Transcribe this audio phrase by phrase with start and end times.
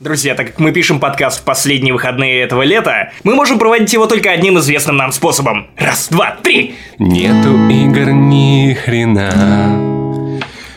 [0.00, 4.06] Друзья, так как мы пишем подкаст в последние выходные этого лета, мы можем проводить его
[4.06, 5.66] только одним известным нам способом.
[5.76, 6.76] Раз, два, три!
[7.00, 9.76] Нету игр ни хрена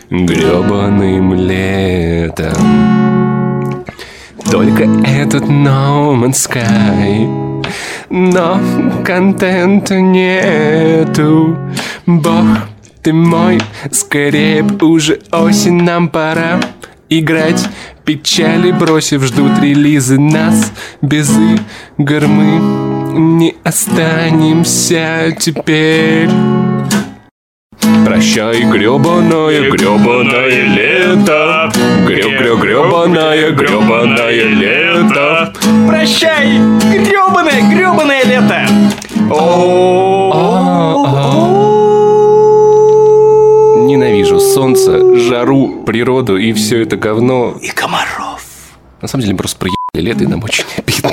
[0.10, 2.56] гребаным летом.
[4.50, 7.64] Только этот No Man's Sky
[8.10, 8.60] Но
[9.06, 11.60] контента нету
[12.08, 12.48] Бог
[13.04, 13.62] ты мой,
[13.92, 16.60] скорее б уже осень нам пора
[17.14, 17.68] Играть
[18.06, 20.72] печали бросив, ждут релизы нас.
[21.02, 21.30] Без
[21.98, 22.60] игр мы
[23.20, 26.30] не останемся теперь.
[28.06, 31.72] Прощай, гребаное, гребаное лето.
[32.06, 35.54] Греб, греб, гребаное, гребаное лето.
[35.88, 36.58] Прощай,
[36.94, 38.68] гребаное, гребаное лето!
[40.72, 41.61] Ненавижу
[44.52, 47.58] солнце, жару, природу и все это говно.
[47.62, 48.44] И комаров.
[49.02, 49.78] На самом деле, мы просто проебали
[50.10, 51.12] лето, и нам очень обидно.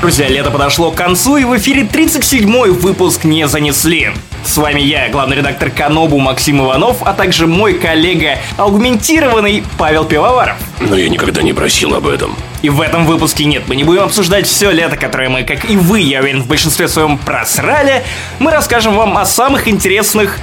[0.00, 4.12] Друзья, лето подошло к концу, и в эфире 37-й выпуск «Не занесли».
[4.44, 10.56] С вами я, главный редактор Канобу Максим Иванов, а также мой коллега, аугментированный Павел Пивоваров.
[10.80, 12.34] Но я никогда не просил об этом.
[12.62, 15.76] И в этом выпуске нет, мы не будем обсуждать все лето, которое мы, как и
[15.76, 18.02] вы, я уверен, в большинстве своем просрали.
[18.40, 20.40] Мы расскажем вам о самых интересных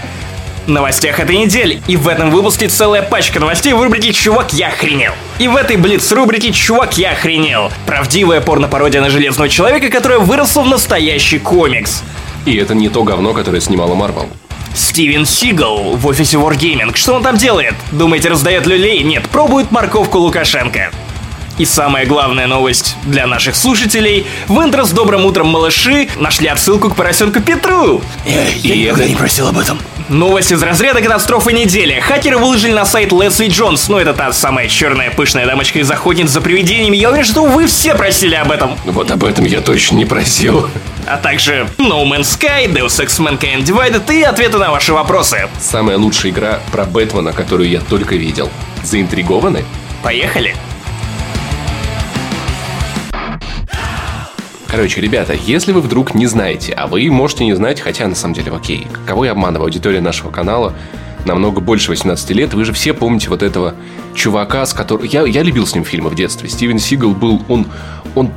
[0.68, 1.82] новостях этой недели.
[1.88, 5.14] И в этом выпуске целая пачка новостей в рубрике «Чувак, я охренел».
[5.40, 7.72] И в этой Блиц-рубрике «Чувак, я охренел».
[7.86, 12.02] Правдивая порно-пародия на Железного Человека, которая выросла в настоящий комикс.
[12.46, 14.30] И это не то говно, которое снимала Марвел.
[14.74, 16.96] Стивен Сигал в офисе Wargaming.
[16.96, 17.76] Что он там делает?
[17.92, 19.04] Думаете, раздает люлей?
[19.04, 20.92] Нет, пробует морковку Лукашенко.
[21.58, 24.28] И самая главная новость для наших слушателей.
[24.48, 28.02] В интро с добрым утром, малыши нашли отсылку к поросенку Петру.
[28.26, 29.80] Я, я никогда не просил об этом.
[30.10, 32.00] Новость из разряда катастрофы недели.
[32.00, 33.88] Хакеры выложили на сайт Лесли Джонс.
[33.88, 36.98] Ну, это та самая черная пышная дамочка из охотниц за привидениями.
[36.98, 38.78] Я уверен, что вы все просили об этом.
[38.86, 40.70] Вот об этом я точно не просил.
[41.08, 45.48] А также No Man's Sky, Deus Ex Mankind Divided и ответы на ваши вопросы.
[45.60, 48.52] Самая лучшая игра про Бэтмена, которую я только видел.
[48.84, 49.64] Заинтригованы?
[50.04, 50.56] Поехали!
[54.76, 58.34] Короче, ребята, если вы вдруг не знаете, а вы можете не знать, хотя на самом
[58.34, 60.74] деле окей, кого я обманываю, аудитория нашего канала
[61.24, 63.74] намного больше 18 лет, вы же все помните вот этого
[64.14, 65.06] чувака, с которым...
[65.06, 66.50] Я, я любил с ним фильмы в детстве.
[66.50, 67.42] Стивен Сигал был...
[67.48, 67.68] Он,
[68.16, 68.32] он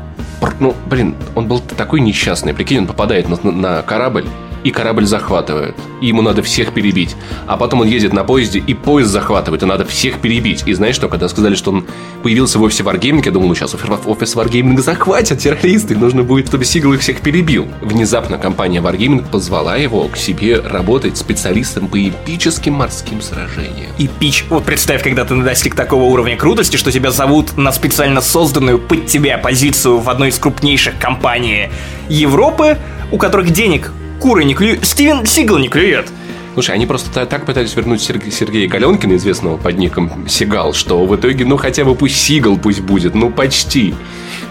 [0.60, 2.54] ну, блин, он был такой несчастный.
[2.54, 4.24] Прикинь, он попадает на, на корабль,
[4.68, 5.74] и корабль захватывают.
[6.02, 7.16] И ему надо всех перебить.
[7.46, 10.62] А потом он ездит на поезде, и поезд захватывает, и надо всех перебить.
[10.66, 11.86] И знаешь что, когда сказали, что он
[12.22, 16.48] появился в офисе Wargaming, я думал, ну сейчас офис Wargaming захватят террористы, и нужно будет,
[16.48, 17.66] чтобы Сигал их всех перебил.
[17.80, 23.90] Внезапно компания Wargaming позвала его к себе работать специалистом по эпическим морским сражениям.
[23.96, 28.20] И пич, вот представь, когда ты достиг такого уровня крутости, что тебя зовут на специально
[28.20, 31.70] созданную под тебя позицию в одной из крупнейших компаний
[32.10, 32.76] Европы,
[33.10, 36.08] у которых денег куры не клюют, Стивен Сигал не клюет.
[36.54, 41.44] Слушай, они просто так пытались вернуть Сергея Галенкина, известного под ником Сигал, что в итоге,
[41.44, 43.94] ну хотя бы пусть Сигал пусть будет, ну почти.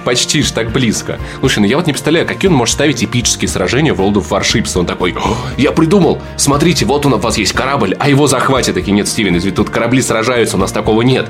[0.06, 1.20] Почти ж так близко.
[1.40, 4.30] Слушай, ну я вот не представляю, какие он может ставить эпические сражения в World of
[4.30, 4.80] Warships.
[4.80, 5.16] Он такой,
[5.58, 8.76] я придумал, смотрите, вот у вас есть корабль, а его захватят.
[8.76, 11.28] Такие, нет, Стивен, ведь тут корабли сражаются, у нас такого нет.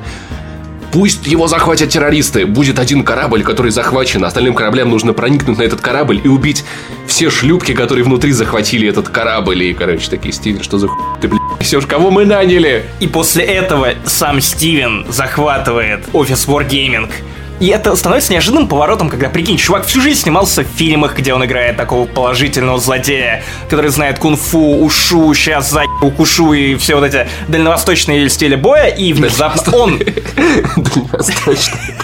[0.97, 2.47] Пусть его захватят террористы.
[2.47, 4.25] Будет один корабль, который захвачен.
[4.25, 6.66] Остальным кораблям нужно проникнуть на этот корабль и убить
[7.06, 9.62] все шлюпки, которые внутри захватили этот корабль.
[9.62, 11.86] И, короче, такие, Стивен, что за хуй ты, блядь, несешь?
[11.86, 12.84] Кого мы наняли?
[13.00, 17.12] И после этого сам Стивен захватывает офис Wargaming.
[17.59, 21.44] И это становится неожиданным поворотом, когда, прикинь, чувак всю жизнь снимался в фильмах, где он
[21.45, 27.28] играет такого положительного злодея, который знает кунг-фу, ушу, сейчас за укушу и все вот эти
[27.47, 29.97] дальневосточные стили боя, и внезапно он...
[30.75, 31.95] Дальневосточный.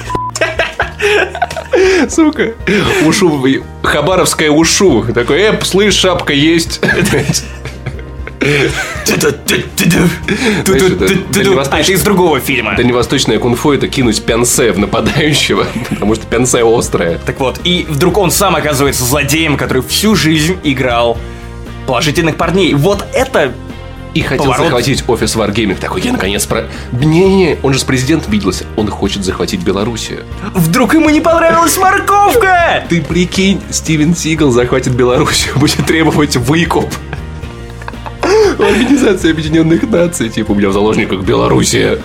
[2.09, 2.53] Сука.
[3.05, 3.45] Ушу.
[3.83, 5.05] Хабаровская ушу.
[5.13, 6.81] Такой, э, слышь, шапка есть.
[11.71, 12.75] А это из другого фильма.
[12.75, 17.19] Дальневосточное кунг-фу это кинуть пянсе в нападающего, потому что пянсе острое.
[17.25, 21.17] Так вот, и вдруг он сам оказывается злодеем, который всю жизнь играл
[21.85, 22.73] положительных парней.
[22.73, 23.53] Вот это
[24.13, 24.65] и хотел Поворот.
[24.65, 25.79] захватить офис Wargaming.
[25.79, 26.67] Такой, я наконец про...
[26.91, 28.65] Не-не, он же с президентом виделся.
[28.75, 30.23] Он хочет захватить Белоруссию.
[30.53, 32.83] Вдруг ему не понравилась морковка?
[32.89, 36.93] Ты прикинь, Стивен Сигал захватит Белоруссию, будет требовать выкуп.
[38.59, 41.99] Организация Объединенных Наций, типа у меня в заложниках Белоруссия.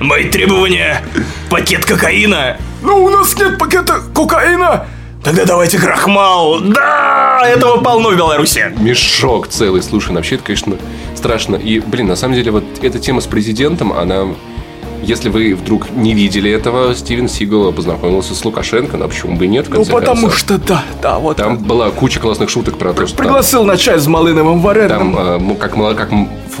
[0.00, 1.02] Мои требования.
[1.48, 2.58] Пакет кокаина.
[2.82, 4.86] Ну, у нас нет пакета кокаина.
[5.24, 6.60] Тогда давайте крахмал.
[6.60, 7.40] Да!
[7.44, 8.72] Этого полно в Беларуси.
[8.78, 9.82] Мешок целый.
[9.82, 10.76] Слушай, вообще это, конечно,
[11.16, 11.56] страшно.
[11.56, 14.28] И, блин, на самом деле, вот эта тема с президентом, она
[15.02, 19.48] если вы вдруг не видели этого, Стивен Сигал познакомился с Лукашенко, ну почему бы и
[19.48, 20.38] нет, в Ну, конце потому концов.
[20.38, 21.36] что да, да, вот.
[21.36, 25.14] Там была куча классных шуток про то, что там- Пригласил на чай с малиновым вареным.
[25.14, 26.10] там, э, ну, как, как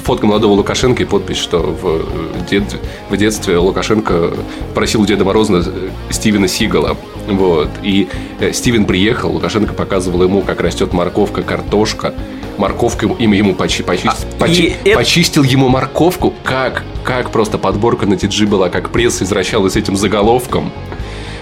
[0.04, 2.02] фотка молодого Лукашенко и подпись, что в, э,
[2.50, 2.76] дет-
[3.10, 4.32] в детстве Лукашенко
[4.74, 6.96] просил у Деда Мороза э, Стивена Сигала.
[7.28, 7.68] Вот.
[7.82, 8.08] И
[8.52, 12.14] Стивен приехал, Лукашенко показывал ему, как растет морковка, картошка.
[12.58, 14.08] Морковка им- ему почи- почи-
[14.38, 16.34] почи- и это- почистил ему морковку.
[16.42, 20.72] Как, как просто подборка на TG была, как пресса извращалась с этим заголовком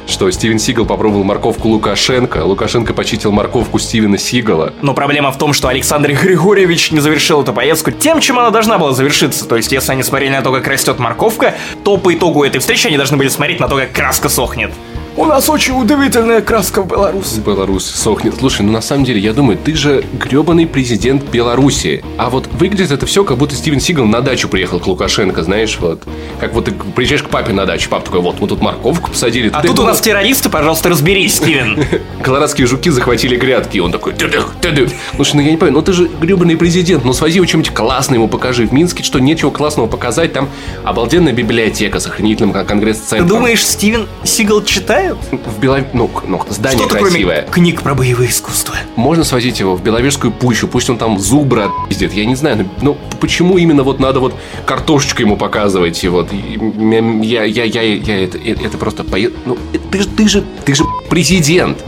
[0.06, 4.74] что Стивен Сигал попробовал морковку Лукашенко, Лукашенко почистил морковку Стивена Сигала.
[4.82, 8.76] Но проблема в том, что Александр Григорьевич не завершил эту поездку тем, чем она должна
[8.78, 9.46] была завершиться.
[9.46, 12.86] То есть, если они смотрели на то, как растет морковка, то по итогу этой встречи
[12.86, 14.72] они должны были смотреть на то, как краска сохнет.
[15.16, 17.38] У нас очень удивительная краска в Беларуси.
[17.38, 18.34] Беларусь сохнет.
[18.36, 22.04] Слушай, ну на самом деле, я думаю, ты же гребаный президент Беларуси.
[22.18, 25.78] А вот выглядит это все, как будто Стивен Сигал на дачу приехал к Лукашенко, знаешь,
[25.80, 26.02] вот.
[26.40, 29.50] Как вот ты приезжаешь к папе на дачу, папа такой, вот, мы тут морковку посадили.
[29.54, 31.84] А Ты тут у нас террористы, пожалуйста, разберись, Стивен.
[32.22, 33.76] Колорадские жуки захватили грядки.
[33.76, 34.90] И он такой, ты-дых, ты-дых.
[35.14, 38.16] Слушай, ну я не понимаю, ну ты же гребаный президент, ну свози его чем-нибудь классное
[38.18, 38.66] ему покажи.
[38.66, 40.48] В Минске что, нечего классного показать, там
[40.82, 43.28] обалденная библиотека с охранительным кон- Ты конгресс-центром.
[43.28, 45.03] думаешь, Стивен Сигал читает?
[45.12, 45.80] В Бело...
[45.92, 47.42] ну, ну, здание Что-то красивое.
[47.42, 48.74] кроме книг про боевые искусства.
[48.96, 52.96] Можно свозить его в Беловежскую пущу, пусть он там зубра пиздит, я не знаю, ну,
[53.20, 54.34] почему именно вот надо вот
[54.66, 59.56] картошечку ему показывать, и вот, м- я, я, я, я, это, это просто, пое- ну,
[59.72, 61.78] э, ты же, ты же, ты же президент,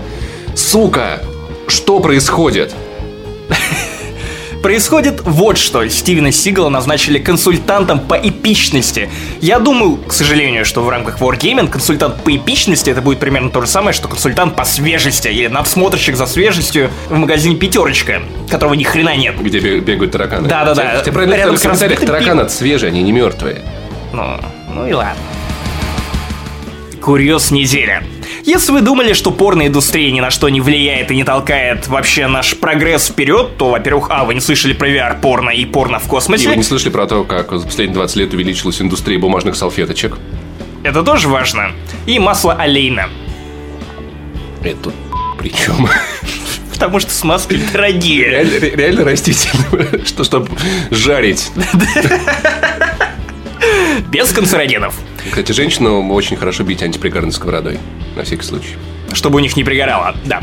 [0.55, 1.23] сука,
[1.69, 2.75] что происходит?
[4.67, 5.89] Происходит вот что.
[5.89, 9.09] Стивена Сигала назначили консультантом по эпичности.
[9.41, 13.61] Я думаю, к сожалению, что в рамках Wargaming консультант по эпичности это будет примерно то
[13.61, 18.83] же самое, что консультант по свежести или надсмотрщик за свежестью в магазине Пятерочка, которого ни
[18.83, 19.41] хрена нет.
[19.41, 20.49] Где бе- бегают тараканы.
[20.49, 21.01] Да-да-да.
[21.01, 23.63] Тебе правильно Рядом в комментариях, тараканы это свежие, они не мертвые.
[24.13, 24.41] Ну,
[24.75, 25.15] ну и ладно.
[27.01, 28.03] Курьез недели.
[28.45, 32.57] Если вы думали, что порноиндустрия ни на что не влияет и не толкает вообще наш
[32.57, 36.49] прогресс вперед, то, во-первых, а, вы не слышали про VR-порно и порно в И космосе.
[36.49, 40.17] вы не слышали про то, как за последние 20 лет увеличилась индустрия бумажных салфеточек?
[40.83, 41.73] Это тоже важно.
[42.07, 43.09] И масло олейна.
[44.63, 44.95] Это тут
[45.39, 45.89] при чем?
[46.73, 48.29] Потому что смазки дорогие.
[48.29, 50.49] Реально, ре- реально растительное, что, чтобы
[50.91, 51.51] жарить.
[54.11, 54.95] Без канцерогенов.
[55.31, 57.79] Кстати, женщину очень хорошо бить антипригарной сковородой.
[58.17, 58.77] На всякий случай.
[59.13, 60.15] Чтобы у них не пригорало.
[60.25, 60.43] Да.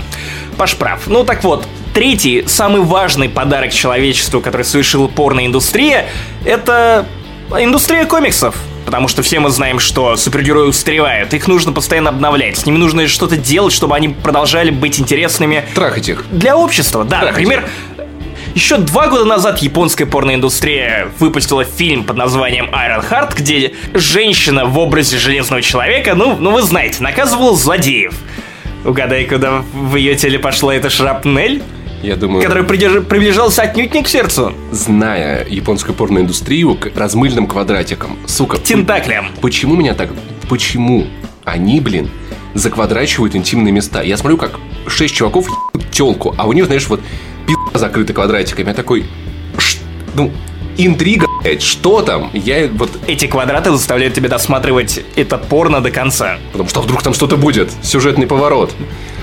[0.58, 1.02] Паш прав.
[1.08, 6.06] Ну так вот, третий, самый важный подарок человечеству, который совершила порноиндустрия,
[6.46, 7.06] это
[7.58, 8.56] индустрия комиксов.
[8.86, 13.08] Потому что все мы знаем, что супергерои устаревают, их нужно постоянно обновлять, с ними нужно
[13.08, 16.26] что-то делать, чтобы они продолжали быть интересными Трахать их.
[16.32, 17.06] для общества.
[17.06, 17.66] Да, Да, например,
[18.56, 24.78] еще два года назад японская порноиндустрия выпустила фильм под названием Iron Heart, где женщина в
[24.78, 28.14] образе Железного Человека, ну, ну вы знаете, наказывала злодеев.
[28.86, 31.64] Угадай, куда в ее теле пошла эта шрапнель,
[32.04, 38.18] Я думаю, которая придерж- приближалась отнюдь не к сердцу, зная японскую порноиндустрию к размыльным квадратикам.
[38.28, 39.28] Сука, тентаклям.
[39.42, 40.10] почему меня так...
[40.50, 41.08] Почему
[41.46, 42.10] они, блин,
[42.54, 44.02] заквадрачивают интимные места?
[44.04, 45.48] Я смотрю, как шесть чуваков
[45.92, 47.00] телку, а у них, знаешь, вот
[47.74, 48.68] пизда закрыта квадратиками.
[48.70, 49.06] Я такой...
[49.58, 49.78] «Ш-
[50.16, 50.32] Ну,
[50.78, 52.30] интрига, блядь, что там?
[52.34, 52.90] Я вот...
[53.08, 56.38] Эти квадраты заставляют тебя досматривать это порно до конца.
[56.52, 57.72] Потому что вдруг там что-то будет.
[57.82, 58.74] Сюжетный поворот.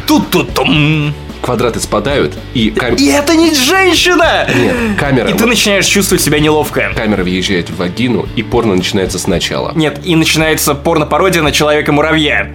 [0.06, 1.14] Тут-тут-тум.
[1.40, 4.46] Квадраты спадают, и, кам- И это не женщина!
[4.54, 6.92] Нет, камера, И ты начинаешь чувствовать себя неловко.
[6.94, 9.72] камера въезжает в вагину, и порно начинается сначала.
[9.75, 12.52] Нет, и начинается порно-пародия на Человека-муравья,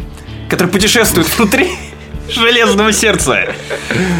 [0.49, 1.71] который путешествует внутри
[2.29, 3.55] железного сердца.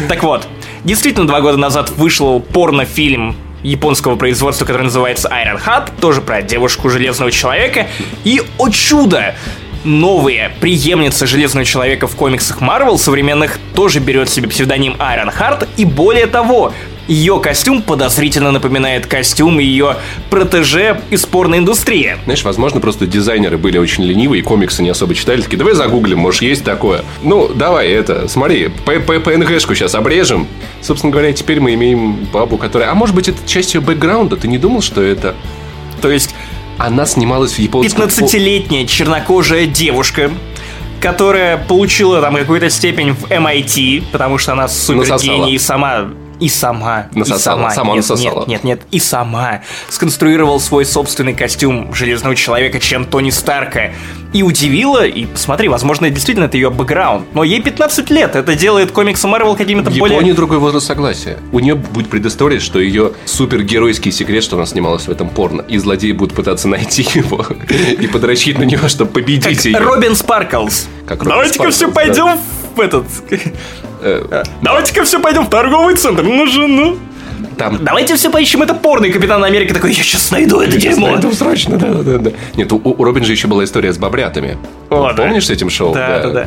[0.08, 0.48] Так вот,
[0.86, 6.88] действительно, два года назад вышел порнофильм японского производства, который называется Iron Heart, тоже про девушку
[6.88, 7.88] Железного Человека.
[8.24, 9.34] И, о чудо,
[9.84, 15.84] новая преемница Железного Человека в комиксах Marvel современных тоже берет себе псевдоним Iron Heart, и
[15.84, 16.72] более того,
[17.08, 19.96] ее костюм подозрительно напоминает костюм ее
[20.30, 22.16] протеже из порноиндустрии.
[22.24, 25.42] Знаешь, возможно, просто дизайнеры были очень ленивые, и комиксы не особо читали.
[25.42, 27.02] Такие, давай загуглим, может, есть такое.
[27.22, 30.46] Ну, давай, это, смотри, П- П- PNG-шку сейчас обрежем.
[30.82, 32.90] Собственно говоря, теперь мы имеем бабу, которая...
[32.90, 34.36] А может быть, это часть ее бэкграунда?
[34.36, 35.34] Ты не думал, что это...
[36.02, 36.34] То есть
[36.78, 38.02] Она снималась в японском...
[38.02, 40.30] 15-летняя чернокожая девушка,
[41.00, 46.06] которая получила там какую-то степень в MIT, потому что она супер гений и сама
[46.40, 48.40] и сама, и Насосала, сама, сама нет, насосала.
[48.40, 53.92] нет, нет, нет, и сама сконструировал свой собственный костюм Железного Человека, чем Тони Старка.
[54.32, 58.90] И удивила, и посмотри, возможно, действительно это ее бэкграунд, но ей 15 лет, это делает
[58.90, 60.16] комиксы Марвел какими-то В более...
[60.16, 61.38] Японии другой возраст согласия.
[61.52, 65.78] У нее будет предыстория, что ее супергеройский секрет, что она снималась в этом порно, и
[65.78, 67.46] злодеи будут пытаться найти его
[68.00, 69.78] и подрочить на него, чтобы победить Как ее.
[69.78, 70.88] Робин Спарклс.
[71.06, 72.38] Как Давайте-ка все пойдем
[72.74, 73.06] в этот...
[74.02, 76.22] Э, Давайте-ка все пойдем в торговый центр.
[76.22, 76.98] На жену.
[77.56, 81.12] Там Давайте все поищем это порно, и Капитан Америка такой, я сейчас найду это дерьмо.
[81.12, 82.30] Найду срочно, да, да, да.
[82.54, 84.58] Нет, у, у Робин же еще была история с бобрятами.
[84.90, 85.22] О, да.
[85.24, 85.94] Помнишь с этим шоу?
[85.94, 86.46] Да, да, да.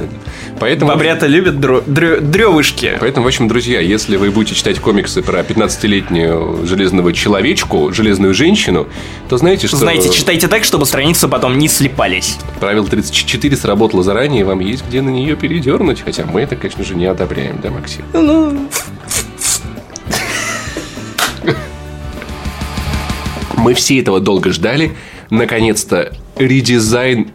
[0.59, 2.97] Поэтому, Бобрята любят дрё- дрё- дрёвышки.
[2.99, 8.87] поэтому, в общем, друзья, если вы будете читать комиксы про 15-летнюю железного человечку, железную женщину,
[9.29, 12.37] то знаете, что Знаете, читайте так, чтобы страницы потом не слепались.
[12.59, 16.01] правило 34 сработало заранее, и вам есть где на нее передернуть.
[16.03, 18.03] Хотя мы это, конечно же, не одобряем, да, Максим?
[23.59, 24.91] Мы все этого долго ждали.
[25.29, 27.31] Наконец-то редизайн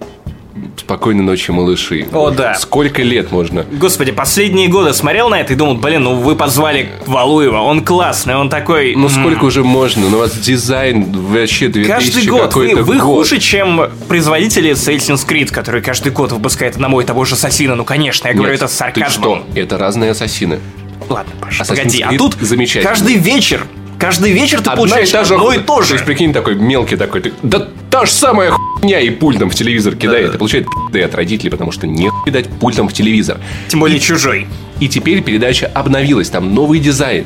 [0.77, 2.07] Спокойной ночи, малыши.
[2.13, 2.55] О, да.
[2.55, 3.65] Сколько лет можно?
[3.73, 8.37] Господи, последние годы смотрел на это и думал, блин, ну вы позвали Валуева, он классный,
[8.37, 8.95] он такой...
[8.95, 10.09] Ну сколько уже можно?
[10.09, 13.03] Ну у вас дизайн вообще 2000 Каждый год вы, вы год.
[13.03, 17.75] хуже, чем производители Assassin's Creed, которые каждый год выпускают одного и того же ассасина.
[17.75, 19.11] Ну, конечно, я говорю Нет, это с Ты сарказмом.
[19.11, 19.59] что?
[19.59, 20.61] Это разные ассасины.
[21.09, 22.03] Ладно, Паша, Assassin's погоди.
[22.03, 22.89] А Creed тут замечательный.
[22.89, 23.67] каждый вечер,
[24.05, 25.95] каждый вечер ты получаешь одно и то То же.
[25.95, 27.21] есть, прикинь, такой мелкий такой.
[27.23, 30.35] ты- да та же самая хуйня и пультом в телевизор кидает.
[30.35, 33.39] И получает пи***ы от родителей, потому что не дать пультом в телевизор.
[33.69, 34.47] Тем более чужой.
[34.81, 36.29] И теперь передача обновилась.
[36.29, 37.25] Там новый дизайн,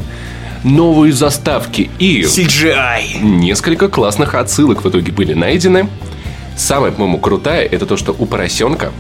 [0.64, 3.22] новые заставки и CGI.
[3.22, 5.88] несколько классных отсылок в итоге были найдены.
[6.56, 8.92] Самое, по-моему, крутая это то, что у поросенка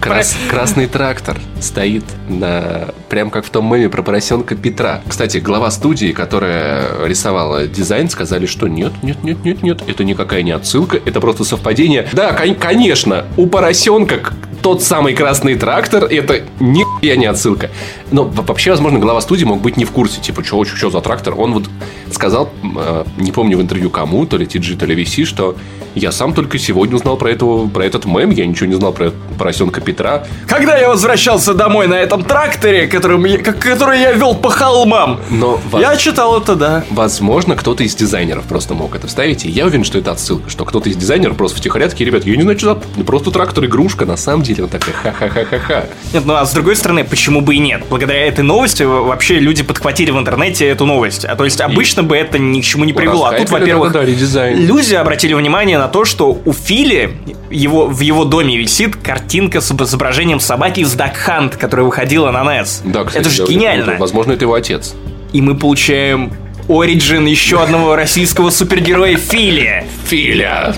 [0.00, 5.00] крас- красный трактор стоит на прям как в том меме про поросенка Петра.
[5.08, 10.42] Кстати, глава студии, которая рисовала дизайн, сказали, что нет, нет, нет, нет, нет, это никакая
[10.42, 12.08] не отсылка, это просто совпадение.
[12.12, 14.20] Да, кон- конечно, у поросенка
[14.62, 17.70] тот самый красный трактор, это нихуя не отсылка.
[18.10, 21.00] Но во- вообще, возможно, глава студии мог быть не в курсе, типа, что что за
[21.00, 21.34] трактор.
[21.38, 21.64] Он вот
[22.10, 25.56] сказал, э, не помню в интервью кому, то ли TG, то ли VC, что
[25.94, 29.12] я сам только сегодня узнал про, этого, про этот мем, я ничего не знал про
[29.38, 30.24] поросенка Петра.
[30.48, 35.20] Когда я возвращался домой на этом тракторе, которым я- как- который я вел по холмам,
[35.30, 36.84] Но воз- я читал это, да.
[36.90, 39.44] Возможно, кто-то из дизайнеров просто мог это вставить.
[39.44, 42.42] И я уверен, что это отсылка, что кто-то из дизайнеров просто втихаря ребят, я не
[42.42, 43.02] знаю, что за...
[43.04, 45.84] Просто трактор игрушка, на самом деле он такой ха-ха-ха-ха-ха.
[46.12, 47.82] Нет, ну а с другой стороны, почему бы и нет?
[47.88, 51.24] Благодаря этой новости вообще люди подхватили в интернете эту новость.
[51.24, 53.26] А то есть обычно бы это ни к чему не привело.
[53.26, 57.16] А тут, во-первых, люди обратили внимание на то, что у Фили
[57.50, 62.42] его, в его доме висит картинка с изображением собаки из Duck Hunt, которая выходила на
[62.42, 62.80] NES.
[62.84, 63.84] Да, кстати, это же да, гениально.
[63.84, 64.00] круто.
[64.00, 64.94] Возможно, это его отец.
[65.32, 66.32] И мы получаем
[66.68, 69.84] Origin еще одного российского супергероя Фили.
[70.06, 70.74] Филя!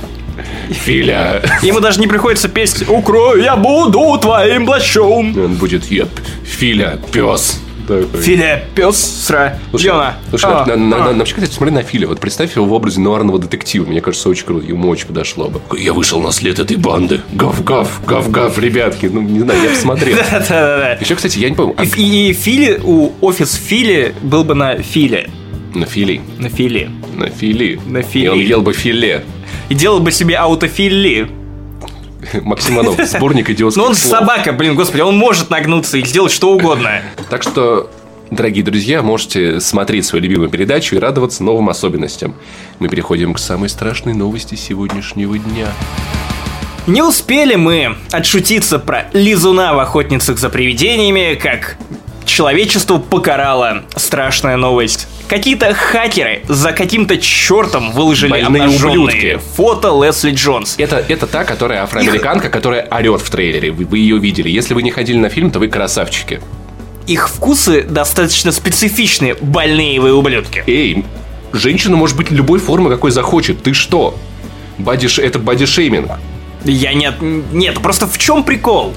[0.71, 1.43] Филя!
[1.63, 5.39] Ему даже не приходится петь «Укрой, я буду твоим плащом».
[5.39, 6.07] Он будет, я
[6.45, 7.61] Филя, пес.
[7.87, 8.21] Такой.
[8.21, 10.15] Филя, пес, сра, Слушай, Диона.
[10.31, 11.13] слушай, А, на- на- а.
[11.13, 12.09] на- вообще, кстати, смотри на Филя.
[12.09, 13.87] Вот представь его в образе нуарного детектива.
[13.87, 14.67] Мне кажется, очень круто.
[14.67, 15.61] Ему очень подошло бы.
[15.79, 17.21] Я вышел на след этой банды.
[17.33, 19.07] Гав-гав, гав-гав, ребятки.
[19.07, 20.17] Ну, не знаю, я посмотрел.
[20.31, 20.93] Да-да-да.
[20.95, 21.75] Еще, кстати, я не помню.
[21.79, 25.31] а и Фили, у офис Фили был бы на Филе.
[25.75, 26.21] На Фили.
[26.39, 26.91] На Фили.
[27.15, 27.81] На Фили.
[27.87, 28.25] На Фили.
[28.25, 29.25] И он ел бы филе.
[29.69, 31.29] И делал бы себе аутофили.
[32.43, 34.21] Максим Иванов, сборник идиотских Но он слов.
[34.21, 37.03] собака, блин, господи, он может нагнуться и сделать что угодно.
[37.31, 37.91] Так что,
[38.31, 42.35] дорогие друзья, можете смотреть свою любимую передачу и радоваться новым особенностям.
[42.79, 45.69] Мы переходим к самой страшной новости сегодняшнего дня.
[46.87, 51.77] Не успели мы отшутиться про лизуна в охотницах за привидениями, как
[52.25, 55.09] человечество покарала страшная новость.
[55.29, 59.41] Какие-то хакеры за каким-то чертом выложили Больные обнаженные ублюдки.
[59.57, 60.77] фото Лесли Джонс.
[60.79, 63.73] Это, это та, которая афроамериканка, которая орет в трейлере.
[63.73, 64.49] Вы, вы ее видели.
[64.49, 66.41] Если вы не ходили на фильм, то вы красавчики.
[67.09, 70.63] Их вкусы достаточно специфичны, больные вы ублюдки.
[70.67, 71.05] Эй,
[71.53, 73.63] женщина может быть любой формы, какой захочет.
[73.63, 74.17] Ты что?
[74.79, 76.11] Бодиш, это бодишейминг.
[76.65, 78.93] Я нет, нет, просто в чем прикол?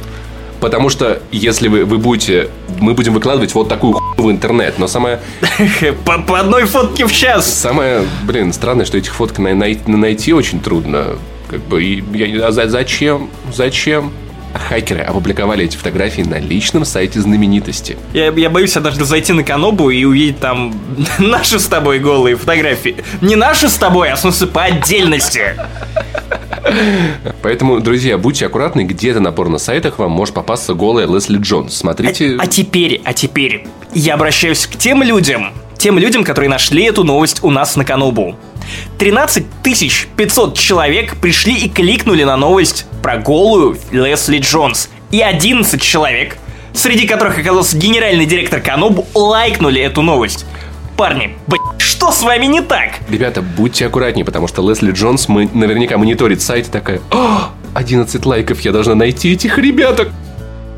[0.59, 2.49] Потому что если вы, вы будете...
[2.79, 4.77] Мы будем выкладывать вот такую хуйню в интернет.
[4.77, 5.19] Но самое,
[6.05, 7.51] По, по одной фотке в час.
[7.51, 11.15] самое, блин, странное, что этих фоток най- най- найти очень трудно.
[11.49, 13.29] Как бы, и я, не- а за- зачем?
[13.53, 14.11] Зачем?
[14.67, 17.97] Хакеры опубликовали эти фотографии на личном сайте знаменитости.
[18.13, 20.73] Я, я боюсь однажды зайти на Канобу и увидеть там
[21.19, 22.95] наши с тобой голые фотографии.
[23.21, 25.55] Не наши с тобой, а в смысле по отдельности.
[27.41, 31.75] Поэтому, друзья, будьте аккуратны, где-то на порно-сайтах вам может попасться голая Лесли Джонс.
[31.75, 32.38] Смотрите...
[32.39, 37.03] А, а теперь, а теперь, Я обращаюсь к тем людям, тем людям, которые нашли эту
[37.03, 38.36] новость у нас на Канобу.
[38.98, 39.46] 13
[40.15, 44.89] 500 человек пришли и кликнули на новость про голую Лесли Джонс.
[45.12, 46.38] И 11 человек,
[46.74, 50.46] среди которых оказался генеральный директор Канобу, лайкнули эту новость.
[51.00, 52.89] Парни, блядь, что с вами не так?
[53.08, 58.25] Ребята, будьте аккуратнее, потому что Лесли Джонс мы, наверняка мониторит сайт и такая, «О, 11
[58.25, 60.10] лайков, я должна найти этих ребяток.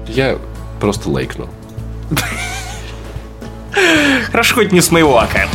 [0.08, 0.38] Я
[0.80, 1.50] просто лайкнул.
[4.32, 5.48] Хорошо, хоть не с моего ака.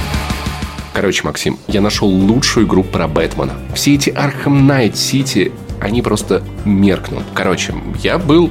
[0.93, 3.55] Короче, Максим, я нашел лучшую игру про Бэтмена.
[3.73, 7.23] Все эти Arkham Knight City, они просто меркнут.
[7.35, 8.51] Короче, я был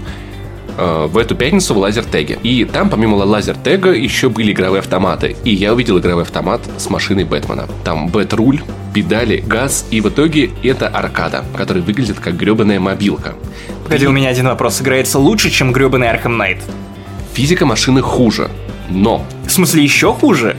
[0.78, 2.38] э, в эту пятницу в лазертеге.
[2.44, 5.36] И там, помимо лазертега, еще были игровые автоматы.
[5.44, 7.68] И я увидел игровой автомат с машиной Бэтмена.
[7.84, 8.62] Там бэт-руль,
[8.94, 13.34] педали, газ, и в итоге это аркада, которая выглядит как гребаная мобилка.
[13.84, 14.82] Погоди, у меня один вопрос.
[14.82, 16.62] Играется лучше, чем гребаный Arkham Knight?
[17.34, 18.50] Физика машины хуже,
[18.90, 20.56] но В смысле, еще хуже?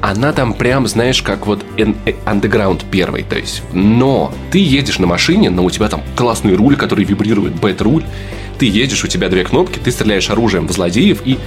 [0.00, 5.00] она там прям, знаешь, как вот эн- э, Underground первый, то есть, но ты едешь
[5.00, 8.04] на машине, но у тебя там классный руль, который вибрирует, бэт-руль,
[8.58, 11.38] ты едешь, у тебя две кнопки, ты стреляешь оружием в злодеев и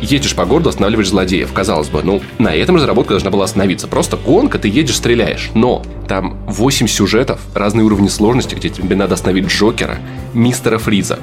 [0.00, 1.52] едешь по городу, останавливаешь злодеев.
[1.52, 3.88] Казалось бы, ну, на этом разработка должна была остановиться.
[3.88, 5.50] Просто гонка, ты едешь, стреляешь.
[5.54, 9.98] Но там 8 сюжетов, разные уровни сложности, где тебе надо остановить Джокера,
[10.32, 11.18] Мистера Фриза.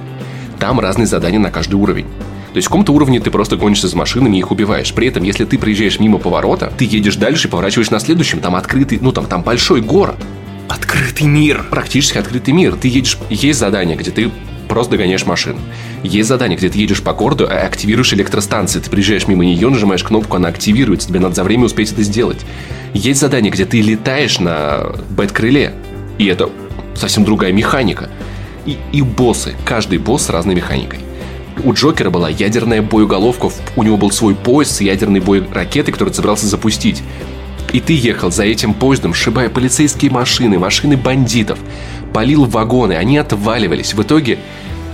[0.59, 2.05] Там разные задания на каждый уровень.
[2.53, 4.93] То есть в каком-то уровне ты просто гонишься за машинами и их убиваешь.
[4.93, 8.39] При этом, если ты проезжаешь мимо поворота, ты едешь дальше и поворачиваешь на следующем.
[8.39, 10.15] Там открытый, ну там, там большой город.
[10.67, 11.65] Открытый мир.
[11.69, 12.75] Практически открытый мир.
[12.75, 14.31] Ты едешь, есть задание, где ты
[14.67, 15.59] просто догоняешь машину.
[16.03, 18.79] Есть задание, где ты едешь по городу, а активируешь электростанции.
[18.79, 21.07] Ты приезжаешь мимо нее, нажимаешь кнопку, она активируется.
[21.07, 22.45] Тебе надо за время успеть это сделать.
[22.93, 25.73] Есть задание, где ты летаешь на бэт-крыле.
[26.17, 26.49] И это
[26.95, 28.09] совсем другая механика.
[28.65, 29.55] И, и боссы.
[29.65, 30.99] Каждый босс с разной механикой.
[31.63, 36.15] У Джокера была ядерная боеголовка, у него был свой поезд с ядерной боеракетой, который ты
[36.15, 37.01] собрался запустить.
[37.73, 41.59] И ты ехал за этим поездом, сшибая полицейские машины, машины бандитов,
[42.17, 43.93] полил вагоны, они отваливались.
[43.93, 44.39] В итоге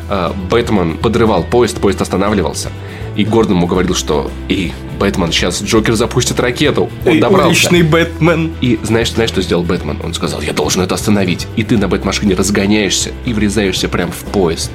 [0.10, 2.70] э, Бэтмен подрывал поезд, поезд останавливался.
[3.16, 6.90] И Гордон ему говорил, что «Эй, Бэтмен, сейчас Джокер запустит ракету».
[7.06, 7.48] Он Эй, добрался.
[7.48, 8.52] уличный Бэтмен.
[8.60, 10.02] И знаешь, знаешь, что сделал Бэтмен?
[10.04, 11.48] Он сказал, я должен это остановить.
[11.56, 14.70] И ты на Бэтмашине разгоняешься и врезаешься прямо в поезд.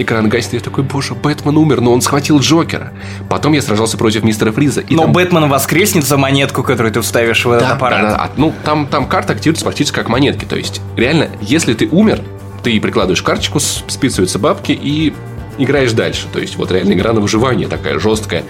[0.00, 2.92] Экран гаснет, я такой, боже, Бэтмен умер, но он схватил Джокера.
[3.28, 4.80] Потом я сражался против мистера Фриза.
[4.80, 8.02] И Но там- Бэтмен воскреснет за монетку, которую ты вставишь в этот да, аппарат.
[8.02, 8.30] да, да.
[8.38, 10.46] Ну, там, там карта активируется практически как монетки.
[10.46, 12.22] То есть, реально, если ты умер,
[12.62, 15.12] ты прикладываешь карточку, списываются бабки и
[15.58, 16.28] играешь дальше.
[16.32, 18.44] То есть, вот реально игра на выживание такая жесткая.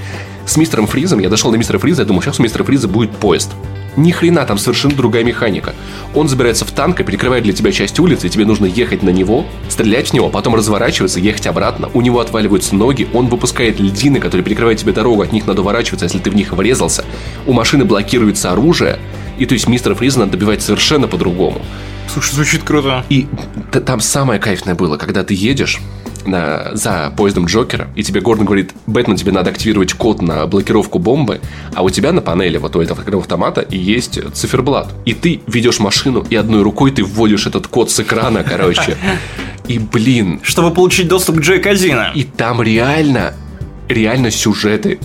[0.47, 3.11] С мистером Фризом, я дошел до мистера Фриза, я думал, сейчас у мистера Фриза будет
[3.11, 3.51] поезд.
[4.01, 5.75] Ни хрена, там совершенно другая механика.
[6.15, 9.11] Он забирается в танк и перекрывает для тебя часть улицы, и тебе нужно ехать на
[9.11, 11.91] него, стрелять в него, потом разворачиваться, ехать обратно.
[11.93, 16.07] У него отваливаются ноги, он выпускает льдины, которые перекрывают тебе дорогу, от них надо уворачиваться,
[16.07, 17.05] если ты в них врезался.
[17.47, 18.99] У машины блокируется оружие,
[19.39, 21.61] и то есть мистера Фриза надо добивать совершенно по-другому.
[22.13, 23.05] Слушай, звучит круто.
[23.09, 23.27] И
[23.87, 25.79] там самое кайфное было, когда ты едешь
[26.27, 30.99] на- за поездом Джокера, и тебе Гордон говорит, Бэтмен, тебе надо активировать код на блокировку
[30.99, 31.41] бомбы,
[31.75, 34.93] а у тебя на панели вот у этого автомата и есть циферблат.
[35.07, 38.97] И ты ведешь машину, и одной рукой ты вводишь этот код с экрана, короче.
[39.69, 42.09] И, блин, Чтобы получить доступ к Джой Казино.
[42.15, 43.35] и там реально,
[43.89, 44.99] реально сюжеты.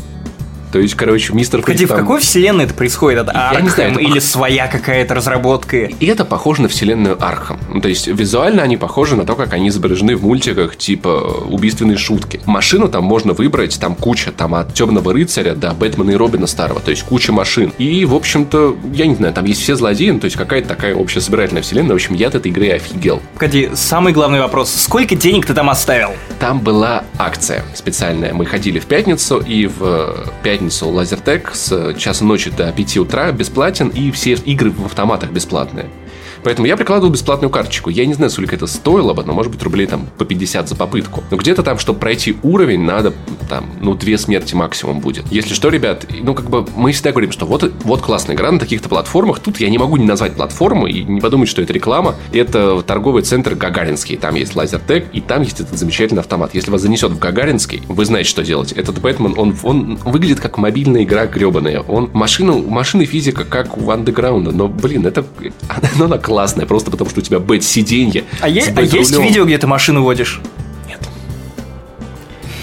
[0.76, 3.22] То есть, короче, мистер Погоди, в там- какой вселенной это происходит?
[3.22, 5.78] Это Я не знаю, это или своя какая-то разработка?
[5.78, 7.62] И это похоже на вселенную Архам.
[7.74, 11.96] Ну, то есть визуально они похожи на то, как они изображены в мультиках, типа убийственные
[11.96, 12.42] шутки.
[12.46, 16.82] Машину там можно выбрать, там куча, там от Темного рыцаря до Бэтмена и Робина старого,
[16.82, 17.72] то есть куча машин.
[17.78, 20.94] И, в общем-то, я не знаю, там есть все злодеи, ну, то есть какая-то такая
[20.94, 21.94] общая собирательная вселенная.
[21.94, 23.22] В общем, я от этой игры офигел.
[23.36, 24.74] Погоди, самый главный вопрос.
[24.74, 26.10] Сколько денег ты там оставил?
[26.38, 28.34] Там была акция специальная.
[28.34, 33.89] Мы ходили в пятницу, и в пятницу Лазертек с часа ночи до 5 утра бесплатен,
[33.89, 35.89] и все игры в автоматах бесплатные.
[36.45, 37.89] Поэтому я прикладывал бесплатную карточку.
[37.89, 40.75] Я не знаю, сколько это стоило бы, но может быть рублей там по 50 за
[40.75, 41.23] попытку.
[41.31, 43.13] Но где-то там, чтобы пройти уровень, надо
[43.49, 45.25] там, ну, две смерти максимум будет.
[45.31, 48.60] Если что, ребят, ну, как бы мы всегда говорим, что вот, вот классная игра на
[48.60, 49.39] таких-то платформах.
[49.39, 52.13] Тут я не могу не назвать платформу и не подумать, что это реклама.
[52.31, 54.15] Это торговый центр Гагаринский.
[54.15, 56.53] Там есть лазертег, и там есть этот замечательный автомат.
[56.53, 58.71] Если вас занесет в Гагаринский, вы знаете, что делать.
[58.71, 61.79] Этот Бэтмен, он, он выглядит как мобильная игра гребаная.
[61.79, 64.51] Он машина, машины физика, как у андеграунда.
[64.51, 65.25] Но, блин, это
[65.69, 68.26] она, она классная, просто потому что у тебя бэт-сиденье.
[68.41, 69.21] А, е- а есть бэт-рулем.
[69.24, 70.41] видео, где ты машину водишь?
[70.86, 71.00] Нет.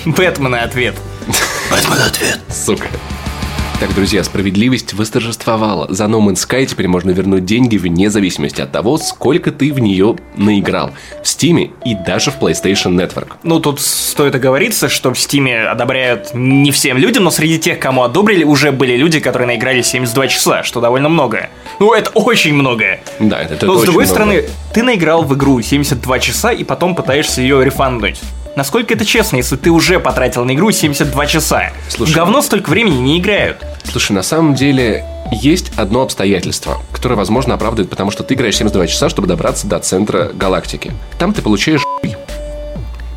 [0.04, 2.38] Бэтмена ответ.
[2.50, 2.86] Сука.
[3.84, 5.92] Итак, друзья, справедливость восторжествовала.
[5.92, 9.80] За No Man's Sky теперь можно вернуть деньги вне зависимости от того, сколько ты в
[9.80, 10.92] нее наиграл.
[11.20, 13.32] В Steam и даже в PlayStation Network.
[13.42, 18.04] Ну, тут стоит оговориться, что в Steam одобряют не всем людям, но среди тех, кому
[18.04, 21.50] одобрили, уже были люди, которые наиграли 72 часа, что довольно много.
[21.80, 23.00] Ну, это очень много.
[23.18, 24.14] Да, это, это Но, с очень другой много.
[24.14, 28.20] стороны, ты наиграл в игру 72 часа и потом пытаешься ее рефанднуть.
[28.54, 31.72] Насколько это честно, если ты уже потратил на игру 72 часа?
[31.88, 33.64] Слушай, Говно столько времени не играют.
[33.84, 38.88] Слушай, на самом деле есть одно обстоятельство, которое, возможно, оправдывает, потому что ты играешь 72
[38.88, 40.92] часа, чтобы добраться до центра галактики.
[41.18, 41.80] Там ты получаешь.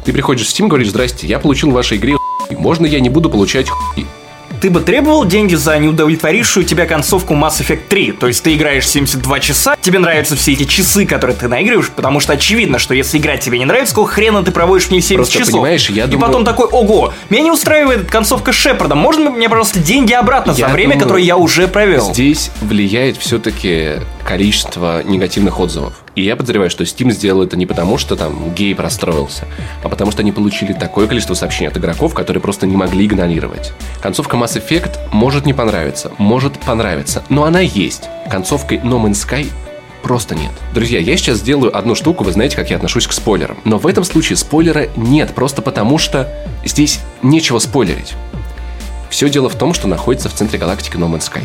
[0.05, 2.15] Ты приходишь в Steam, говоришь, здрасте, я получил в вашей игре.
[2.51, 4.07] Можно я не буду получать хуй?
[4.65, 8.13] Ты бы требовал деньги за неудовлетворившую тебя концовку Mass Effect 3.
[8.13, 12.19] То есть ты играешь 72 часа, тебе нравятся все эти часы, которые ты наигрываешь, потому
[12.19, 15.17] что очевидно, что если игра тебе не нравится, сколько хрена ты проводишь в ней 70
[15.17, 15.53] Просто, часов.
[15.53, 19.77] понимаешь, я И думаю- потом такой, ого, меня не устраивает концовка Шепарда, можно мне, пожалуйста,
[19.77, 22.11] деньги обратно Я за время, думаю, которое я уже провел?
[22.11, 26.03] Здесь влияет все-таки количество негативных отзывов.
[26.15, 29.45] И я подозреваю, что Steam сделал это не потому, что там гей простроился,
[29.83, 33.71] а потому что они получили такое количество сообщений от игроков, которые просто не могли игнорировать.
[34.01, 38.09] Концовка Mass Effect может не понравиться, может понравиться, но она есть.
[38.29, 39.47] Концовкой No Man's Sky
[40.01, 40.51] просто нет.
[40.73, 43.57] Друзья, я сейчас сделаю одну штуку, вы знаете, как я отношусь к спойлерам.
[43.63, 46.33] Но в этом случае спойлера нет, просто потому что
[46.65, 48.13] здесь нечего спойлерить.
[49.09, 51.43] Все дело в том, что находится в центре галактики No Man's Sky.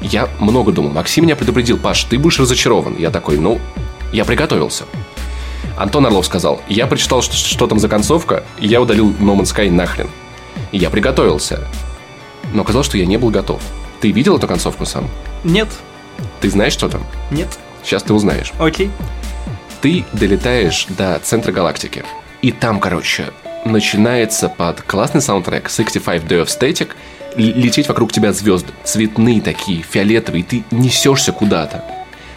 [0.00, 0.90] Я много думал.
[0.90, 2.96] Максим меня предупредил, Паш, ты будешь разочарован.
[2.98, 3.60] Я такой, ну,
[4.12, 4.84] я приготовился.
[5.76, 9.54] Антон Орлов сказал, я прочитал, что, что там за концовка, и я удалил No Man's
[9.54, 10.08] Sky нахрен.
[10.72, 11.60] И я приготовился.
[12.52, 13.60] Но оказалось, что я не был готов.
[14.00, 15.08] Ты видел эту концовку сам?
[15.44, 15.68] Нет,
[16.40, 17.04] Ты знаешь, что там?
[17.30, 17.48] нет,
[17.84, 18.52] Сейчас ты узнаешь.
[18.58, 18.90] окей.
[19.80, 22.04] Ты долетаешь до центра галактики.
[22.42, 23.30] И там, короче,
[23.64, 26.90] начинается под классный саундтрек 65 Day of Static
[27.36, 28.72] лететь вокруг тебя звезды.
[28.84, 30.44] Цветные такие, фиолетовые.
[30.44, 31.84] Ты несешься куда-то.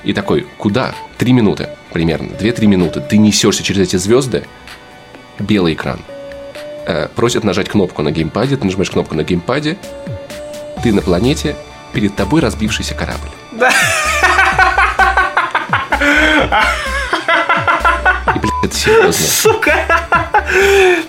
[0.04, 0.94] И такой, куда?
[1.18, 2.30] Три минуты примерно.
[2.30, 3.02] Две-три минуты.
[3.02, 4.46] Ты несешься через эти звезды.
[5.40, 6.00] Белый экран.
[6.86, 8.58] Э, просят нажать кнопку на геймпаде.
[8.58, 9.78] Ты нажимаешь кнопку на геймпаде.
[10.84, 11.56] Ты на планете.
[11.94, 13.30] Перед тобой разбившийся корабль.
[18.36, 19.14] И, блядь, это серьезно.
[19.14, 19.76] Сука!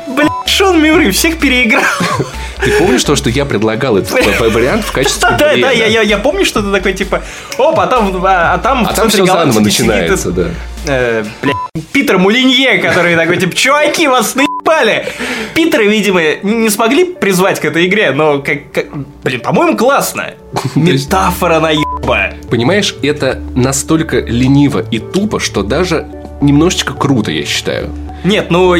[0.08, 1.84] Блин, Шон Мюррей всех переиграл.
[2.64, 6.18] Ты помнишь то, что я предлагал этот вариант в качестве Да, да, я, я, я
[6.18, 7.22] помню, что ты такой, типа,
[7.58, 10.48] оп, а там, а, а там А там все заново начинается, да.
[10.86, 11.52] э, бля,
[11.92, 15.06] Питер Мулинье, который такой, типа, чуваки, вас наебали.
[15.54, 18.86] Питера, видимо, не смогли призвать к этой игре, но, как, как-
[19.22, 20.34] блин, по-моему, классно.
[20.74, 22.34] Метафора наеба.
[22.50, 26.06] Понимаешь, это настолько лениво и тупо, что даже
[26.40, 27.90] немножечко круто, я считаю.
[28.24, 28.74] Нет, ну,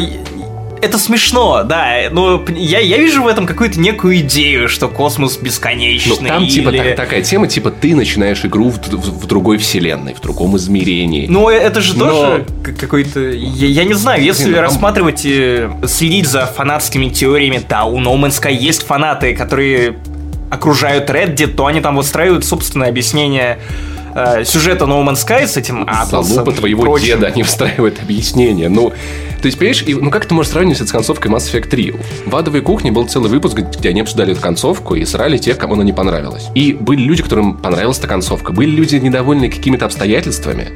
[0.83, 5.45] это смешно, да, но я, я вижу в этом какую-то некую идею, что космос Ну,
[5.45, 6.27] бесконечный.
[6.27, 10.13] там типа или- так- такая тема, типа ты начинаешь игру в, в- в другой вселенной,
[10.13, 11.27] в другом измерении.
[11.27, 12.45] Ну, это же Но- тоже
[12.79, 13.19] какой-то...
[13.31, 17.99] Я, я не знаю, если ну, там- рассматривать, э, следить за фанатскими теориями, да, у
[17.99, 19.95] No Man's Sky есть фанаты, которые
[20.49, 23.57] окружают Reddit, то они там выстраивают собственное объяснение
[24.15, 27.05] э, сюжета No Man's Sky с этим атласом Залупа твоего прочим.
[27.05, 28.69] деда, они встраивают объяснение.
[28.69, 28.89] Ну,
[29.41, 31.93] то есть, понимаешь, и- ну как ты можешь сравнивать это с концовкой Mass Effect 3?
[32.25, 35.73] В «Адовой кухне» был целый выпуск, где они обсуждали эту концовку и срали тех, кому
[35.73, 36.45] она не понравилась.
[36.55, 38.53] И были люди, которым понравилась эта концовка.
[38.53, 40.69] Были люди, недовольные какими-то обстоятельствами.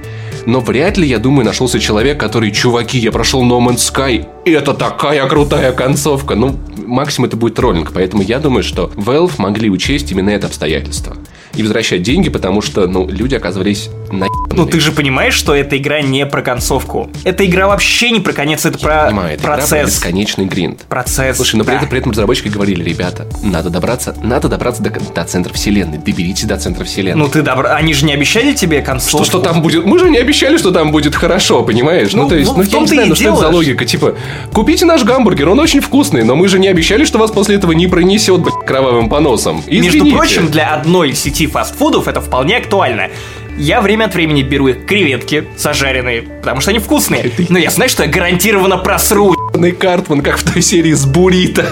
[0.46, 4.52] Но вряд ли, я думаю, нашелся человек, который, чуваки, я прошел No Man's Sky, и
[4.52, 6.36] это такая крутая концовка.
[6.36, 7.92] Ну, максимум это будет троллинг.
[7.94, 11.16] Поэтому я думаю, что Valve могли учесть именно это обстоятельство.
[11.58, 15.78] И возвращать деньги, потому что, ну, люди оказывались на Ну ты же понимаешь, что эта
[15.78, 17.10] игра не про концовку.
[17.24, 19.90] Эта игра вообще не про конец, это про понимаю, это игра про процесс.
[19.90, 20.82] бесконечный гринд.
[20.88, 21.38] Процесс.
[21.38, 21.78] Слушай, но при, да.
[21.78, 26.46] этом, при этом разработчики говорили, ребята, надо добраться, надо добраться до, до центра вселенной, доберитесь
[26.46, 27.20] до центра вселенной.
[27.20, 27.70] Ну ты добро...
[27.70, 29.26] Они же не обещали тебе концовку.
[29.26, 29.86] что, что там будет?
[29.86, 32.14] Мы же не обещали, что там будет хорошо, понимаешь?
[32.14, 33.50] Ну, Ну, то есть, ну, ну, в я том-то не знаю, ну что это за
[33.50, 33.86] логика?
[33.86, 34.16] Типа,
[34.54, 37.72] купите наш гамбургер, он очень вкусный, но мы же не обещали, что вас после этого
[37.74, 39.64] не пронесет, блядь, кровавым поносом.
[39.68, 40.16] Между Извините.
[40.16, 43.10] прочим, для одной сети фастфудов это вполне актуально.
[43.58, 47.32] Я время от времени беру их креветки зажаренные, потому что они вкусные.
[47.50, 49.36] Но я знаю, что я гарантированно просру.
[49.80, 51.66] Картман, как в той серии с Бурито.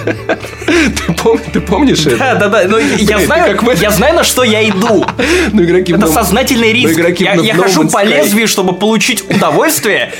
[0.65, 2.17] Ты, пом- ты помнишь это?
[2.17, 2.63] Да, да, да.
[2.67, 5.05] Но я Ты знаю, в- я знаю, на что я иду.
[5.53, 6.99] Ну, игроки Это сознательный ну, риск.
[6.99, 10.11] игроки Я, я хожу по лезвию, чтобы получить удовольствие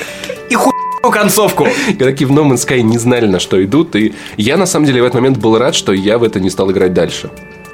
[0.52, 1.68] и хуйную концовку.
[1.90, 5.02] Игроки в No Man's Sky не знали, на что идут, и я, на самом деле,
[5.02, 7.32] в этот момент был рад, что я в это не стал играть дальше.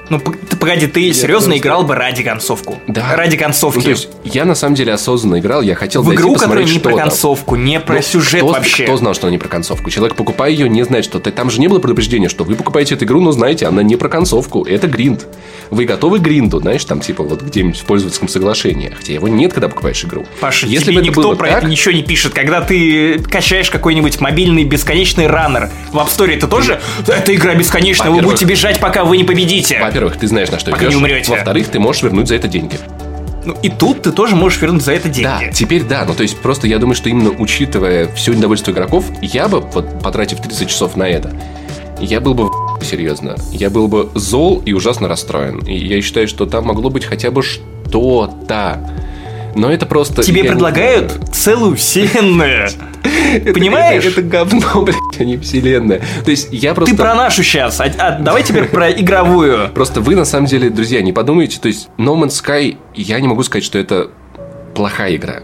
[0.10, 2.78] Ну, ты, погоди, ты серьезно играл бы ради концовку?
[2.88, 3.16] Да.
[3.16, 3.78] Ради концовки.
[3.78, 6.80] Ну, то есть, я на самом деле осознанно играл, я хотел в игру, которая не
[6.80, 7.00] про там.
[7.00, 8.84] концовку, не про Ну, сюжет кто, вообще.
[8.84, 9.90] Кто знал, что она не про концовку?
[9.90, 11.32] Человек, покупая ее, не знает, что ты...
[11.32, 14.10] Там же не было предупреждения, что вы покупаете эту игру, но знаете, она не про
[14.10, 15.28] концовку, это гринд.
[15.70, 18.90] Вы готовы к гринду, знаешь, там типа вот где-нибудь в пользовательском соглашении.
[18.90, 20.26] Хотя его нет, когда покупаешь игру.
[20.42, 22.34] Паша, Если тебе бы это никто было про так, это ничего не пишет.
[22.34, 26.82] Когда ты качаешь какой-нибудь мобильный бесконечный раннер в App Store, ты тоже...
[27.08, 29.80] Это игра бесконечная, вы будете бежать, пока вы не победите.
[30.02, 30.98] Во-первых, ты знаешь, на что Пока не идешь.
[30.98, 31.32] умрете.
[31.32, 32.76] Во-вторых, ты можешь вернуть за это деньги.
[33.46, 35.46] Ну, и тут ты тоже можешь вернуть за это деньги.
[35.46, 36.06] Да, теперь да.
[36.08, 40.02] Ну, то есть, просто я думаю, что именно учитывая все недовольство игроков, я бы, вот,
[40.02, 41.32] потратив 30 часов на это,
[42.00, 42.50] я был бы
[42.84, 43.36] серьезно.
[43.52, 45.60] Я был бы зол и ужасно расстроен.
[45.60, 48.80] И я считаю, что там могло быть хотя бы что-то.
[49.56, 50.24] Но это просто...
[50.24, 51.32] Тебе не предлагают знаю.
[51.32, 52.70] целую вселенную.
[53.54, 54.04] Понимаешь?
[54.04, 56.02] Это, это говно, блядь, а не вселенная.
[56.24, 56.96] То есть я просто...
[56.96, 57.80] Ты про нашу сейчас.
[57.80, 59.70] А, а давай теперь про игровую.
[59.74, 63.28] Просто вы, на самом деле, друзья, не подумайте, то есть No Man's Sky, я не
[63.28, 64.10] могу сказать, что это
[64.76, 65.42] плохая игра.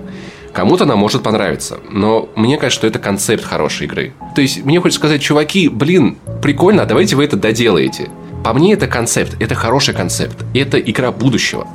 [0.54, 4.14] Кому-то она может понравиться, но мне кажется, что это концепт хорошей игры.
[4.34, 8.10] То есть мне хочется сказать, чуваки, блин, прикольно, а давайте вы это доделаете.
[8.44, 11.68] По мне это концепт, это хороший концепт, это игра будущего.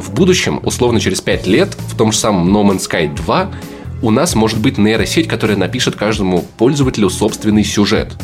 [0.00, 3.50] В будущем, условно через 5 лет, в том же самом No Man's Sky 2,
[4.02, 8.14] у нас может быть нейросеть, которая напишет каждому пользователю собственный сюжет.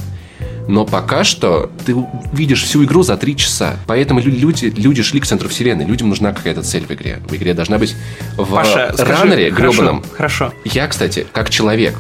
[0.69, 1.95] Но пока что ты
[2.33, 3.77] видишь всю игру за три часа.
[3.87, 5.85] Поэтому лю- люди, люди шли к центру вселенной.
[5.85, 7.19] Людям нужна какая-то цель в игре.
[7.29, 7.95] В игре должна быть
[8.37, 10.05] в Паша, раннере хорошо, гребаном.
[10.17, 10.53] Хорошо.
[10.65, 11.95] Я, кстати, как человек,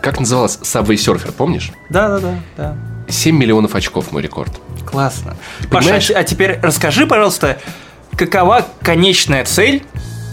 [0.00, 1.72] как называлась Subway Surfer, помнишь?
[1.88, 2.38] Да-да-да.
[2.56, 2.76] да.
[3.08, 4.52] 7 миллионов очков мой рекорд.
[4.86, 5.36] Классно.
[5.70, 6.10] Паша, понимаешь?
[6.10, 7.58] а теперь расскажи, пожалуйста,
[8.16, 9.82] какова конечная цель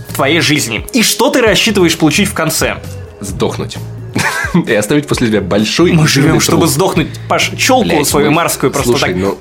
[0.09, 0.85] в твоей жизни?
[0.93, 2.77] И что ты рассчитываешь получить в конце?
[3.21, 3.77] Сдохнуть.
[4.67, 7.07] И оставить после себя большой Мы живем, чтобы сдохнуть.
[7.27, 9.15] Паш, челку свою марскую просто так.
[9.15, 9.37] ну,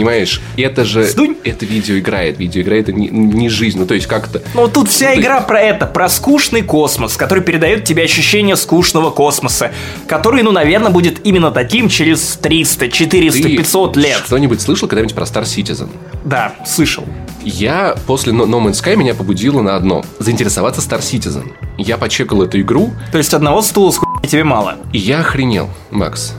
[0.00, 1.04] понимаешь, это же...
[1.04, 1.36] Сдунь.
[1.44, 3.78] Это видеоигра, это видеоигра, это не, не жизнь.
[3.78, 4.42] Ну, то есть как-то...
[4.54, 9.10] Ну тут вся Ну, игра про это, про скучный космос, который передает тебе ощущение скучного
[9.10, 9.72] космоса,
[10.06, 14.22] который, ну, наверное, будет именно таким через 300, 400, Ты 500 лет.
[14.26, 15.88] Что-нибудь слышал когда-нибудь про Star Citizen?
[16.24, 17.04] Да, слышал.
[17.42, 20.04] Я после No Man's Sky меня побудило на одно.
[20.18, 21.52] Заинтересоваться Star Citizen.
[21.78, 24.76] Я почекал эту игру, То есть одного стула с хуй тебе мало.
[24.92, 26.34] и я охренел, Макс.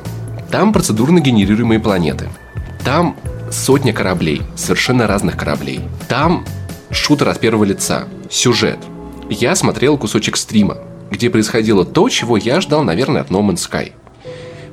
[0.52, 2.30] Там процедурно генерируемые планеты.
[2.84, 3.16] Там
[3.52, 5.82] сотня кораблей, совершенно разных кораблей.
[6.08, 6.46] Там
[6.92, 8.80] шутер от первого лица, сюжет.
[9.30, 10.78] Я смотрел кусочек стрима,
[11.10, 13.94] где происходило то, чего я ждал, наверное, от No Man's Sky.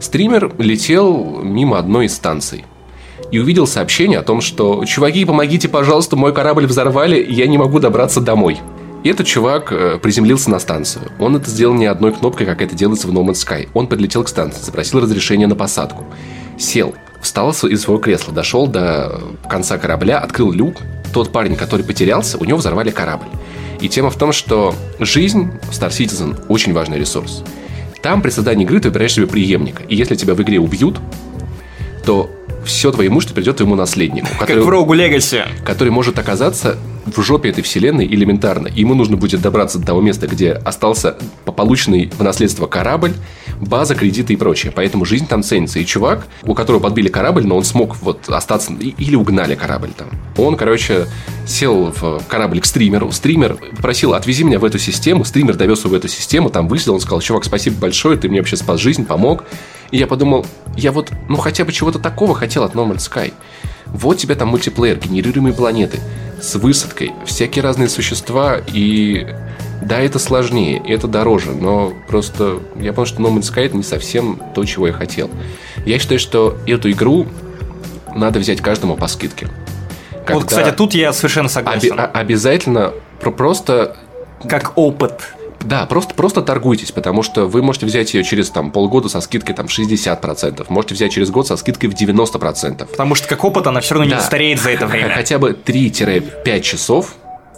[0.00, 2.64] Стример летел мимо одной из станций
[3.30, 7.78] и увидел сообщение о том, что «Чуваки, помогите, пожалуйста, мой корабль взорвали, я не могу
[7.78, 8.58] добраться домой».
[9.04, 11.12] И этот чувак э, приземлился на станцию.
[11.18, 13.68] Он это сделал не одной кнопкой, как это делается в No Man's Sky.
[13.72, 16.04] Он подлетел к станции, запросил разрешение на посадку.
[16.58, 20.78] Сел, встал из своего кресла, дошел до конца корабля, открыл люк.
[21.12, 23.28] Тот парень, который потерялся, у него взорвали корабль.
[23.80, 27.44] И тема в том, что жизнь в Star Citizen очень важный ресурс.
[28.02, 29.84] Там при создании игры ты выбираешь себе преемника.
[29.84, 30.98] И если тебя в игре убьют,
[32.04, 32.30] то
[32.68, 35.42] все твое имущество придет твоему наследнику, Как который, в Рогу Легаси.
[35.64, 36.76] который может оказаться
[37.06, 38.68] в жопе этой вселенной элементарно.
[38.68, 43.14] Ему нужно будет добраться до того места, где остался по- полученный в наследство корабль,
[43.60, 44.72] база, кредиты и прочее.
[44.74, 45.78] Поэтому жизнь там ценится.
[45.78, 48.72] И чувак, у которого подбили корабль, но он смог вот остаться...
[48.72, 50.08] Или угнали корабль там.
[50.36, 51.06] Он, короче,
[51.46, 53.10] сел в корабль к стримеру.
[53.12, 55.24] Стример попросил, отвези меня в эту систему.
[55.24, 56.94] Стример довез его в эту систему, там высадил.
[56.94, 59.44] Он сказал, чувак, спасибо большое, ты мне вообще спас жизнь, помог.
[59.90, 63.32] И я подумал, я вот, ну хотя бы чего-то такого хотел от No Man's Sky.
[63.86, 65.98] Вот тебе там мультиплеер, генерируемые планеты
[66.40, 69.26] с высадкой, всякие разные существа, и
[69.82, 73.82] да, это сложнее, это дороже, но просто я понял, что No Man's Sky это не
[73.82, 75.30] совсем то, чего я хотел.
[75.86, 77.26] Я считаю, что эту игру
[78.14, 79.46] надо взять каждому по скидке.
[79.46, 81.94] Вот, Когда кстати, тут я совершенно оби- согласен.
[81.98, 83.96] а- обязательно про- просто
[84.48, 85.32] Как опыт.
[85.60, 89.54] да, просто, просто торгуйтесь, потому что вы можете взять ее через там, полгода со скидкой
[89.54, 92.90] там, 60%, можете взять через год со скидкой в 90%.
[92.90, 94.20] Потому что как опыт она все равно не Да.
[94.20, 95.14] стареет за это время.
[95.14, 97.14] Хотя бы 3-5 часов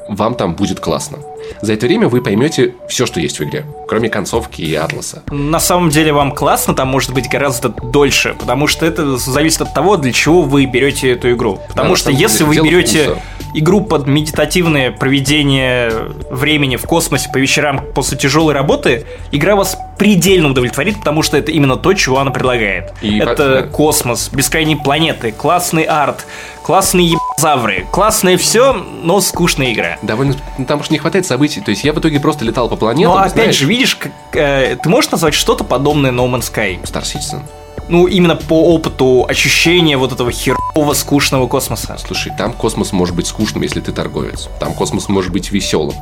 [0.09, 1.18] вам там будет классно.
[1.62, 5.22] За это время вы поймете все, что есть в игре, кроме концовки и атласа.
[5.31, 9.74] На самом деле вам классно, там может быть гораздо дольше, потому что это зависит от
[9.74, 11.61] того, для чего вы берете эту игру.
[11.68, 13.22] Потому на что если вы берете вкуса.
[13.55, 15.92] игру под медитативное проведение
[16.31, 21.53] времени в космосе по вечерам после тяжелой работы, игра вас предельно удовлетворит, потому что это
[21.53, 22.92] именно то, чего она предлагает.
[23.03, 23.62] И это да.
[23.64, 26.26] космос, бескрайние планеты, классный арт,
[26.62, 29.98] классные ебазавры, классное все, но скучная игра.
[30.03, 30.37] Довольно...
[30.57, 31.61] ну, Там уж не хватает событий.
[31.61, 33.12] То есть я в итоге просто летал по планетам.
[33.12, 36.83] Но опять знаешь, же, видишь, как, э, ты можешь назвать что-то подобное No Man's Sky?
[36.83, 37.43] Star Citizen.
[37.88, 41.97] Ну, именно по опыту ощущения вот этого херового скучного космоса.
[41.99, 44.49] Слушай, там космос может быть скучным, если ты торговец.
[44.59, 45.97] Там космос может быть веселым.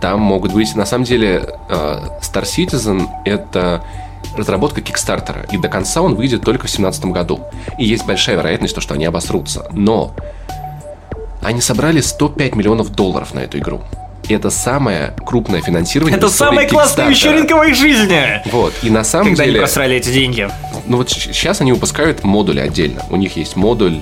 [0.00, 0.74] Там могут быть...
[0.74, 3.82] На самом деле, э, Star Citizen— это
[4.36, 7.40] разработка Кикстартера, и до конца он выйдет только в 2017 году.
[7.78, 9.66] И есть большая вероятность, что они обосрутся.
[9.72, 10.14] Но
[11.42, 13.82] они собрали 105 миллионов долларов на эту игру.
[14.28, 16.16] Это самое крупное финансирование.
[16.16, 18.42] Это самая классная вечеринка в моей жизни!
[18.50, 19.56] Вот, и на самом Когда деле...
[19.56, 20.48] они просрали эти деньги.
[20.86, 23.02] Ну вот сейчас они выпускают модули отдельно.
[23.10, 24.00] У них есть модуль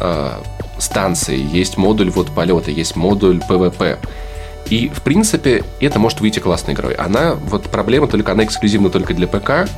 [0.00, 0.30] э,
[0.78, 3.98] станции, есть модуль вот полета, есть модуль ПВП.
[4.68, 6.94] И, в принципе, это может выйти классной игрой.
[6.94, 9.68] Она, вот проблема только, она эксклюзивна только для ПК,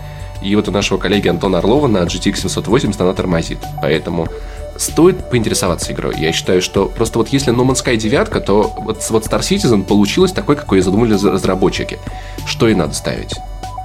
[0.43, 3.59] и вот у нашего коллеги Антона Орлова на GTX 780 она тормозит.
[3.83, 4.29] Поэтому
[4.79, 6.15] стоит поинтересоваться игрой.
[6.19, 9.83] Я считаю, что просто вот если No Man's Sky 9, то вот, вот Star Citizen
[9.85, 11.99] получилось такой, какой задумали разработчики.
[12.47, 13.35] Что и надо ставить?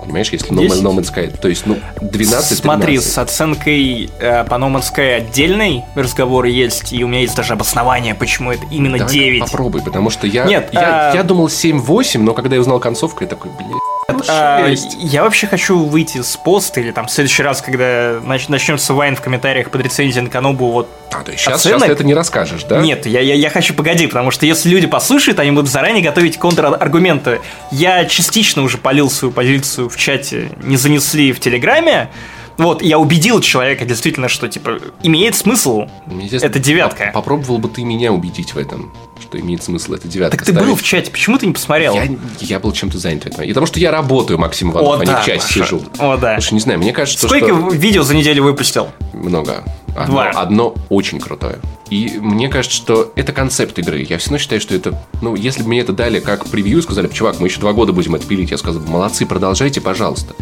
[0.02, 0.84] Понимаешь, если No, 10?
[0.84, 3.14] no Man's Sky, то есть, ну, 12 Смотри, 13.
[3.14, 7.54] с оценкой э, по No Man's Sky отдельный разговор есть, и у меня есть даже
[7.54, 9.40] обоснование, почему это именно Давай 9.
[9.40, 13.24] попробуй, потому что я, Нет, я, а- я думал 7-8, но когда я узнал концовку,
[13.24, 13.80] я такой, блин,
[14.28, 14.68] А,
[15.00, 19.16] я вообще хочу выйти с поста, или там в следующий раз, когда нач- начнется вайн
[19.16, 21.80] в комментариях под рецензией на Канобу, вот А, то есть сейчас, оценок?
[21.80, 22.80] сейчас ты это не расскажешь, да?
[22.82, 26.38] Нет, я, я, я хочу погоди, потому что если люди послушают, они будут заранее готовить
[26.38, 27.40] контраргументы.
[27.72, 32.10] Я частично уже полил свою позицию в чате, не занесли в Телеграме.
[32.58, 35.88] Вот, я убедил человека действительно, что, типа, имеет смысл.
[36.32, 37.06] Это девятка.
[37.06, 40.52] поп- Попробовал бы ты меня убедить в этом, что имеет смысл это девятка Так ты
[40.52, 40.68] ставить?
[40.70, 41.96] был в чате, почему ты не посмотрел?
[41.96, 42.08] Я,
[42.40, 43.44] я был чем-то занят в этом.
[43.44, 45.54] И потому что я работаю, Максим Иванов, О, а не да, в чате Маша.
[45.54, 45.82] сижу.
[45.98, 46.36] О, да.
[46.36, 47.70] Слушай, не знаю, мне кажется, Сколько что...
[47.70, 48.90] видео за неделю выпустил?
[49.14, 49.64] Много.
[49.96, 50.30] Одно, Два.
[50.30, 51.60] одно очень крутое.
[51.90, 54.06] И мне кажется, что это концепт игры.
[54.10, 55.00] Я все равно считаю, что это...
[55.22, 58.16] Ну, если бы мне это дали как превью, сказали, чувак, мы еще два года будем
[58.16, 60.34] это пилить, я сказал, бы, молодцы, продолжайте, пожалуйста.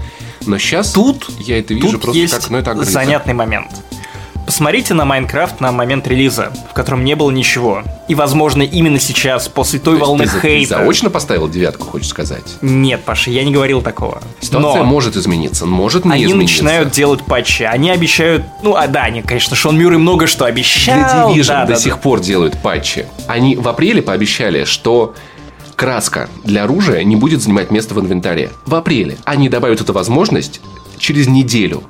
[0.46, 3.70] Но сейчас Тут- я это вижу Тут просто есть как, ну, это занятный момент.
[4.52, 7.84] Посмотрите на Майнкрафт на момент релиза, в котором не было ничего.
[8.10, 10.76] И, возможно, именно сейчас, после той То волны ты, за- ты хейта...
[10.80, 12.44] заочно поставил девятку, хочешь сказать?
[12.62, 14.22] Нет, Паша, я не говорил такого.
[14.42, 16.56] Ситуация Но может измениться, может не они измениться.
[16.66, 17.64] начинают делать патчи.
[17.64, 18.44] Они обещают...
[18.62, 21.32] Ну, а да, они, конечно, Шон Мюррей много что Для обещал.
[21.34, 22.00] Division да, до да, сих да.
[22.02, 23.06] пор делают патчи.
[23.28, 25.16] Они в апреле пообещали, что
[25.78, 28.52] краска для оружия не будет занимать место в инвентаре.
[28.66, 29.18] В апреле.
[29.24, 30.60] Они добавят эту возможность
[30.98, 31.84] через неделю.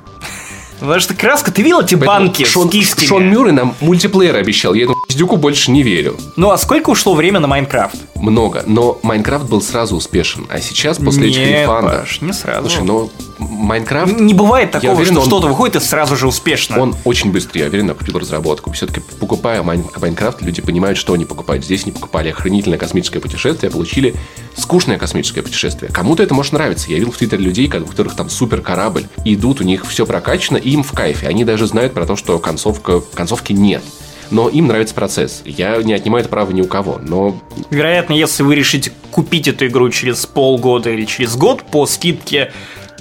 [0.80, 3.06] Потому что краска, ты видел эти Поэтому банки Шон, с кистями?
[3.06, 4.74] Шон Мюррей нам мультиплеер обещал.
[4.74, 6.16] Я этому пиздюку больше не верю.
[6.36, 7.96] Ну, а сколько ушло время на Майнкрафт?
[8.14, 8.62] Много.
[8.66, 10.46] Но Майнкрафт был сразу успешен.
[10.48, 12.00] А сейчас, после Нет, рефандов...
[12.00, 12.70] Паш, не сразу.
[12.70, 14.18] Слушай, но Майнкрафт...
[14.18, 16.80] Не бывает такого, уверен, что он- что-то выходит и сразу же успешно.
[16.80, 18.72] Он очень быстро, я уверен, окупил разработку.
[18.72, 21.62] Все-таки покупая Майн- Майнкрафт, люди понимают, что они покупают.
[21.62, 24.14] Здесь они покупали охренительное космическое путешествие, а получили
[24.56, 25.92] скучное космическое путешествие.
[25.92, 26.90] Кому-то это может нравиться.
[26.90, 30.56] Я видел в Твиттере людей, у которых там супер корабль, идут, у них все прокачано,
[30.56, 31.26] и им в кайфе.
[31.26, 33.82] Они даже знают про то, что концовка, концовки нет.
[34.32, 35.42] Но им нравится процесс.
[35.44, 36.98] Я не отнимаю это право ни у кого.
[37.02, 37.38] Но
[37.70, 42.50] Вероятно, если вы решите купить эту игру через полгода или через год по скидке,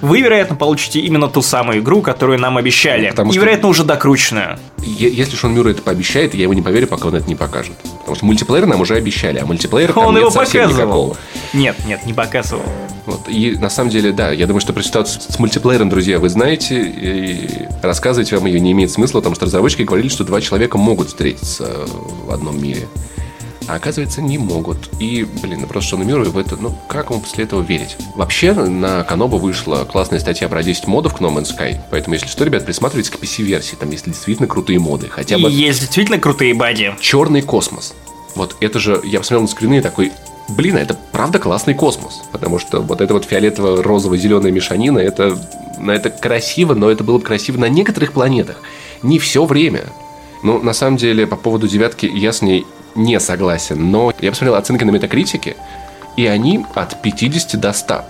[0.01, 3.09] вы, вероятно, получите именно ту самую игру, которую нам обещали.
[3.09, 4.57] Потому И, что- вероятно, уже докрученную.
[4.79, 7.73] если Шон Мюррей это пообещает, я его не поверю, пока он это не покажет.
[7.99, 10.69] Потому что мультиплеер нам уже обещали, а мультиплеера там Он нет его показывал.
[10.73, 11.17] никакого.
[11.53, 12.63] Нет, нет, не показывал.
[13.05, 13.21] Вот.
[13.29, 16.81] И на самом деле, да, я думаю, что про ситуацию с мультиплеером, друзья, вы знаете,
[16.83, 17.49] и
[17.81, 21.85] рассказывать вам ее не имеет смысла, потому что разработчики говорили, что два человека могут встретиться
[22.25, 22.87] в одном мире.
[23.71, 24.89] А оказывается, не могут.
[24.99, 27.95] И, блин, ну просто Шону Мюррею в это, ну, как ему после этого верить?
[28.15, 31.77] Вообще, на Канобу вышла классная статья про 10 модов к No Man's Sky.
[31.89, 33.77] Поэтому, если что, ребят, присматривайтесь к PC-версии.
[33.77, 35.07] Там есть действительно крутые моды.
[35.07, 36.93] Хотя И бы есть действительно крутые бади.
[36.99, 37.93] черный космос.
[38.35, 40.11] Вот это же, я посмотрел на скрины и такой,
[40.49, 42.23] блин, а это правда классный космос.
[42.33, 45.39] Потому что вот эта вот фиолетово-розово-зеленая мешанина, это,
[45.79, 48.57] ну, это красиво, но это было бы красиво на некоторых планетах.
[49.01, 49.85] Не все время.
[50.43, 53.91] Ну, на самом деле, по поводу девятки я с ней не согласен.
[53.91, 55.55] Но я посмотрел оценки на метакритике,
[56.17, 58.01] и они от 50 до 100.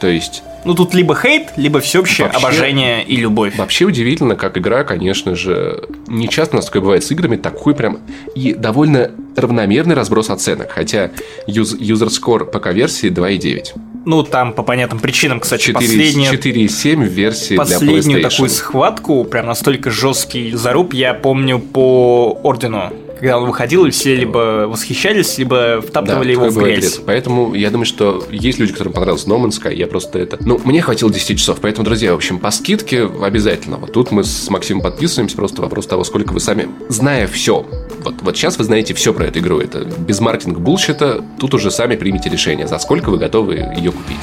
[0.00, 3.56] То есть Ну, тут либо хейт, либо всеобщее Вообще- обожение и любовь.
[3.56, 7.74] Вообще удивительно, как игра, конечно же, не часто у нас такое бывает с играми, такой
[7.74, 7.98] прям
[8.34, 11.10] и довольно равномерный разброс оценок, хотя
[11.46, 13.72] юз, score ПК-версии 2,9.
[14.04, 18.30] Ну, там по понятным причинам, кстати, 4, последняя 4,7 в версии Последнюю для PlayStation.
[18.30, 22.92] такую схватку, прям настолько жесткий заруб, я помню по Ордену.
[23.20, 27.00] Когда он выходил, и все либо восхищались, либо втаптывали его такое в грязь.
[27.04, 30.38] Поэтому я думаю, что есть люди, которым понравился No Man's Sky, я просто это...
[30.40, 33.76] Ну, мне хватило 10 часов, поэтому, друзья, в общем, по скидке обязательно.
[33.76, 36.68] Вот тут мы с Максимом подписываемся, просто вопрос того, сколько вы сами...
[36.88, 37.66] Зная все,
[38.00, 41.70] вот, вот сейчас вы знаете все про эту игру, это без маркетинг булщита, тут уже
[41.70, 44.16] сами примите решение, за сколько вы готовы ее купить.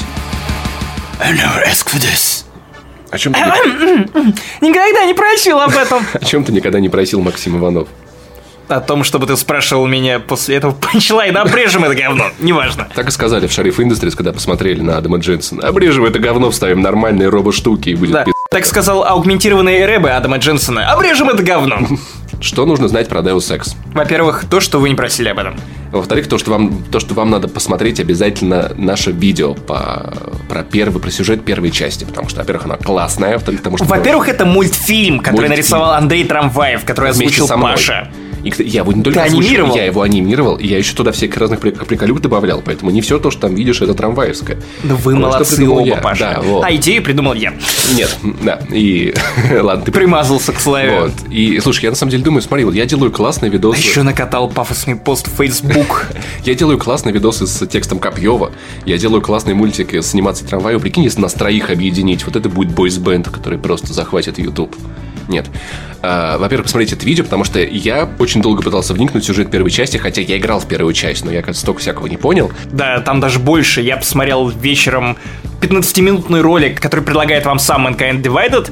[1.19, 2.43] I never ask for this.
[3.11, 6.05] О чем ты, ни- Никогда не просил об этом.
[6.13, 7.87] о чем ты никогда не просил, Максим Иванов?
[8.67, 12.25] О том, чтобы ты спрашивал меня после этого панчлайна, обрежем это говно.
[12.39, 12.87] Неважно.
[12.95, 15.67] Так и сказали в Шариф Industries, когда посмотрели на Адама Дженсона.
[15.67, 18.25] Обрежем это говно, вставим нормальные робо-штуки и будет Да.
[18.49, 20.91] Так сказал аугментированные рэбы Адама Дженсона.
[20.91, 21.79] Обрежем это говно.
[22.41, 23.75] Что нужно знать про Deus Ex?
[23.93, 25.55] Во-первых, то, что вы не просили об этом.
[25.91, 30.13] Во-вторых, то, что вам, то, что вам надо посмотреть обязательно наше видео по,
[30.49, 33.85] про первый, про сюжет первой части, потому что, во-первых, она классная, во-вторых, потому что...
[33.85, 35.51] Во-первых, это мультфильм, который Мультфильм.
[35.51, 37.61] нарисовал Андрей Трамваев, который вместе озвучил.
[37.61, 38.11] Паша.
[38.45, 39.75] И, я его не только Ты озвучил, анимировал?
[39.75, 43.17] я его анимировал, и я еще туда всяких разных прик- приколюк добавлял, поэтому не все
[43.19, 44.57] то, что там видишь, это трамваевское.
[44.83, 45.95] Да вы Кое-что молодцы оба, я.
[45.97, 46.33] Паша.
[46.35, 46.63] Да, вот.
[46.63, 47.53] А идею придумал я.
[47.95, 49.13] Нет, да, и...
[49.61, 50.99] Ладно, ты Примазался к славе.
[51.01, 51.11] Вот.
[51.31, 53.79] И, слушай, я на самом деле думаю, смотри, вот я делаю классные А видосы.
[53.79, 56.07] еще накатал пафосный пост в Facebook.
[56.45, 58.51] Я делаю классные видосы с текстом Копьева.
[58.85, 60.77] Я делаю классные мультики с анимацией трамвая.
[60.77, 64.75] Прикинь, если нас троих объединить, вот это будет бойсбенд, который просто захватит YouTube.
[65.27, 65.47] Нет.
[66.01, 69.71] А, во-первых, посмотрите это видео, потому что я очень долго пытался вникнуть в сюжет первой
[69.71, 72.51] части, хотя я играл в первую часть, но я, кажется, столько всякого не понял.
[72.71, 73.81] Да, там даже больше.
[73.81, 75.17] Я посмотрел вечером
[75.61, 78.71] 15-минутный ролик, который предлагает вам сам Mankind Divided,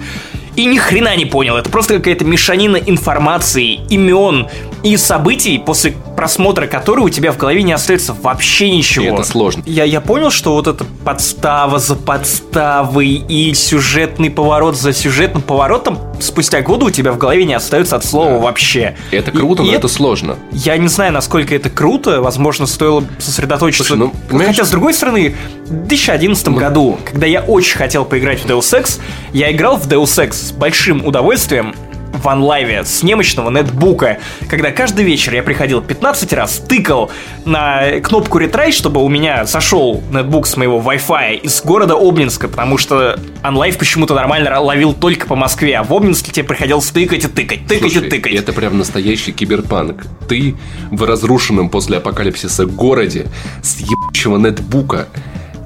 [0.55, 1.57] и ни хрена не понял.
[1.57, 4.47] Это просто какая-то мешанина информации, имен
[4.83, 9.05] и событий, после просмотра которой у тебя в голове не остается вообще ничего.
[9.05, 9.63] И это сложно.
[9.65, 15.99] Я, я понял, что вот эта подстава за подставой и сюжетный поворот за сюжетным поворотом
[16.19, 18.95] спустя годы у тебя в голове не остается от слова вообще.
[19.11, 20.37] Это И- круто, и но это сложно.
[20.51, 22.21] я не знаю, насколько это круто.
[22.21, 23.83] Возможно, стоило сосредоточиться.
[23.83, 25.35] Слушай, ну, понимаешь- Хотя, с другой стороны,
[25.65, 28.99] в 2011 году, когда я очень хотел поиграть в Deus Ex,
[29.33, 31.73] я играл в Deus Ex с большим удовольствием
[32.13, 37.11] в онлайве с немощного нетбука, когда каждый вечер я приходил 15 раз, тыкал
[37.45, 42.77] на кнопку ретрай, чтобы у меня зашел нетбук с моего Wi-Fi из города Обнинска, потому
[42.77, 47.27] что онлайв почему-то нормально ловил только по Москве, а в Обнинске тебе приходилось тыкать и
[47.27, 48.33] тыкать, тыкать Слушай, и тыкать.
[48.33, 50.05] это прям настоящий киберпанк.
[50.27, 50.55] Ты
[50.91, 53.27] в разрушенном после апокалипсиса городе
[53.61, 55.07] с ебучего нетбука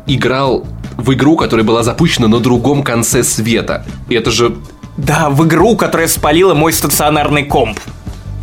[0.07, 3.85] играл в игру, которая была запущена на другом конце света.
[4.09, 4.55] И это же
[4.97, 7.79] Да, в игру, которая спалила мой стационарный комп.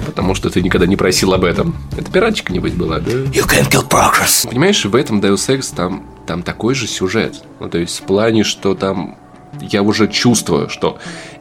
[0.07, 1.75] потому, что ты никогда не просил об этом.
[1.97, 3.11] Это пиратчика нибудь была, да?
[3.11, 4.47] You can kill progress.
[4.49, 7.43] Понимаешь, в этом Deus Ex там, там такой же сюжет.
[7.59, 9.17] Ну, то есть в плане, что там
[9.61, 10.99] я уже чувствую, что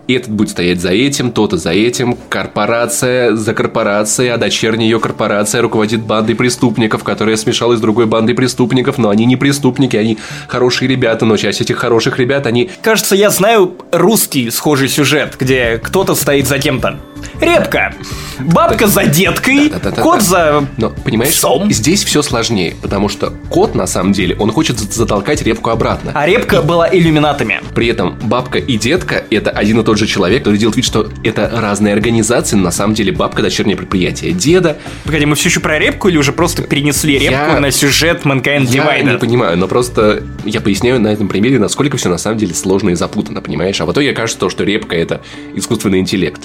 [0.08, 5.62] этот будет стоять за этим, то-то за этим, корпорация за корпорацией, а дочерняя ее корпорация
[5.62, 10.90] руководит бандой преступников, которая смешалась с другой бандой преступников, но они не преступники, они хорошие
[10.90, 12.70] ребята, но часть этих хороших ребят, они...
[12.82, 17.00] Кажется, я знаю русский схожий сюжет, где кто-то стоит за кем-то.
[17.40, 17.94] Репка.
[18.40, 20.66] Бабка за деткой, кот за...
[20.78, 21.72] Но, понимаешь, Псом.
[21.72, 26.12] здесь все сложнее, потому что кот, на самом деле, он хочет за- затолкать репку обратно.
[26.14, 27.62] А репка была иллюминатами.
[27.74, 31.10] При этом бабка и детка– это один и тот же человек, который делает вид, что
[31.24, 34.78] это разные организации, но на самом деле бабка– дочернее предприятие деда.
[35.06, 38.66] Погоди, мы все еще про репку или уже просто перенесли репку Я- на сюжет Mankind
[38.68, 42.54] Я не понимаю, но просто я поясняю на этом примере, насколько все на самом деле
[42.54, 43.80] сложно и запутанно, понимаешь?
[43.82, 45.22] А в итоге окажется то, что репка– это
[45.56, 46.42] искусственный интеллект.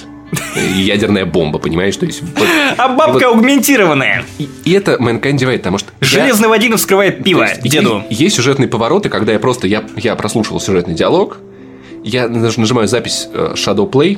[0.75, 1.97] Ядерная бомба, понимаешь?
[1.97, 2.47] То есть, вот-
[2.77, 4.23] А бабка вот- аугментированная.
[4.37, 5.91] и, и это Mankind Divide, потому что...
[6.01, 8.03] я- Железный Вадим вскрывает пиво есть деду.
[8.09, 11.37] Есть, есть сюжетные повороты, когда я просто я, я прослушал сюжетный диалог,
[12.03, 14.17] я наж- нажимаю запись э, Shadow Play,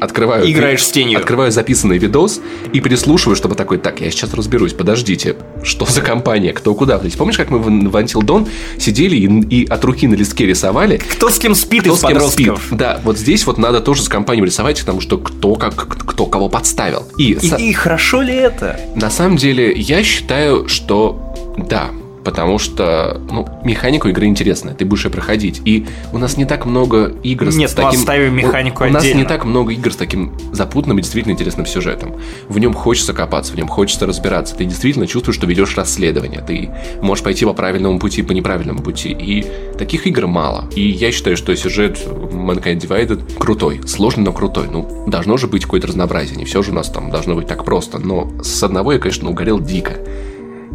[0.00, 0.50] открываю...
[0.50, 1.16] Играешь с тенью.
[1.18, 2.40] Открываю записанный видос
[2.72, 6.98] и переслушиваю, чтобы такой, так, я сейчас разберусь, подождите, что за компания, кто куда.
[6.98, 10.14] То есть помнишь, как мы в, в Until Dawn сидели и, и от руки на
[10.14, 12.52] листке рисовали, Кто с кем спит кто из с кем спит.
[12.72, 16.48] Да, вот здесь вот надо тоже с компанией рисовать, потому что кто как кто кого
[16.48, 17.06] подставил.
[17.16, 18.80] И, И, со- и хорошо ли это?
[18.96, 21.90] на самом деле, я считаю, что да.
[22.24, 25.60] Потому что, ну, механика игры интересная, ты будешь ее проходить.
[25.64, 28.00] И у нас не так много игр Нет, с мы таким...
[28.00, 31.66] оставим механику у, у нас не так много игр с таким запутанным и действительно интересным
[31.66, 32.14] сюжетом.
[32.48, 34.54] В нем хочется копаться, в нем хочется разбираться.
[34.54, 36.40] Ты действительно чувствуешь, что ведешь расследование.
[36.46, 36.70] Ты
[37.00, 39.10] можешь пойти по правильному пути, по неправильному пути.
[39.10, 39.46] И
[39.78, 40.64] таких игр мало.
[40.74, 43.80] И я считаю, что сюжет Mankind Divided крутой.
[43.86, 44.68] Сложный, но крутой.
[44.70, 46.36] Ну, должно же быть какое-то разнообразие.
[46.36, 47.98] Не все же у нас там должно быть так просто.
[47.98, 49.94] Но с одного я, конечно, угорел дико.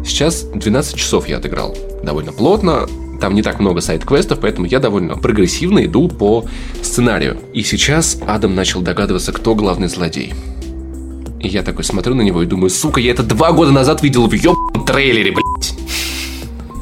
[0.08, 2.86] Сейчас 12 часов я отыграл довольно плотно.
[3.20, 6.44] Там не так много сайт-квестов, поэтому я довольно прогрессивно иду по
[6.82, 7.38] сценарию.
[7.52, 10.32] И сейчас Адам начал догадываться, кто главный злодей.
[11.40, 14.26] И я такой смотрю на него и думаю, сука, я это два года назад видел
[14.28, 15.74] в ёбаном трейлере, блядь.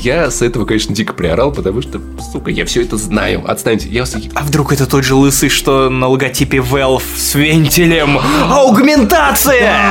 [0.01, 2.01] Я с этого, конечно, дико приорал, потому что,
[2.33, 3.43] сука, я все это знаю.
[3.51, 3.89] Отстаньте.
[3.89, 8.19] Я вас- А вдруг это тот же лысый, что на логотипе Valve с вентилем?
[8.51, 9.83] Аугментация!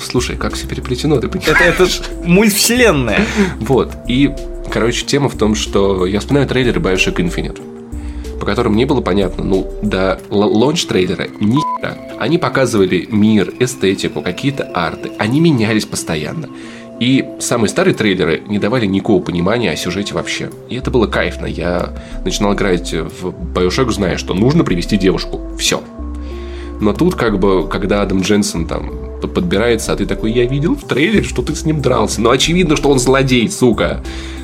[0.00, 1.56] Слушай, как все переплетено, ты понимаешь?
[1.60, 3.20] Это, это ж мультвселенная.
[3.60, 3.92] Вот.
[4.08, 4.30] И,
[4.72, 7.60] короче, тема в том, что я вспоминаю трейлеры Bioshock Infinite.
[8.40, 11.96] по которым не было понятно, ну, до лонч-трейлера ни хера.
[12.18, 15.12] Они показывали мир, эстетику, какие-то арты.
[15.18, 16.48] Они менялись постоянно.
[16.98, 20.50] И самые старые трейлеры не давали никакого понимания о сюжете вообще.
[20.68, 21.46] И это было кайфно.
[21.46, 21.94] Я
[22.24, 25.40] начинал играть в Bioshock, зная, что нужно привести девушку.
[25.58, 25.82] Все.
[26.80, 28.90] Но тут, как бы, когда Адам Дженсен там
[29.28, 32.20] подбирается, а ты такой, я видел в трейлере, что ты с ним дрался.
[32.20, 34.02] Но очевидно, что он злодей, сука.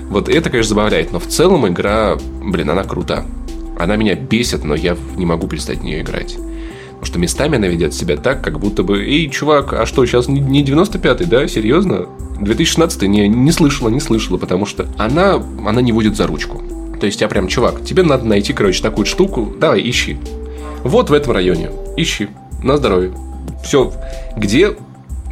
[0.08, 1.12] Вот это, конечно, забавляет.
[1.12, 3.24] Но в целом игра, блин, она крута.
[3.78, 6.36] Она меня бесит, но я не могу перестать в нее играть.
[6.96, 10.28] Потому что местами она ведет себя так, как будто бы, эй, чувак, а что, сейчас
[10.28, 11.46] не 95-й, да?
[11.46, 12.06] Серьезно?
[12.40, 16.62] 2016 не, не слышала, не слышала, потому что она, она не водит за ручку.
[16.98, 20.16] То есть я прям, чувак, тебе надо найти, короче, такую штуку, давай, ищи.
[20.84, 22.28] Вот в этом районе, ищи,
[22.62, 23.12] на здоровье.
[23.66, 23.92] Все,
[24.36, 24.76] где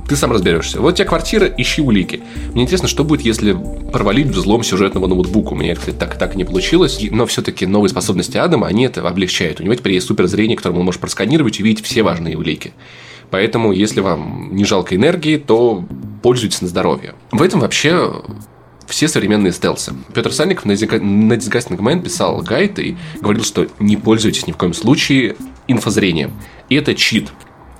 [0.08, 0.80] ты сам разберешься.
[0.80, 2.20] Вот у тебя квартира, ищи улики.
[2.52, 3.56] Мне интересно, что будет, если
[3.92, 5.52] провалить взлом сюжетного ноутбука.
[5.52, 6.98] У меня это так, так не получилось.
[7.10, 9.60] Но все-таки новые способности Адама, они это облегчают.
[9.60, 12.74] У него теперь есть суперзрение, которым он может просканировать и увидеть все важные улики.
[13.30, 15.84] Поэтому, если вам не жалко энергии, то
[16.22, 17.14] пользуйтесь на здоровье.
[17.32, 18.22] В этом вообще
[18.86, 19.94] все современные стелсы.
[20.12, 24.74] Петр Сальников на Disgusting Man писал гайд и говорил, что не пользуйтесь ни в коем
[24.74, 25.36] случае
[25.68, 26.32] инфозрением.
[26.68, 27.30] И это чит.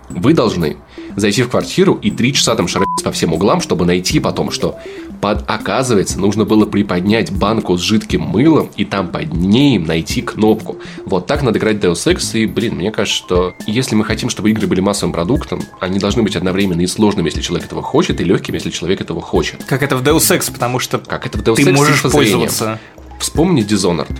[0.08, 0.76] Вы должны
[1.16, 4.78] зайти в квартиру и три часа там шарить по всем углам, чтобы найти потом, что
[5.20, 10.76] под, оказывается, нужно было приподнять банку с жидким мылом и там под ней найти кнопку.
[11.06, 14.50] Вот так надо играть Deus Ex, и, блин, мне кажется, что если мы хотим, чтобы
[14.50, 18.24] игры были массовым продуктом, они должны быть одновременно и сложными, если человек этого хочет, и
[18.24, 19.64] легкими, если человек этого хочет.
[19.64, 22.78] Как это в Deus Ex, потому что как это в Deus ты Ex можешь пользоваться.
[23.18, 24.14] Вспомни Dishonored.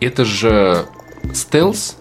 [0.00, 0.86] Это же
[1.34, 1.96] стелс,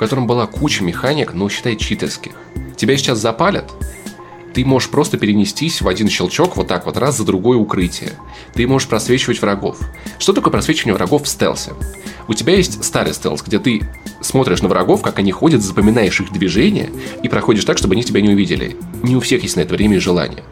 [0.00, 2.32] котором была куча механик, но считай читерских
[2.80, 3.70] тебя сейчас запалят,
[4.54, 8.12] ты можешь просто перенестись в один щелчок вот так вот раз за другое укрытие.
[8.54, 9.78] Ты можешь просвечивать врагов.
[10.18, 11.72] Что такое просвечивание врагов в стелсе?
[12.26, 13.82] У тебя есть старый стелс, где ты
[14.20, 16.90] смотришь на врагов, как они ходят, запоминаешь их движения
[17.22, 18.76] и проходишь так, чтобы они тебя не увидели.
[19.02, 20.42] Не у всех есть на это время и желание.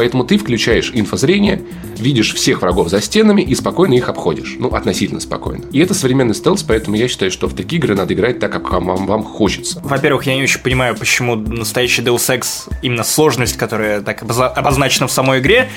[0.00, 1.60] Поэтому ты включаешь инфозрение,
[1.98, 4.56] видишь всех врагов за стенами и спокойно их обходишь.
[4.58, 5.64] Ну, относительно спокойно.
[5.72, 8.70] И это современный стелс, поэтому я считаю, что в такие игры надо играть так, как
[8.70, 9.78] вам, вам хочется.
[9.84, 15.12] Во-первых, я не очень понимаю, почему настоящий Deus Ex, именно сложность, которая так обозначена в
[15.12, 15.68] самой игре,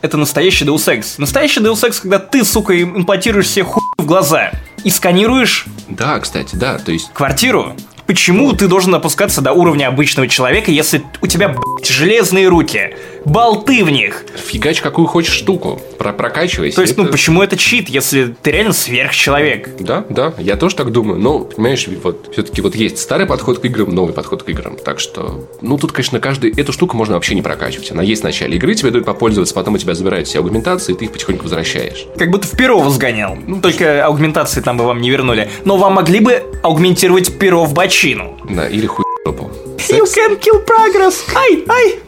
[0.00, 1.14] это настоящий Deus Ex.
[1.18, 4.52] Настоящий Deus Ex, когда ты, сука, имплантируешь себе хуй в глаза
[4.84, 5.66] и сканируешь...
[5.88, 7.12] Да, кстати, да, то есть...
[7.12, 7.74] Квартиру,
[8.06, 13.84] Почему ты должен опускаться до уровня обычного человека, если у тебя, блядь, железные руки, болты
[13.84, 14.24] в них?
[14.36, 16.76] Фигач какую хочешь штуку, про прокачивайся.
[16.76, 17.08] То есть, ну, это...
[17.10, 19.70] ну почему это чит, если ты реально сверхчеловек?
[19.78, 21.18] Да, да, я тоже так думаю.
[21.18, 24.76] Но, понимаешь, вот все-таки вот есть старый подход к играм, новый подход к играм.
[24.76, 26.52] Так что, ну, тут, конечно, каждый...
[26.52, 27.90] Эту штуку можно вообще не прокачивать.
[27.90, 30.96] Она есть в начале игры, тебе дают попользоваться, потом у тебя забирают все аугментации, и
[30.96, 32.06] ты их потихоньку возвращаешь.
[32.16, 33.36] Как будто в перо сгонял.
[33.46, 35.48] Ну, Только аугментации там бы вам не вернули.
[35.64, 38.38] Но вам могли бы аугментировать перо в бочину.
[38.48, 39.01] Да, или хуй.
[39.24, 41.22] You can kill progress!
[41.34, 41.98] Ай, ай!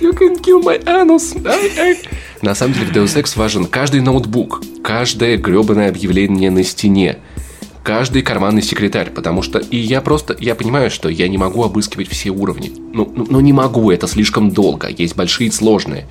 [0.00, 1.34] You can kill my anus!
[1.44, 1.98] Ай, ай!
[2.42, 7.18] На самом деле в Deus Ex важен каждый ноутбук, каждое гребаное объявление на стене,
[7.86, 12.08] каждый карманный секретарь, потому что и я просто, я понимаю, что я не могу обыскивать
[12.08, 12.72] все уровни.
[12.92, 16.08] Ну, ну, ну не могу, это слишком долго, есть большие и сложные.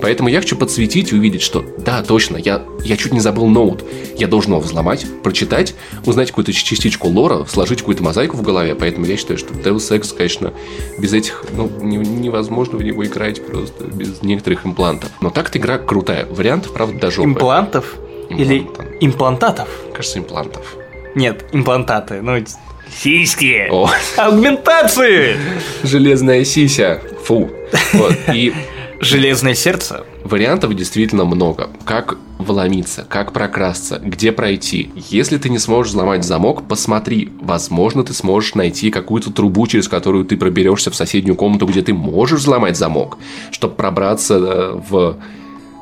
[0.00, 3.84] Поэтому я хочу подсветить и увидеть, что да, точно, я, я чуть не забыл ноут.
[4.16, 5.74] Я должен его взломать, прочитать,
[6.06, 8.74] узнать какую-то частичку лора, сложить какую-то мозаику в голове.
[8.74, 10.54] Поэтому я считаю, что Deus Ex, конечно,
[10.98, 15.10] без этих, ну, невозможно в него играть просто без некоторых имплантов.
[15.20, 16.24] Но так-то игра крутая.
[16.24, 17.96] Вариантов, правда, даже Имплантов?
[18.30, 18.66] Или
[19.00, 19.68] имплантатов?
[19.92, 20.78] Кажется, имплантов.
[21.14, 22.20] Нет, имплантаты.
[22.22, 22.44] Ну,
[22.90, 23.68] сиськи.
[23.70, 23.90] О.
[24.16, 25.36] Аугментации.
[25.82, 27.00] Железная сися.
[27.24, 27.50] Фу.
[27.92, 28.14] Вот.
[28.32, 28.52] И
[29.00, 30.04] Железное сердце?
[30.24, 31.70] Вариантов действительно много.
[31.84, 34.90] Как вломиться, как прокрасться, где пройти.
[35.08, 37.32] Если ты не сможешь взломать замок, посмотри.
[37.40, 41.94] Возможно, ты сможешь найти какую-то трубу, через которую ты проберешься в соседнюю комнату, где ты
[41.94, 43.18] можешь взломать замок,
[43.52, 45.16] чтобы пробраться э, в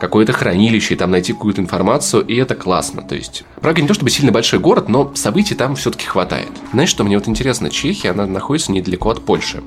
[0.00, 3.02] какое-то хранилище и там найти какую-то информацию, и это классно.
[3.02, 6.50] То есть, Прага не то чтобы сильно большой город, но событий там все-таки хватает.
[6.72, 9.62] Знаешь, что мне вот интересно, Чехия, она находится недалеко от Польши.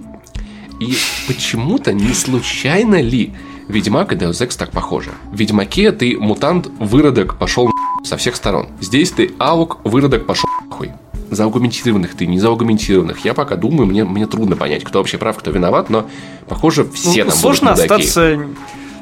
[0.79, 0.95] И
[1.27, 3.33] почему-то не случайно ли
[3.67, 5.11] Ведьмак и Deus Ex так похожи.
[5.31, 7.69] В Ведьмаке ты мутант, выродок, пошел
[8.03, 8.69] со всех сторон.
[8.79, 10.91] Здесь ты аук, выродок, пошел нахуй.
[11.29, 13.23] Заугументированных ты, не заугументированных.
[13.23, 16.09] Я пока думаю, мне, мне трудно понять, кто вообще прав, кто виноват, но,
[16.47, 18.39] похоже, все ну, там Сложно остаться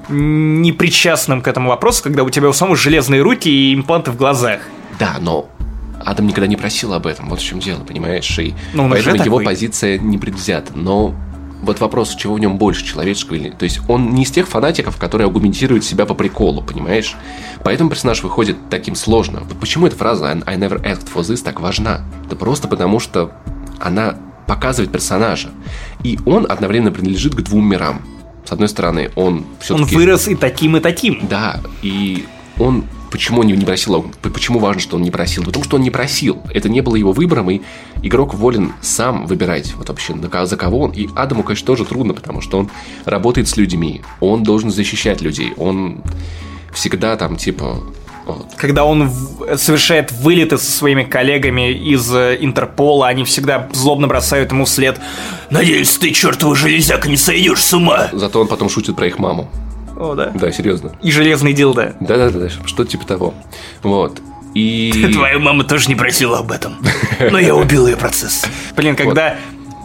[0.10, 4.62] непричастным к этому вопросу, когда у тебя у самого железные руки и импланты в глазах.
[5.00, 5.50] Да, но
[6.04, 8.38] Адам никогда не просил об этом, вот в чем дело, понимаешь?
[8.40, 9.46] И ну, поэтому его такой.
[9.46, 10.72] позиция не предвзята.
[10.76, 11.14] Но
[11.62, 13.50] вот вопрос, чего в нем больше, человеческого или.
[13.50, 17.16] То есть он не из тех фанатиков, которые аргументируют себя по приколу, понимаешь?
[17.64, 19.46] Поэтому персонаж выходит таким сложным.
[19.60, 22.02] Почему эта фраза I never asked for this так важна?
[22.30, 23.32] Да просто потому, что
[23.80, 25.50] она показывает персонажа.
[26.04, 28.02] И он одновременно принадлежит к двум мирам.
[28.48, 29.96] С одной стороны, он все-таки...
[29.96, 31.28] Он вырос и таким, и таким.
[31.28, 32.26] Да, и
[32.58, 34.06] он Почему он не просил?
[34.22, 35.44] Почему важно, что он не просил?
[35.44, 36.42] Потому что он не просил.
[36.54, 37.62] Это не было его выбором, и
[38.04, 40.14] игрок волен сам выбирать вот вообще
[40.46, 40.92] за кого он.
[40.92, 42.70] И Адаму, конечно, тоже трудно, потому что он
[43.06, 46.02] работает с людьми, он должен защищать людей, он
[46.74, 47.82] всегда там типа.
[48.56, 49.12] Когда он
[49.56, 55.00] совершает вылеты со своими коллегами из э, Интерпола, они всегда злобно бросают ему вслед
[55.50, 59.50] «Надеюсь, ты, чертова железяка, не сойдешь с ума!» Зато он потом шутит про их маму.
[59.98, 60.32] О, да.
[60.34, 60.94] Да, серьезно.
[61.02, 61.96] И железный дилда.
[62.00, 63.34] Да-да-да, что типа того.
[63.82, 64.22] Вот.
[64.54, 65.10] И...
[65.14, 66.78] Твоя мама тоже не просила об этом.
[67.20, 68.46] Но я убил ее процесс.
[68.76, 69.38] Блин, когда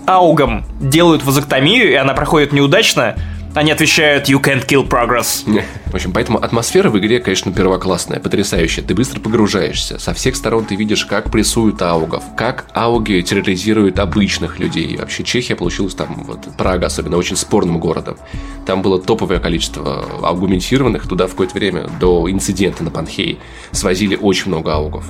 [0.07, 3.17] аугам делают вазоктомию, и она проходит неудачно,
[3.55, 5.45] они отвечают «You can't kill progress».
[5.87, 8.83] В общем, поэтому атмосфера в игре, конечно, первоклассная, потрясающая.
[8.83, 9.99] Ты быстро погружаешься.
[9.99, 14.97] Со всех сторон ты видишь, как прессуют аугов, как ауги терроризируют обычных людей.
[14.97, 18.17] Вообще Чехия получилась там, вот Прага особенно, очень спорным городом.
[18.65, 21.07] Там было топовое количество аугументированных.
[21.07, 23.39] Туда в какое-то время до инцидента на Панхей
[23.73, 25.05] свозили очень много аугов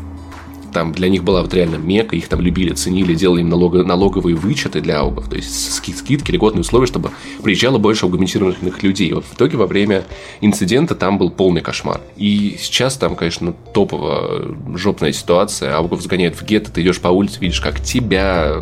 [0.73, 4.35] там для них была вот реально мека, их там любили, ценили, делали им налог, налоговые
[4.37, 7.11] вычеты для аугов, то есть скидки, льготные условия, чтобы
[7.43, 9.13] приезжало больше аугментированных людей.
[9.13, 10.05] Вот в итоге во время
[10.41, 12.01] инцидента там был полный кошмар.
[12.17, 17.41] И сейчас там, конечно, топовая жопная ситуация, аугов сгоняют в гетто, ты идешь по улице,
[17.41, 18.57] видишь, как тебя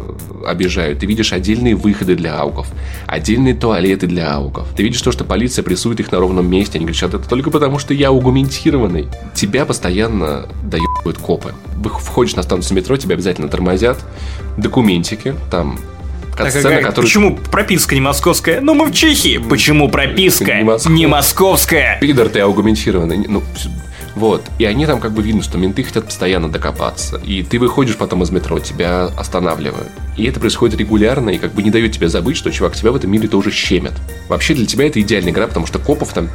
[0.47, 2.69] обижают, ты видишь отдельные выходы для аугов,
[3.07, 4.69] отдельные туалеты для аугов.
[4.77, 7.79] Ты видишь то, что полиция прессует их на ровном месте, они говорят, это только потому,
[7.79, 9.09] что я аугументированный.
[9.35, 11.55] Тебя постоянно дают копы
[11.89, 13.99] входишь на станцию метро, тебя обязательно тормозят,
[14.57, 15.79] документики, там
[16.37, 17.05] так, сцена, а, которую...
[17.05, 18.61] Почему прописка не московская?
[18.61, 19.39] Ну, мы в Чехии.
[19.39, 20.93] Почему прописка не, Москов...
[20.93, 21.99] не московская?
[22.01, 23.27] Пидор ты аугументированный.
[23.29, 23.43] Ну,
[24.15, 24.45] вот.
[24.59, 27.17] И они там как бы видно, что менты хотят постоянно докопаться.
[27.25, 29.89] И ты выходишь потом из метро, тебя останавливают.
[30.21, 32.97] И это происходит регулярно, и как бы не дает тебе забыть, что, чувак, тебя в
[32.97, 33.95] этом мире тоже щемят.
[34.29, 36.29] Вообще для тебя это идеальная игра, потому что копов там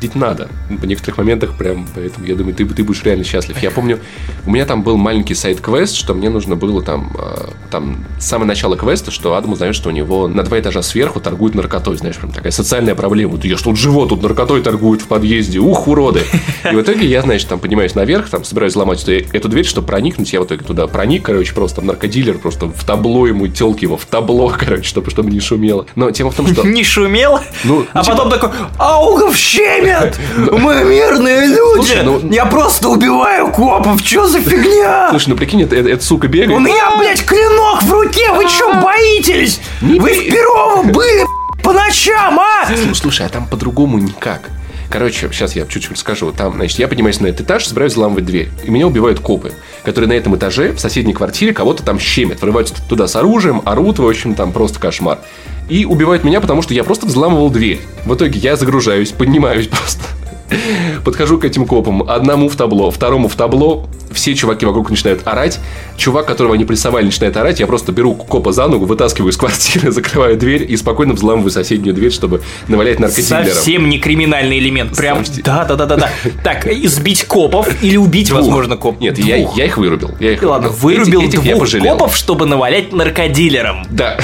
[0.00, 0.48] пиздить надо.
[0.68, 3.58] В некоторых моментах прям, поэтому я думаю, ты, ты будешь реально счастлив.
[3.62, 3.98] Я помню,
[4.46, 8.46] у меня там был маленький сайт-квест, что мне нужно было там, э, там, с самого
[8.46, 12.16] начала квеста, что Адам узнает, что у него на два этажа сверху торгуют наркотой, знаешь,
[12.16, 13.38] прям такая социальная проблема.
[13.42, 16.22] Я что, тут живот, тут наркотой торгуют в подъезде, ух, уроды.
[16.70, 20.32] И в итоге я, значит, там поднимаюсь наверх, там собираюсь взломать эту дверь, чтобы проникнуть,
[20.32, 23.96] я в итоге туда проник, короче, просто там наркодилер, просто в табло ему, телки его
[23.96, 25.86] в табло, короче, чтобы, чтобы не шумело.
[25.94, 26.62] Но тема в том, что...
[26.66, 27.42] Не шумело?
[27.64, 28.16] Ну, а типа...
[28.16, 30.18] потом такой, аугов щемят!
[30.36, 31.86] Мы мирные люди!
[31.86, 32.20] Слушай, ну...
[32.30, 35.08] Я просто убиваю копов, что за фигня?
[35.10, 36.50] Слушай, ну прикинь, это, это, это сука бегает.
[36.50, 39.60] У меня, блядь, клинок в руке, вы что, боитесь?
[39.80, 41.24] Вы в Перово были,
[41.62, 42.68] по ночам, а?
[42.94, 44.50] Слушай, а там по-другому никак.
[44.90, 46.32] Короче, сейчас я чуть-чуть расскажу.
[46.32, 48.48] Там, значит, я поднимаюсь на этот этаж, собираюсь взламывать дверь.
[48.64, 49.52] И меня убивают копы,
[49.84, 52.42] которые на этом этаже, в соседней квартире, кого-то там щемят.
[52.42, 55.20] Врываются туда с оружием, орут, в общем, там просто кошмар.
[55.68, 57.80] И убивают меня, потому что я просто взламывал дверь.
[58.04, 60.02] В итоге я загружаюсь, поднимаюсь просто.
[61.04, 62.08] Подхожу к этим копам.
[62.08, 63.88] Одному в табло, второму в табло.
[64.12, 65.60] Все чуваки вокруг начинают орать.
[65.96, 67.60] Чувак, которого они прессовали, начинает орать.
[67.60, 71.94] Я просто беру копа за ногу, вытаскиваю из квартиры, закрываю дверь и спокойно взламываю соседнюю
[71.94, 73.46] дверь, чтобы навалять наркодилерам.
[73.46, 74.96] Совсем не криминальный элемент.
[74.96, 76.10] Прям, да, да, да, да, да.
[76.42, 79.00] Так, избить копов или убить, возможно, коп.
[79.00, 80.10] Нет, я, я их вырубил.
[80.18, 83.86] Я их Ладно, вырубил этих, этих двух копов, чтобы навалять наркодилерам.
[83.90, 84.18] Да.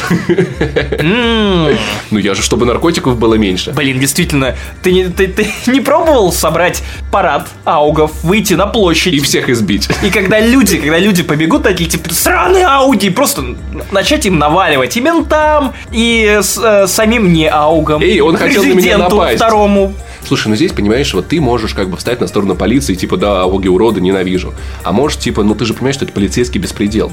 [2.11, 3.73] Ну я же, чтобы наркотиков было меньше.
[3.73, 9.13] Блин, действительно, ты не, ты, ты не пробовал пробовал собрать парад аугов, выйти на площадь.
[9.13, 9.87] И всех избить.
[10.03, 13.45] И когда люди, когда люди побегут, такие, типа, сраные ауди, просто
[13.93, 18.01] начать им наваливать и ментам, и с, э, самим не аугам.
[18.01, 19.37] Эй, он хотел на меня напасть.
[19.37, 19.93] второму.
[20.27, 23.43] Слушай, ну здесь, понимаешь, вот ты можешь как бы встать на сторону полиции, типа, да,
[23.43, 24.55] ауги уроды, ненавижу.
[24.85, 27.13] А можешь, типа, ну ты же понимаешь, что это полицейский беспредел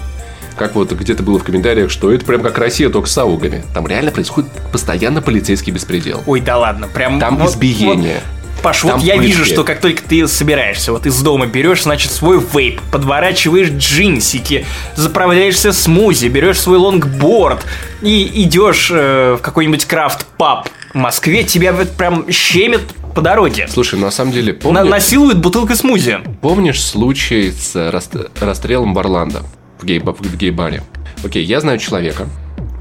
[0.56, 3.64] как вот где-то было в комментариях, что это прям как Россия, только с аугами.
[3.74, 6.22] Там реально происходит постоянно полицейский беспредел.
[6.28, 7.20] Ой, да ладно, прям...
[7.20, 8.22] Там вот, избиение.
[8.24, 12.12] Вот Паш, вот я вижу, что как только ты собираешься, вот из дома берешь, значит,
[12.12, 17.66] свой вейп, подворачиваешь джинсики, заправляешься смузи, берешь свой лонгборд
[18.02, 22.82] и идешь э, в какой-нибудь крафт-паб в Москве, тебя вот прям щемит
[23.14, 23.68] по дороге.
[23.70, 24.54] Слушай, ну, на самом деле...
[24.54, 24.78] Помни...
[24.78, 26.20] На насилует бутылкой смузи.
[26.42, 28.16] Помнишь случай с раст...
[28.40, 29.44] расстрелом в Орландо
[29.82, 30.00] в, гей...
[30.00, 30.84] в гей-баре?
[31.22, 32.30] Окей, я знаю человека,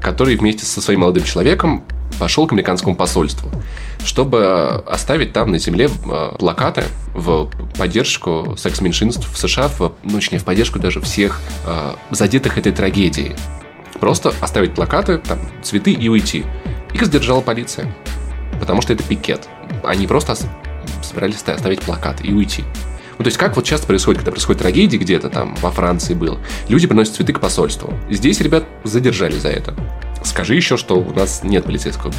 [0.01, 1.83] который вместе со своим молодым человеком
[2.23, 3.51] пошел к американскому посольству,
[4.05, 10.39] чтобы оставить там на земле э, плакаты в поддержку секс-меньшинств в США, в, ну, точнее,
[10.39, 13.35] в поддержку даже всех э, задетых этой трагедией.
[13.99, 16.45] Просто оставить плакаты, там, цветы и уйти.
[16.93, 17.93] Их задержала полиция.
[18.57, 19.49] Потому что это пикет.
[19.83, 20.37] Они просто
[21.01, 22.63] собирались оставить плакат и уйти.
[23.17, 26.39] Ну, то есть, как вот часто происходит, когда происходит трагедия где-то там, во Франции было,
[26.69, 27.93] люди приносят цветы к посольству.
[28.09, 29.75] Здесь ребят задержали за это.
[30.23, 32.11] Скажи еще, что у нас нет полицейского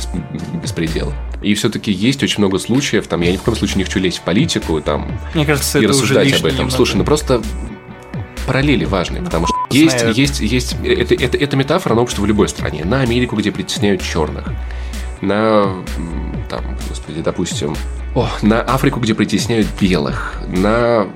[0.63, 1.13] беспредела.
[1.43, 4.19] И все-таки есть очень много случаев, там, я ни в коем случае не хочу лезть
[4.19, 6.51] в политику, там, Мне кажется, и рассуждать об этом.
[6.51, 6.71] немного.
[6.71, 7.43] Слушай, ну просто
[8.47, 10.17] параллели важные, потому что есть, знает.
[10.17, 12.85] есть, есть, это, это, это метафора на общество в любой стране.
[12.85, 14.53] На Америку, где притесняют черных,
[15.21, 15.83] на,
[16.51, 17.75] там, господи, допустим,
[18.15, 21.09] о, на Африку, где притесняют белых, на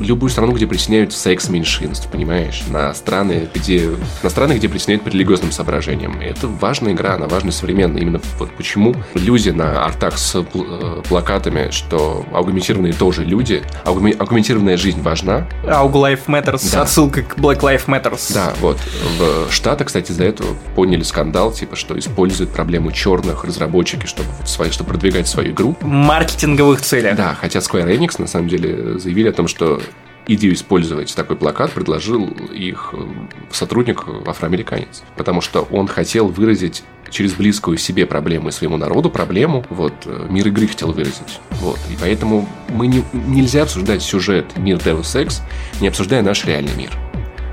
[0.00, 2.62] любую страну, где притесняют секс меньшинств, понимаешь?
[2.68, 3.90] На страны, где,
[4.22, 6.18] на страны, где притесняют по религиозным соображениям.
[6.20, 8.02] Это важная игра, она важная современная.
[8.02, 15.00] Именно вот почему люди на артах с э, плакатами, что аргументированные тоже люди, аргументированная жизнь
[15.02, 16.82] важна, Aug Life Matters, Да.
[16.82, 18.32] отсылка к Black Life Matters.
[18.32, 18.78] Да, вот.
[19.18, 24.70] В Штатах, кстати, за это подняли скандал, типа, что используют проблему черных разработчики, чтобы, свои,
[24.70, 25.76] чтобы продвигать свою игру.
[25.82, 27.16] Маркетинговых целях.
[27.16, 29.80] Да, хотя Square Enix, на самом деле, заявили о том, что
[30.26, 33.06] идею использовать такой плакат предложил их э,
[33.50, 35.02] сотрудник афроамериканец.
[35.16, 40.26] Потому что он хотел выразить через близкую себе проблему и своему народу проблему, вот, э,
[40.28, 41.40] мир игры хотел выразить.
[41.52, 41.78] Вот.
[41.90, 45.42] И поэтому мы не, нельзя обсуждать сюжет мир Deus Ex,
[45.80, 46.90] не обсуждая наш реальный мир.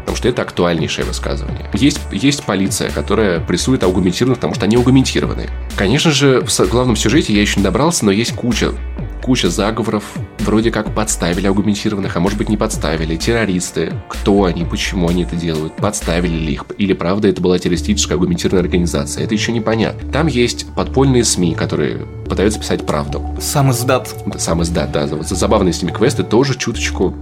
[0.02, 1.70] Потому что это актуальнейшее высказывание.
[1.74, 5.50] Есть, есть полиция, которая прессует аргументированных, потому что они аргументированы.
[5.76, 8.72] Конечно же, в главном сюжете я еще не добрался, но есть куча
[9.22, 10.04] куча заговоров,
[10.40, 15.36] вроде как подставили аргументированных, а может быть не подставили, террористы, кто они, почему они это
[15.36, 20.12] делают, подставили ли их, или правда это была террористическая аргументированная организация, это еще непонятно.
[20.12, 23.24] Там есть подпольные СМИ, которые пытаются писать правду.
[23.40, 24.14] Сам издат.
[24.26, 27.16] Да, Сам издат, да, вот забавные с ними квесты тоже чуточку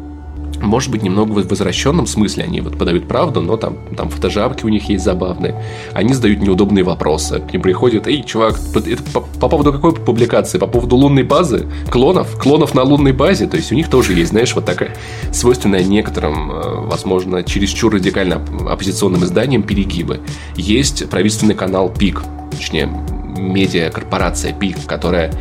[0.61, 4.69] может быть, немного в возвращенном смысле они вот подают правду, но там, там фотожабки у
[4.69, 5.55] них есть забавные.
[5.93, 7.39] Они задают неудобные вопросы.
[7.39, 10.57] К ним приходят, эй, чувак, это по, по поводу какой публикации?
[10.57, 11.67] По поводу лунной базы?
[11.89, 12.37] Клонов?
[12.37, 13.47] Клонов на лунной базе?
[13.47, 14.95] То есть у них тоже есть, знаешь, вот такая
[15.31, 20.19] свойственная некоторым, э, возможно, чересчур радикально оп- оппозиционным изданиям перегибы.
[20.55, 22.89] Есть правительственный канал ПИК, точнее,
[23.37, 25.31] медиакорпорация ПИК, которая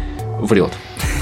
[0.41, 0.73] врет.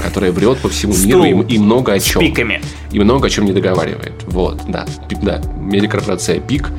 [0.03, 2.21] Которая врет по всему Стул миру и, и много о С чем.
[2.21, 2.61] пиками.
[2.91, 4.13] И много о чем не договаривает.
[4.27, 4.85] Вот, да.
[5.09, 5.41] Пик, да.
[5.59, 6.71] Медиакорпорация ПИК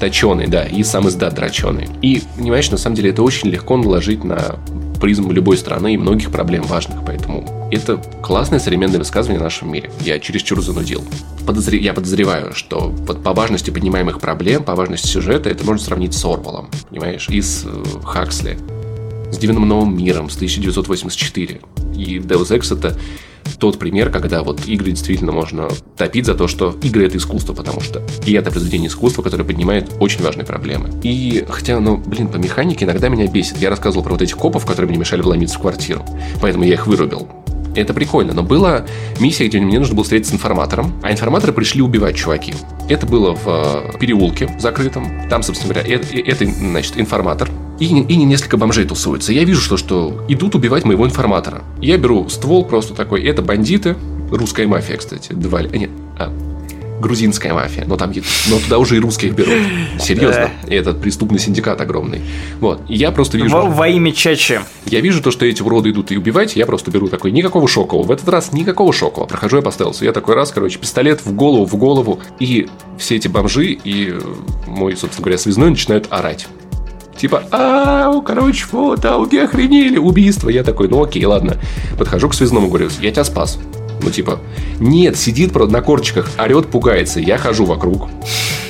[0.00, 1.88] точеный, да, и сам издат дроченый.
[2.02, 4.56] И, понимаешь, на самом деле это очень легко наложить на
[5.00, 7.04] призму любой страны и многих проблем важных.
[7.04, 9.90] Поэтому это классное современное высказывание в нашем мире.
[10.00, 11.02] Я чересчур занудил.
[11.46, 16.12] Подозре- Я подозреваю, что вот по важности поднимаемых проблем, по важности сюжета, это можно сравнить
[16.14, 18.58] с Орвалом, понимаешь, и с э, Хаксли
[19.30, 21.60] с Дивным Новым Миром, с 1984.
[21.96, 22.96] И Deus Ex это
[23.58, 27.80] тот пример, когда вот игры действительно можно топить за то, что игры это искусство, потому
[27.80, 30.90] что и это произведение искусства, которое поднимает очень важные проблемы.
[31.02, 33.58] И хотя, ну, блин, по механике иногда меня бесит.
[33.58, 36.04] Я рассказывал про вот этих копов, которые мне мешали вломиться в квартиру,
[36.40, 37.28] поэтому я их вырубил.
[37.76, 38.86] Это прикольно, но была
[39.20, 42.54] миссия, где мне нужно было встретиться с информатором, а информаторы пришли убивать чуваки.
[42.88, 45.28] Это было в э, переулке закрытом.
[45.28, 47.50] Там, собственно говоря, это, это, значит, информатор.
[47.78, 49.32] И, и несколько бомжей тусуются.
[49.32, 51.62] Я вижу, что, что идут убивать моего информатора.
[51.80, 53.22] Я беру ствол просто такой.
[53.24, 53.96] Это бандиты.
[54.30, 55.32] Русская мафия, кстати.
[55.32, 55.60] Два...
[55.60, 56.32] а, Нет, а,
[57.00, 57.84] грузинская мафия.
[57.86, 58.12] Но там,
[58.48, 59.54] но туда уже и русских берут.
[60.00, 60.50] Серьезно.
[60.68, 62.22] Этот преступный синдикат огромный.
[62.60, 62.80] Вот.
[62.88, 63.50] И я просто вижу...
[63.50, 64.60] Во, во имя Чачи.
[64.86, 68.06] Я вижу то, что эти уроды идут и убивать, я просто беру такой, никакого шокового.
[68.06, 69.26] В этот раз никакого шокового.
[69.26, 70.04] Прохожу я по стелсу.
[70.04, 72.20] Я такой раз, короче, пистолет в голову, в голову.
[72.38, 72.68] И
[72.98, 74.20] все эти бомжи и э,
[74.66, 76.46] мой, собственно говоря, связной начинают орать.
[77.16, 80.50] Типа, ау, короче, вот, ауги охренели, убийство.
[80.50, 81.56] Я такой, ну окей, ладно.
[81.98, 83.58] Подхожу к связному, говорю, я тебя спас.
[84.00, 84.40] Ну, типа,
[84.78, 87.20] нет, сидит правда, на корчиках, орет, пугается.
[87.20, 88.08] Я хожу вокруг.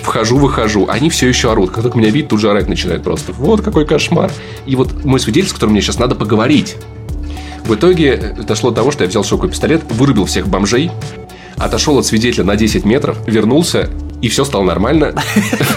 [0.03, 0.87] Вхожу, выхожу.
[0.89, 1.71] Они все еще орут.
[1.71, 3.33] Как только меня видят, тут же орать начинают просто.
[3.33, 4.31] Вот какой кошмар.
[4.65, 6.77] И вот мой свидетель, с которым мне сейчас надо поговорить.
[7.65, 10.93] В итоге дошло до того, что я взял шоковый пистолет, вырубил всех бомжей,
[11.57, 13.91] отошел от свидетеля на 10 метров, вернулся,
[14.27, 15.15] и все стало нормально.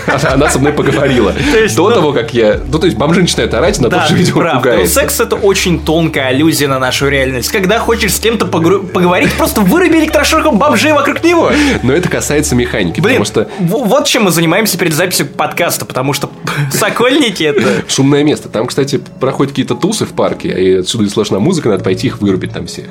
[0.23, 1.33] Она со мной поговорила.
[1.75, 2.59] До ну- того, как я...
[2.67, 4.41] Ну, то есть, бомжи начинают орать, на же ты видео.
[4.41, 4.95] Но пугается.
[4.95, 7.51] секс это очень тонкая аллюзия на нашу реальность.
[7.51, 11.51] Когда хочешь с кем-то поговорить, просто выруби электрошоком бомжей вокруг него.
[11.83, 16.31] Но это касается механики, потому что вот чем мы занимаемся перед записью подкаста, потому что
[16.71, 17.83] Сокольники это...
[17.87, 18.49] шумное место.
[18.49, 22.19] Там, кстати, проходят какие-то тусы в парке, и отсюда и слышна музыка, надо пойти их
[22.19, 22.85] вырубить там всех.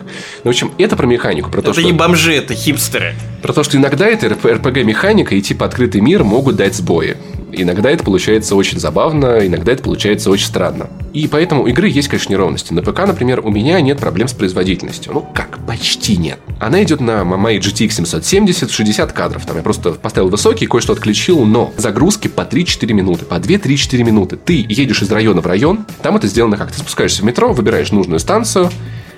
[0.45, 1.89] Ну, в общем, это про механику, про то, Это что...
[1.89, 3.15] не бомжи, это хипстеры.
[3.43, 7.17] Про то, что иногда это РПГ-механика, и типа открытый мир могут дать сбои.
[7.53, 10.89] Иногда это получается очень забавно, иногда это получается очень странно.
[11.15, 12.75] И поэтому у игры есть, конечно, неровности.
[12.75, 15.15] На ПК, например, у меня нет проблем с производительностью.
[15.15, 16.39] Ну, как, почти нет.
[16.61, 19.47] Она идет на моей GTX 770 60 кадров.
[19.47, 24.37] Там я просто поставил высокий, кое-что отключил, но загрузки по 3-4 минуты, по 2-3-4 минуты.
[24.37, 26.71] Ты едешь из района в район, там это сделано как?
[26.71, 28.71] Ты спускаешься в метро, выбираешь нужную станцию,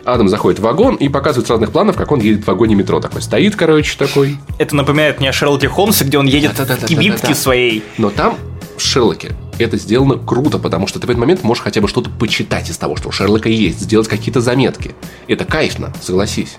[0.04, 3.00] Адам заходит в вагон и показывает с разных планов, как он едет в вагоне метро.
[3.00, 4.38] Такой стоит, короче, такой.
[4.58, 6.86] Это напоминает мне о Шерлоке Холмсе, где он едет Да-да-да-да-да-да.
[6.86, 7.82] в кибитке своей.
[7.98, 8.36] Но там,
[8.76, 12.10] в Шерлоке, это сделано круто, потому что ты в этот момент можешь хотя бы что-то
[12.10, 14.94] почитать из того, что у Шерлока есть, сделать какие-то заметки.
[15.28, 16.56] Это кайфно, согласись.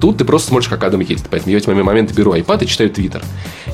[0.00, 1.24] Тут ты просто смотришь, как Адам едет.
[1.30, 3.22] Поэтому я в эти моменты беру iPad и читаю Твиттер.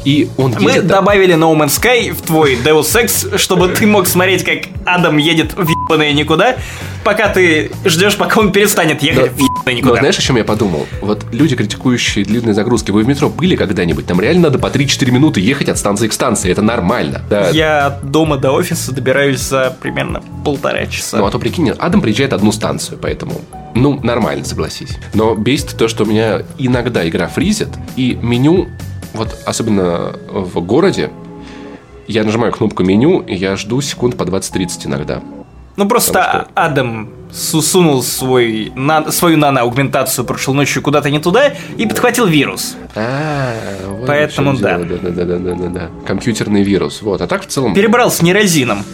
[0.05, 0.87] И он Мы едет...
[0.87, 5.55] добавили No Man's Sky в твой Deus Ex, чтобы ты мог смотреть, как Адам едет
[5.57, 6.57] в ебаное никуда,
[7.05, 9.97] пока ты ждешь, пока он перестанет ехать в ебаное Но никуда.
[9.97, 10.87] знаешь, о чем я подумал?
[11.01, 14.07] Вот люди, критикующие длинные загрузки, вы в метро были когда-нибудь?
[14.07, 16.51] Там реально надо по 3-4 минуты ехать от станции к станции.
[16.51, 17.23] Это нормально.
[17.29, 17.51] Да.
[17.51, 21.19] Я от дома до офиса добираюсь за примерно полтора часа.
[21.19, 23.41] Ну, а то прикинь, Адам приезжает одну станцию, поэтому,
[23.77, 24.97] ну, нормально, согласись.
[25.15, 28.69] Но бесит то, что у меня иногда игра фризит, и меню,
[29.15, 31.11] вот особенно в городе,
[32.09, 35.21] я нажимаю кнопку меню, и я жду секунд по 20-30 иногда.
[35.77, 41.53] Ну просто что- Адам су- сунул свой, на- свою нано-аугментацию прошлой ночью куда-то не туда
[41.77, 42.77] и подхватил вирус.
[42.95, 43.53] А,
[43.89, 44.79] вот Поэтому да.
[44.79, 44.99] дело.
[45.03, 45.11] да.
[45.11, 47.03] Да, да, да, да, Компьютерный вирус.
[47.03, 47.21] Вот.
[47.21, 47.75] А так в целом.
[47.75, 48.85] Перебрал с нерозином.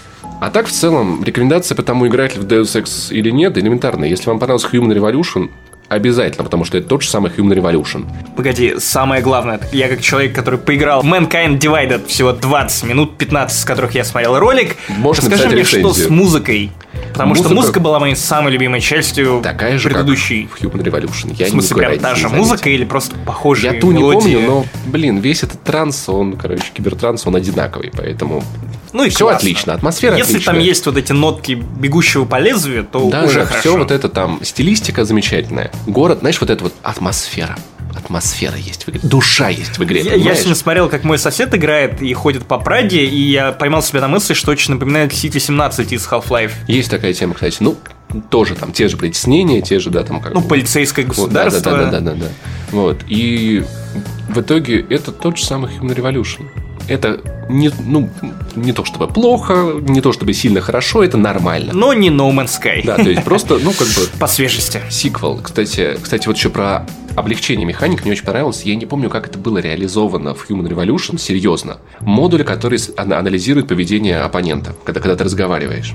[0.42, 4.08] А так в целом, рекомендация по тому, играть ли в Deus Ex или нет, элементарная.
[4.08, 5.50] Если вам понравился Human Revolution,
[5.86, 8.06] обязательно, потому что это тот же самый Human Revolution.
[8.34, 13.56] Погоди, самое главное, я как человек, который поиграл в Mankind Divided всего 20 минут, 15
[13.56, 16.06] из которых я смотрел ролик, расскажи написать мне, что рецензию.
[16.08, 16.72] с музыкой.
[17.12, 20.48] Потому что Музыка- музыка была моей самой любимой частью Такая же, предыдущей.
[20.52, 21.34] как в Human Revolution.
[21.38, 24.34] Я В смысле, прям та не же музыка или просто похожие Я ту не мелодии?
[24.34, 28.42] помню, но, блин, весь этот транс, он, короче, кибертранс, он одинаковый, поэтому
[28.92, 29.36] Ну и все классно.
[29.36, 30.54] отлично, атмосфера Если отличная.
[30.54, 33.60] там есть вот эти нотки бегущего по лезвию, то да, уже да, хорошо.
[33.60, 35.70] все вот это там, стилистика замечательная.
[35.86, 37.56] Город, знаешь, вот эта вот атмосфера.
[37.94, 39.00] Атмосфера есть в игре.
[39.02, 42.56] Душа есть в игре, Я, я сегодня смотрел, как мой сосед играет и ходит по
[42.58, 46.52] Праде, и я поймал себя на мысли, что очень напоминает City 17 из Half-Life.
[46.68, 47.56] Есть такая тема, кстати.
[47.60, 47.76] Ну,
[48.30, 51.50] тоже там те же притеснения, те же, да, там как Ну, полицейское Вот, да, да,
[51.50, 51.90] государство.
[51.90, 52.26] да, да, да, да.
[52.70, 52.98] Вот.
[53.08, 53.64] И
[54.28, 56.42] в итоге это тот же самый Human Revolution.
[56.88, 58.10] Это не, ну,
[58.56, 61.72] не то чтобы плохо, не то чтобы сильно хорошо, это нормально.
[61.72, 62.82] Но не No Man's Sky.
[62.84, 64.80] Да, то есть просто, ну, как бы По свежести.
[64.90, 65.38] сиквел.
[65.42, 66.84] Кстати, кстати, вот еще про
[67.14, 68.62] облегчение механик мне очень понравилось.
[68.64, 71.78] Я не помню, как это было реализовано в Human Revolution, серьезно.
[72.00, 75.94] Модуль, который анализирует поведение оппонента, когда, когда ты разговариваешь.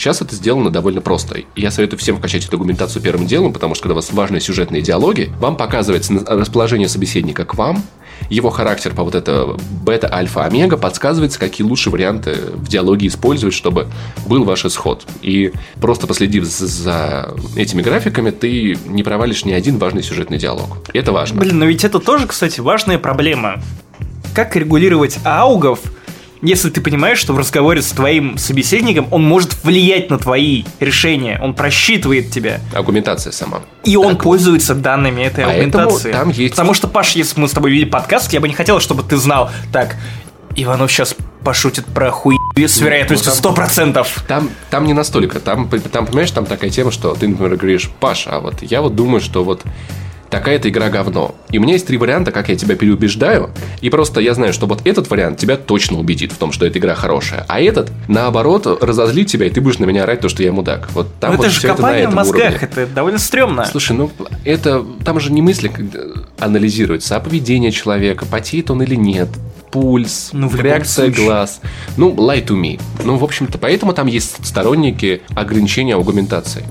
[0.00, 1.40] Сейчас это сделано довольно просто.
[1.56, 4.80] Я советую всем вкачать эту аргументацию первым делом, потому что когда у вас важные сюжетные
[4.80, 7.82] диалоги, вам показывается расположение собеседника к вам,
[8.30, 13.54] его характер по вот это бета, альфа, омега, подсказывается, какие лучшие варианты в диалоге использовать,
[13.54, 13.88] чтобы
[14.26, 15.04] был ваш исход.
[15.20, 20.78] И просто последив за- этими графиками, ты не провалишь ни один важный сюжетный диалог.
[20.94, 21.40] Это важно.
[21.42, 23.60] Блин, но ведь это тоже, кстати, важная проблема.
[24.34, 25.80] Как регулировать аугов,
[26.42, 31.38] если ты понимаешь, что в разговоре с твоим собеседником он может влиять на твои решения,
[31.42, 33.60] он просчитывает тебя, Аргументация сама.
[33.84, 34.22] и он Так.
[34.24, 36.12] пользуется данными этой Поэтому аргументации.
[36.12, 38.80] там есть- Потому что, Паш, если мы с тобой вели подкаст, я бы не хотел,
[38.80, 39.96] чтобы ты знал, так,
[40.56, 41.14] Иванов сейчас
[41.44, 44.24] пошутит про хуй с вероятностью ну, там- 100%.
[44.26, 45.38] Там, там не настолько.
[45.40, 48.94] Там, там, понимаешь, там такая тема, что ты, например, говоришь, Паш, а вот я вот
[48.96, 49.62] думаю, что вот
[50.30, 51.34] такая-то игра говно.
[51.50, 53.50] И у меня есть три варианта, как я тебя переубеждаю.
[53.80, 56.78] И просто я знаю, что вот этот вариант тебя точно убедит в том, что эта
[56.78, 57.44] игра хорошая.
[57.48, 60.88] А этот, наоборот, разозлит тебя, и ты будешь на меня орать, то, что я мудак.
[60.92, 62.58] Вот там Но вот это же всё на копание в этом мозгах, уровне.
[62.62, 63.64] это довольно стрёмно.
[63.66, 64.10] Слушай, ну
[64.44, 65.70] это там же не мысли
[66.38, 69.28] анализируются, а поведение человека, потеет он или нет,
[69.70, 71.26] пульс, Ну, реакция случае.
[71.26, 71.60] глаз.
[71.96, 72.80] Ну, lie to me.
[73.04, 76.64] Ну, в общем-то, поэтому там есть сторонники ограничения аугментации.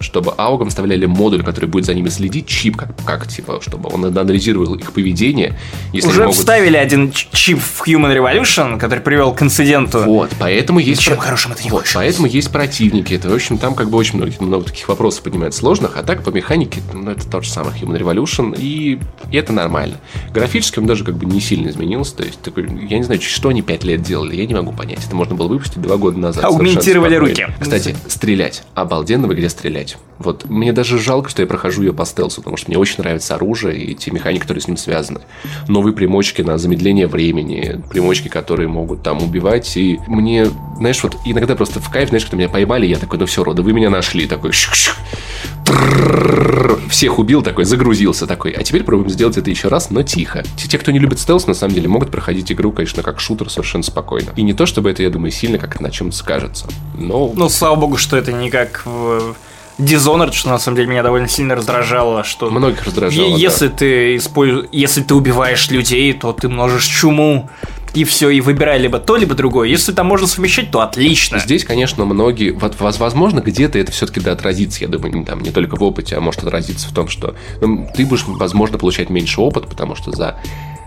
[0.00, 4.04] Чтобы аугам вставляли модуль, который будет за ними следить, чип, как, как типа, чтобы он
[4.04, 5.58] анализировал их поведение.
[5.92, 10.00] Если Уже могут- вставили один чип в Human Revolution, который привел к инциденту.
[10.00, 11.00] Вот, поэтому есть...
[11.00, 11.86] Чем про- хорошим это не вот?
[11.94, 13.14] Поэтому есть противники.
[13.14, 16.22] Это, в общем, там как бы очень много, много таких вопросов поднимается сложных, а так
[16.22, 18.98] по механике, ну, это тот же самый Human Revolution, и,
[19.30, 19.96] и это нормально.
[20.32, 23.48] Графически он даже как бы не сильно изменился, то есть, такой, я не знаю, что
[23.50, 24.98] они пять лет делали, я не могу понять.
[25.06, 26.44] Это можно было выпустить два года назад.
[26.44, 27.46] Аугментировали руки.
[27.60, 28.62] Кстати, стрелять.
[28.74, 29.85] Обалденно в игре стрелять.
[30.18, 33.34] Вот мне даже жалко, что я прохожу ее по стелсу, потому что мне очень нравится
[33.34, 35.20] оружие и те механики, которые с ним связаны.
[35.68, 39.76] Новые примочки на замедление времени, примочки, которые могут там убивать.
[39.76, 40.46] И мне,
[40.78, 43.62] знаешь, вот иногда просто в кайф, знаешь, когда меня поймали, я такой, ну все, рода,
[43.62, 44.26] вы меня нашли.
[44.26, 44.96] Такой, щук-щук.
[46.88, 48.52] всех убил такой, загрузился такой.
[48.52, 50.42] А теперь пробуем сделать это еще раз, но тихо.
[50.56, 53.84] Те, кто не любит стелс, на самом деле могут проходить игру, конечно, как шутер совершенно
[53.84, 54.32] спокойно.
[54.36, 56.66] И не то, чтобы это, я думаю, сильно как-то на чем скажется.
[56.98, 59.36] Но Ну, слава богу, что это не как в
[59.78, 63.26] Dishonored, что на самом деле меня довольно сильно раздражало, что многих раздражало.
[63.26, 63.38] Е- да.
[63.38, 67.50] Если ты используешь, если ты убиваешь людей, то ты множишь чуму,
[67.96, 69.68] и все, и выбирай либо то, либо другое.
[69.68, 71.38] Если там можно совмещать, то отлично.
[71.38, 75.76] Здесь, конечно, многие, возможно, где-то это все-таки да, отразится, я думаю, не, там, не только
[75.76, 79.66] в опыте, а может отразиться в том, что ну, ты будешь, возможно, получать меньше опыта,
[79.66, 80.38] потому что за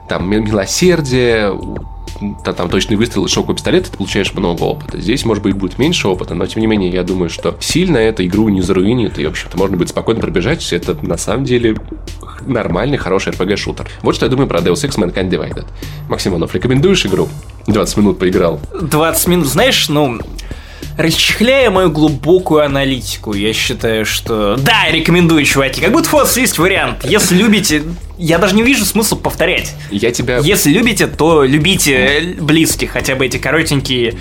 [0.08, 1.52] там ми- милосердие,
[2.43, 4.99] та- там точный выстрел и шоковый пистолет, ты получаешь много опыта.
[4.99, 8.26] Здесь, может быть, будет меньше опыта, но, тем не менее, я думаю, что сильно эту
[8.26, 11.76] игру не заруинит, и, в общем-то, можно будет спокойно пробежать, это, на самом деле,
[12.45, 13.88] нормальный, хороший RPG-шутер.
[14.01, 15.65] Вот что я думаю про Deus Ex Mankind Divided.
[16.07, 17.28] Максим Иванов, рекомендуешь игру?
[17.67, 18.59] 20 минут поиграл.
[18.80, 20.20] 20 минут, знаешь, ну,
[21.00, 24.58] расчехляя мою глубокую аналитику, я считаю, что...
[24.58, 25.80] Да, рекомендую, чуваки.
[25.82, 27.06] Как будто у вас есть вариант.
[27.06, 27.84] Если любите...
[28.18, 29.74] Я даже не вижу смысла повторять.
[29.91, 30.39] Я тебя...
[30.39, 34.16] Если любите, то любите близких, хотя бы эти коротенькие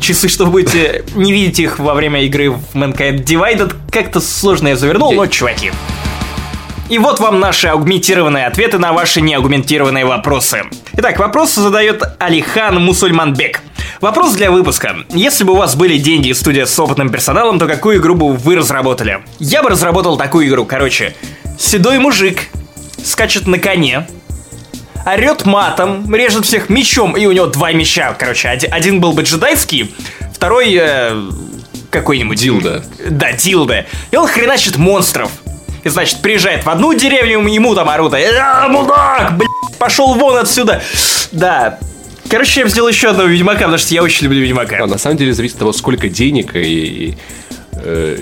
[0.00, 3.74] часы, что вы будете не видеть их во время игры в Mankind Divided.
[3.90, 5.72] Как-то сложно я завернул, но, чуваки.
[6.88, 10.64] И вот вам наши аугментированные ответы на ваши неаугментированные вопросы.
[10.96, 13.60] Итак, вопрос задает Алихан Мусульманбек.
[14.00, 14.94] Вопрос для выпуска.
[15.10, 18.32] Если бы у вас были деньги и студия с опытным персоналом, то какую игру бы
[18.34, 19.24] вы разработали?
[19.40, 21.16] Я бы разработал такую игру, короче.
[21.58, 22.42] Седой мужик
[23.04, 24.06] скачет на коне,
[25.04, 28.48] орет матом, режет всех мечом, и у него два меча, короче.
[28.48, 29.92] Один, был бы джедайский,
[30.32, 31.20] второй э,
[31.90, 32.38] какой-нибудь...
[32.38, 32.84] Дилда.
[33.10, 33.86] Да, Дилда.
[34.12, 35.30] И он хреначит монстров.
[35.82, 40.82] И, значит, приезжает в одну деревню, ему там орут, «А, мудак, блядь, пошел вон отсюда.
[41.32, 41.78] Да.
[42.28, 44.82] Короче, я сделал еще одного Ведьмака, потому что я очень люблю Ведьмака.
[44.82, 47.16] А, на самом деле зависит от того, сколько денег и,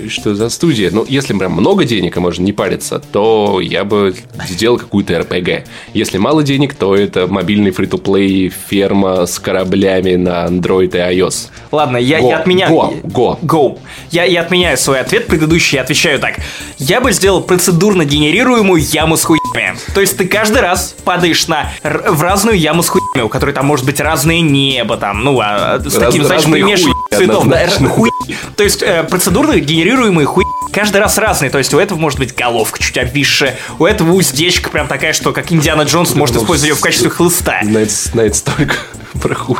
[0.09, 0.89] что за студия.
[0.91, 4.15] Ну, если прям много денег, и можно не париться, то я бы
[4.47, 5.67] сделал какую-то РПГ.
[5.93, 11.49] Если мало денег, то это мобильный фри-то-плей ферма с кораблями на Android и iOS.
[11.71, 12.71] Ладно, я, Го, я отменяю.
[12.71, 13.39] го, го.
[13.41, 13.79] Go.
[14.11, 16.35] Я, я отменяю свой ответ предыдущий, я отвечаю так.
[16.77, 19.75] Я бы сделал процедурно генерируемую яму с хуями.
[19.93, 23.65] То есть ты каждый раз падаешь на в разную яму с хуями, у которой там
[23.65, 27.47] может быть разное небо, там, ну, а, с таким, Раз- знаешь, разные примешиванием цветов.
[27.47, 28.09] Да, хуи.
[28.55, 31.49] То есть э, процедурно генерируемые хуи каждый раз разные.
[31.51, 35.31] То есть у этого может быть головка чуть обвисшая, у этого уздечка прям такая, что
[35.31, 37.59] как Индиана Джонс может Ну, использовать ее в качестве хлыста.
[37.63, 38.75] Знает, знает столько
[39.21, 39.57] про хуй.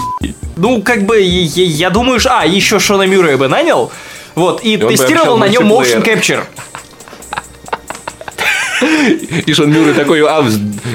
[0.58, 2.40] Ну, как бы, я, я думаю, что...
[2.40, 3.92] А, еще Шона Мюррея бы нанял.
[4.36, 6.44] Вот, и, бы тестировал на нем motion capture.
[9.46, 10.46] И Шон Мюррей такой, а,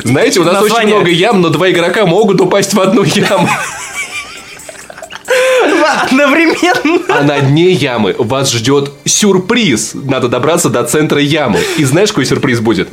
[0.04, 0.96] знаете, у нас очень Название.
[0.96, 3.48] много ям, но два игрока могут упасть в одну яму.
[6.04, 7.00] Одновременно.
[7.08, 9.92] А на дне ямы вас ждет сюрприз.
[9.94, 11.60] Надо добраться до центра ямы.
[11.76, 12.88] И знаешь, какой сюрприз будет?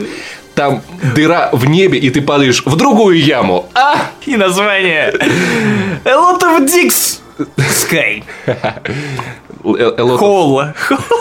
[0.56, 0.82] Там
[1.16, 3.70] дыра в небе, и ты падаешь в другую яму.
[3.74, 5.14] А, и название.
[6.06, 7.20] A lot of dicks.
[7.58, 8.24] Sky.
[9.64, 10.74] Л- э- элот- Hole.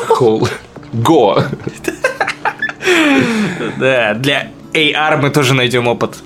[0.08, 0.48] Хол.
[0.92, 1.42] Го.
[3.78, 6.16] Да, для AR мы тоже найдем опыт.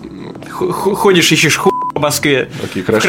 [0.51, 2.51] Ходишь, ищешь хуй по Москве.
[2.65, 3.09] Окей, В хорошо.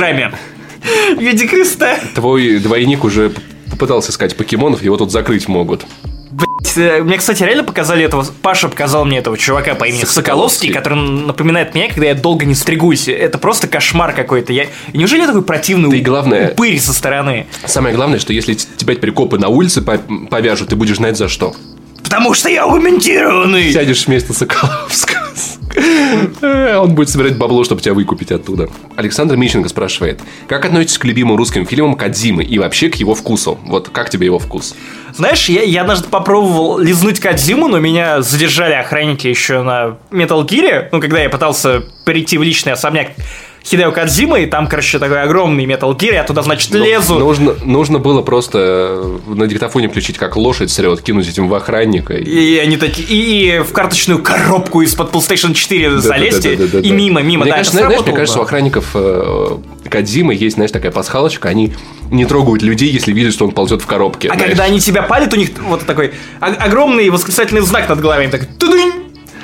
[1.15, 1.97] В виде креста.
[2.15, 3.31] Твой двойник уже
[3.71, 5.85] попытался искать покемонов, его тут закрыть могут.
[6.31, 8.23] Блять, э, Мне, кстати, реально показали этого...
[8.43, 10.69] Паша показал мне этого чувака по имени Соколовский.
[10.69, 13.07] Соколовский, который напоминает меня, когда я долго не стригусь.
[13.07, 14.53] Это просто кошмар какой-то.
[14.53, 14.67] Я...
[14.93, 17.47] Неужели я такой противный и главное- упырь со стороны?
[17.65, 19.97] Самое главное, что если тебя теперь копы на улице по-
[20.29, 21.55] повяжут, ты будешь знать за что.
[22.03, 23.71] Потому что я аргументированный.
[23.73, 25.19] Сядешь вместо Соколовского.
[26.41, 28.69] Э, Он будет собирать бабло, чтобы тебя выкупить оттуда.
[28.95, 33.59] Александр Мищенко спрашивает, как относитесь к любимым русским фильмам Кадзимы и вообще к его вкусу?
[33.65, 34.75] Вот как тебе его вкус?
[35.15, 40.89] Знаешь, я, я однажды попробовал лизнуть Кадзиму, но меня задержали охранники еще на Metal Gear.
[40.91, 43.09] Ну, когда я пытался перейти в личный особняк
[43.69, 47.19] Хидео Кадзимы, и там, короче, такой огромный Metal Gear, я туда, значит, Ну, лезу.
[47.19, 52.15] Нужно, нужно было просто э, на диктофоне включить, как лошадь срет, кинуть этим в охранника.
[52.15, 56.87] и- И они такие, и, в карточную коробку из-под PlayStation 4 залезьте, Да-да-да-да-да.
[56.87, 57.43] и мимо, мимо.
[57.43, 58.41] Мне да, кажется, знаешь, мне кажется, да.
[58.41, 59.57] у охранников э,
[59.87, 61.73] Кадзимы есть, знаешь, такая пасхалочка, они
[62.09, 64.29] не трогают людей, если видят, что он ползет в коробке.
[64.29, 64.49] А знаешь.
[64.49, 68.45] когда они тебя палят, у них вот такой огромный восклицательный знак над головой, они так
[68.57, 68.91] тудынь.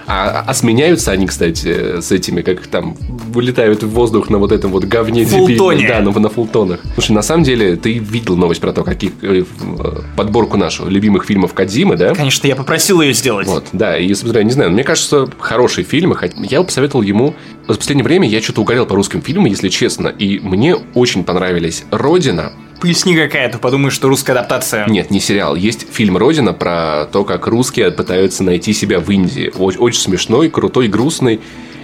[0.07, 4.71] А, а сменяются они, кстати, с этими, как там вылетают в воздух на вот этом
[4.71, 5.87] вот говне дебильном.
[5.87, 6.81] Да, на, на фултонах.
[6.93, 11.25] Слушай, на самом деле, ты видел новость про то, каких э, э, подборку нашу любимых
[11.25, 12.13] фильмов Кадзимы, да?
[12.13, 13.47] Конечно, я попросил ее сделать.
[13.47, 16.17] Вот, да, и, собственно, я не знаю, мне кажется, хорошие фильмы.
[16.37, 17.35] Я бы посоветовал ему...
[17.67, 21.83] За последнее время я что-то угорел по русским фильмам, если честно, и мне очень понравились
[21.89, 22.53] «Родина»,
[22.85, 24.87] поясни какая, то подумаешь, что русская адаптация.
[24.87, 25.55] Нет, не сериал.
[25.55, 29.51] Есть фильм «Родина» про то, как русские пытаются найти себя в Индии.
[29.57, 31.39] Очень, очень смешной, крутой, грустный.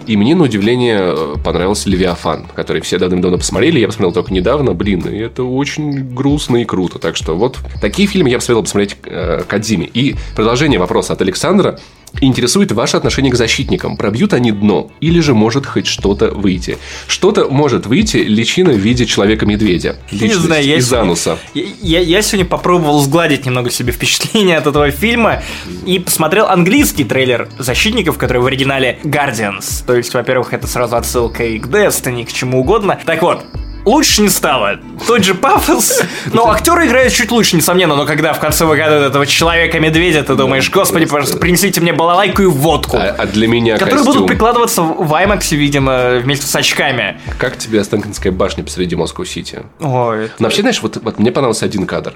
[0.06, 3.80] И мне, на удивление, э, понравился «Левиафан», который все давным-давно посмотрели.
[3.80, 4.74] Я посмотрел только недавно.
[4.74, 7.00] Блин, и это очень грустно и круто.
[7.00, 9.90] Так что вот такие фильмы я посмотрел посмотреть э, Кадзиме.
[9.92, 11.80] И продолжение вопроса от Александра.
[12.20, 13.96] Интересует ваше отношение к защитникам.
[13.98, 14.92] Пробьют они дно?
[15.00, 16.78] Или же может хоть что-то выйти?
[17.08, 19.96] Что-то может выйти личина в виде человека-медведя.
[20.12, 21.38] Не знаю, я из сегодня- ануса.
[21.54, 25.42] Я, я- я сегодня попробовал сгладить немного себе впечатление от этого фильма
[25.86, 29.84] и посмотрел английский трейлер «Защитников», который в оригинале «Guardians».
[29.88, 33.00] То есть, во-первых, это сразу отсылка и к Destiny, к чему угодно.
[33.06, 33.46] Так вот,
[33.86, 34.80] лучше не стало.
[35.08, 36.02] Тот же пафос,
[36.34, 40.70] но актеры играют чуть лучше, несомненно, но когда в конце выгадывают этого человека-медведя, ты думаешь,
[40.70, 42.98] господи, пожалуйста, принесите мне балалайку и водку.
[42.98, 44.14] А, а для меня Которые костюм.
[44.14, 47.20] будут прикладываться в IMAX, видимо, вместе с очками.
[47.38, 49.64] Как тебе Останкинская башня посреди Москвы-Сити?
[49.80, 52.14] Ой, Но вообще, знаешь, вот, вот мне понравился один кадр,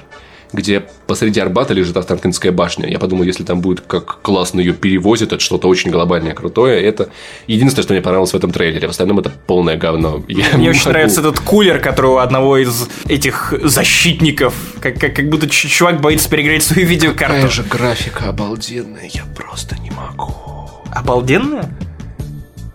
[0.56, 2.88] где посреди Арбата лежит Останкинская башня.
[2.88, 6.82] Я подумал, если там будет как классно ее перевозят, это что-то очень глобальное, крутое.
[6.82, 7.10] Это
[7.48, 8.88] единственное, что мне понравилось в этом трейлере.
[8.88, 10.24] В остальном это полное говно.
[10.28, 10.90] Я не Мне очень могу.
[10.92, 14.54] нравится этот кулер, который у одного из этих защитников.
[14.80, 17.36] Как, как, как будто чувак боится перегреть свою видеокарту.
[17.36, 20.34] Какая же графика обалденная, я просто не могу.
[20.92, 21.70] Обалденно?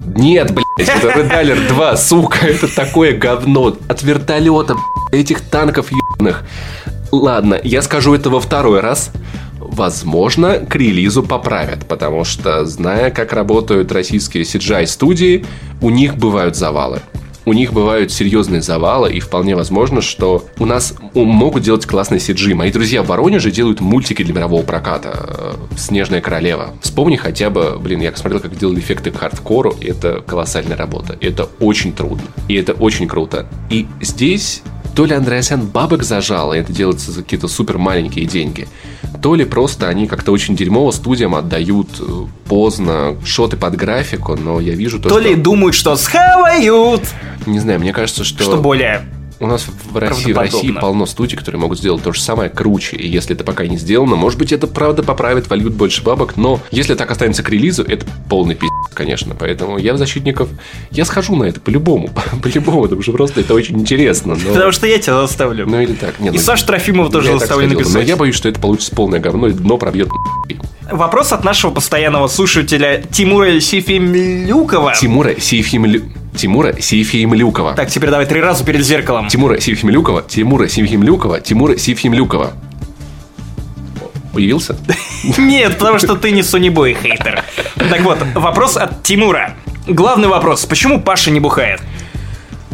[0.01, 3.76] Нет, блядь, это Red Alert 2, сука, это такое говно.
[3.89, 4.74] От вертолета,
[5.11, 6.45] блядь, этих танков ебаных.
[7.12, 9.11] Ладно, я скажу это во второй раз.
[9.58, 15.44] Возможно, к релизу поправят, потому что, зная, как работают российские CGI-студии,
[15.80, 17.00] у них бывают завалы.
[17.46, 22.54] У них бывают серьезные завалы, и вполне возможно, что у нас могут делать классный CG.
[22.54, 25.56] Мои друзья в Воронеже делают мультики для мирового проката.
[25.70, 26.74] э, «Снежная королева».
[26.82, 31.16] Вспомни хотя бы, блин, я смотрел, как делали эффекты к хардкору, это колоссальная работа.
[31.20, 32.24] Это очень трудно.
[32.48, 33.46] И это очень круто.
[33.70, 34.62] И здесь
[34.95, 38.68] то ли Андреасян бабок зажал, и это делается за какие-то супер маленькие деньги,
[39.22, 44.61] то ли просто они как-то очень дерьмово студиям отдают э, поздно шоты под графику, но
[44.61, 45.28] я вижу то, То что...
[45.28, 47.03] ли думают, что схавают,
[47.47, 48.43] Не знаю, мне кажется, что...
[48.43, 49.05] что более.
[49.41, 52.97] У нас в России, в России полно студий, которые могут сделать то же самое круче.
[52.97, 56.36] И если это пока не сделано, может быть, это правда поправит, вольют больше бабок.
[56.36, 59.34] Но если так останется к релизу, это полный пиздец, конечно.
[59.38, 60.49] Поэтому я в защитников...
[60.91, 62.11] Я схожу на это по-любому.
[62.43, 64.34] По-любому, потому что просто это очень интересно.
[64.34, 65.66] но- Потому что я тебя заставлю.
[65.66, 66.18] Ну или так.
[66.20, 67.95] Нет, И ну, Саша Трофимов тоже заставлю написать.
[67.95, 70.09] Но я боюсь, что это получится полное говно, и дно пробьет
[70.91, 74.95] Вопрос от нашего постоянного слушателя Тимура Сифимлюкова.
[74.95, 76.03] Тимура Сейфимлю...
[76.36, 77.74] Тимура Сейфимлюкова.
[77.74, 79.28] Так, теперь давай три раза перед зеркалом.
[79.28, 82.53] Тимура Сейфимлюкова, Тимура Сейфимлюкова, Тимура Сейфимлюкова.
[84.33, 84.76] Появился?
[85.39, 87.43] Нет, потому что ты не Сонибой хейтер.
[87.76, 89.55] Так вот, вопрос от Тимура.
[89.87, 90.66] Главный вопрос.
[90.66, 91.81] Почему Паша не бухает?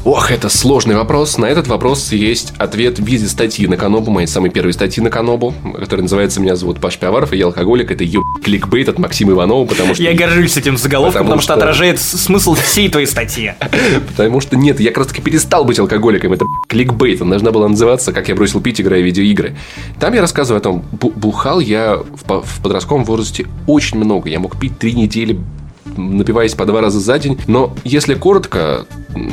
[0.07, 1.37] Ох, это сложный вопрос.
[1.37, 5.11] На этот вопрос есть ответ в виде статьи на Канобу, моей самой первой статьи на
[5.11, 7.91] Канобу, которая называется «Меня зовут Паш Пиаваров, и я алкоголик».
[7.91, 8.23] Это еб...
[8.41, 10.05] кликбейт от Максима Иванова, потому что...
[10.05, 11.55] Я горжусь этим заголовком, Потому потому, что...
[11.55, 13.55] что- отражает смысл всей твоей статьи.
[14.07, 16.33] Потому что нет, я как раз таки перестал быть алкоголиком.
[16.33, 17.21] Это кликбейт.
[17.21, 19.57] Он должна была называться «Как я бросил пить, играя в видеоигры».
[19.99, 24.31] Там я рассказываю о том, бу- бухал я в подростковом возрасте очень много.
[24.31, 25.37] Я мог пить три недели
[25.97, 27.39] напиваясь по два раза за день.
[27.47, 28.87] Но если коротко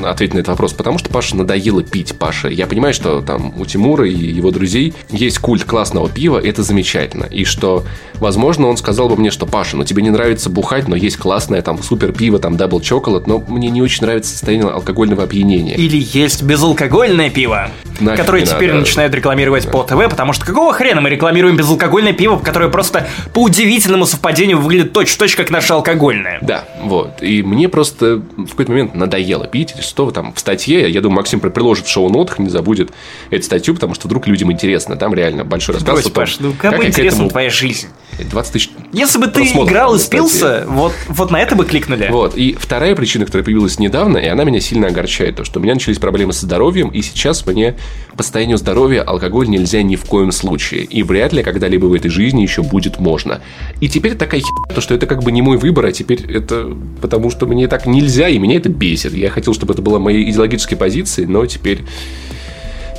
[0.03, 2.47] ответить на этот вопрос, потому что Паше надоело пить, Паша.
[2.47, 7.25] Я понимаю, что там у Тимура и его друзей есть культ классного пива, это замечательно.
[7.25, 7.83] И что,
[8.15, 11.61] возможно, он сказал бы мне, что Паша, ну тебе не нравится бухать, но есть классное
[11.61, 15.75] там супер пиво, там double chocolate, но мне не очень нравится состояние алкогольного опьянения.
[15.75, 18.81] Или есть безалкогольное пиво, Нафиг которое теперь надо.
[18.81, 23.39] начинают рекламировать по ТВ, потому что какого хрена мы рекламируем безалкогольное пиво, которое просто по
[23.43, 26.39] удивительному совпадению выглядит точь-в-точь как наше алкогольное.
[26.41, 27.21] Да, вот.
[27.21, 29.73] И мне просто в какой-то момент надоело пить.
[29.81, 32.91] Что там в статье, я думаю, Максим при- приложит в шоу-нотах, не забудет
[33.29, 34.95] эту статью, потому что вдруг людям интересно.
[34.95, 36.03] Там реально большой рассказ.
[36.03, 37.87] Том, Паш, ну как как интересна этому- твоя жизнь.
[38.29, 42.09] 20 тысяч Если бы ты играл и спился, вот, вот на это бы кликнули.
[42.11, 42.35] Вот.
[42.37, 45.73] И вторая причина, которая появилась недавно, и она меня сильно огорчает, то, что у меня
[45.73, 47.75] начались проблемы со здоровьем, и сейчас мне
[48.15, 50.83] по состоянию здоровья алкоголь нельзя ни в коем случае.
[50.83, 53.41] И вряд ли когда-либо в этой жизни еще будет можно.
[53.81, 56.75] И теперь такая херня, то, что это как бы не мой выбор, а теперь это
[57.01, 59.13] потому, что мне так нельзя, и меня это бесит.
[59.13, 61.81] Я хотел, чтобы это была моей идеологической позицией, но теперь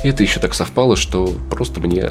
[0.03, 2.09] это еще так совпало, что просто мне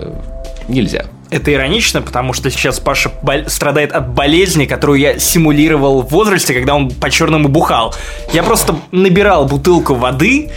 [0.68, 1.07] нельзя.
[1.30, 6.55] Это иронично, потому что сейчас Паша бол- страдает от болезни, которую я симулировал в возрасте,
[6.55, 7.95] когда он по-черному бухал.
[8.32, 10.51] Я просто набирал бутылку воды,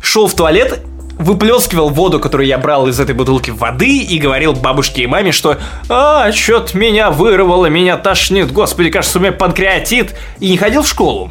[0.00, 0.80] шел в туалет,
[1.18, 5.58] выплескивал воду, которую я брал из этой бутылки воды, и говорил бабушке и маме, что
[5.88, 10.88] «А, что-то меня вырвало, меня тошнит, господи, кажется, у меня панкреатит», и не ходил в
[10.88, 11.30] школу,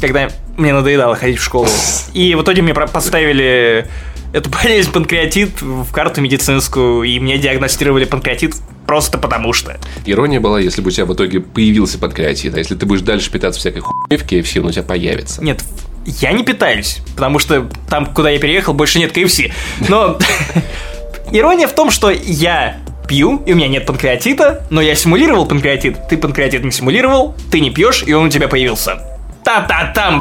[0.00, 1.68] когда мне надоедало ходить в школу.
[2.12, 3.86] И в итоге мне поставили
[4.32, 8.54] эту болезнь панкреатит в карту медицинскую, и мне диагностировали панкреатит
[8.86, 9.78] просто потому что.
[10.04, 13.30] Ирония была, если бы у тебя в итоге появился панкреатит, а если ты будешь дальше
[13.30, 15.42] питаться всякой хуйней в KFC, он у тебя появится.
[15.42, 15.62] Нет,
[16.06, 19.52] я не питаюсь, потому что там, куда я переехал, больше нет KFC.
[19.88, 20.18] Но
[21.32, 22.78] ирония в том, что я
[23.08, 26.08] пью, и у меня нет панкреатита, но я симулировал панкреатит.
[26.08, 29.02] Ты панкреатит не симулировал, ты не пьешь, и он у тебя появился.
[29.44, 30.20] Та-та-там,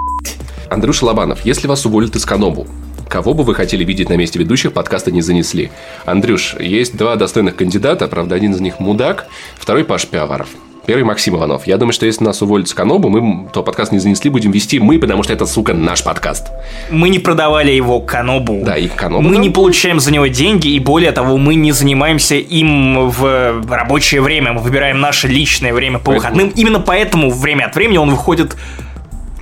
[0.70, 2.68] Андрюша Лобанов, если вас уволят из Канобу,
[3.08, 5.72] кого бы вы хотели видеть на месте ведущих, подкаста не занесли.
[6.06, 10.50] Андрюш, есть два достойных кандидата, правда, один из них мудак, второй Паш Пиаваров.
[10.86, 11.66] Первый Максим Иванов.
[11.66, 14.80] Я думаю, что если нас уволят с Канобу, мы то подкаст не занесли, будем вести
[14.80, 16.48] мы, потому что это, сука, наш подкаст.
[16.92, 18.62] Мы не продавали его Канобу.
[18.64, 19.24] Да, и Канобу.
[19.24, 23.66] Мы нам не получаем за него деньги, и более того, мы не занимаемся им в
[23.68, 24.54] рабочее время.
[24.54, 26.50] Мы выбираем наше личное время по Поэтому- выходным.
[26.56, 28.56] Именно поэтому время от времени он выходит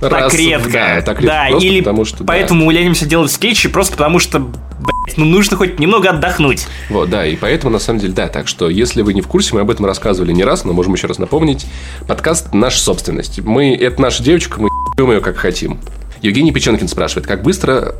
[0.08, 0.70] раз так редко.
[0.70, 1.26] Да, так редко.
[1.26, 2.24] Да, Просто или потому что, да.
[2.26, 6.66] поэтому мы ленимся делать скетчи, просто потому что, блядь, ну нужно хоть немного отдохнуть.
[6.90, 8.28] Вот, да, и поэтому, на самом деле, да.
[8.28, 10.94] Так что, если вы не в курсе, мы об этом рассказывали не раз, но можем
[10.94, 11.66] еще раз напомнить.
[12.06, 13.40] Подкаст– наша собственность.
[13.40, 15.78] Мы, это наша девочка, мы ебем ее как хотим.
[16.22, 17.94] Евгений Печенкин спрашивает, как быстро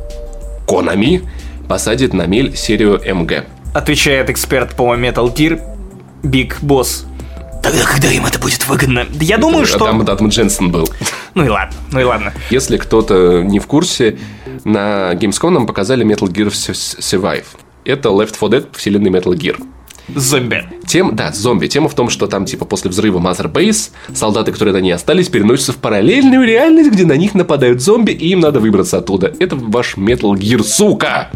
[0.67, 1.23] Konami
[1.67, 3.45] посадит на мель серию МГ?
[3.73, 5.61] Отвечает эксперт по Metal Gear
[6.23, 7.05] Big Boss.
[7.65, 9.07] Тогда, когда им это будет выгодно.
[9.19, 9.79] Я думаю, что...
[9.79, 10.87] Там Датман Дженсен был.
[11.33, 12.31] Ну и ладно, ну и ладно.
[12.51, 14.19] Если кто-то не в курсе,
[14.65, 17.45] на Gamescom нам показали Metal Gear Survive.
[17.83, 19.59] Это Left 4 Dead вселенной Metal Gear.
[20.13, 20.63] Зомби.
[20.85, 21.65] Тем, да, зомби.
[21.65, 25.29] Тема в том, что там, типа, после взрыва Mother Base солдаты, которые на ней остались,
[25.29, 29.33] переносятся в параллельную реальность, где на них нападают зомби, и им надо выбраться оттуда.
[29.39, 31.31] Это ваш Metal Gear, сука!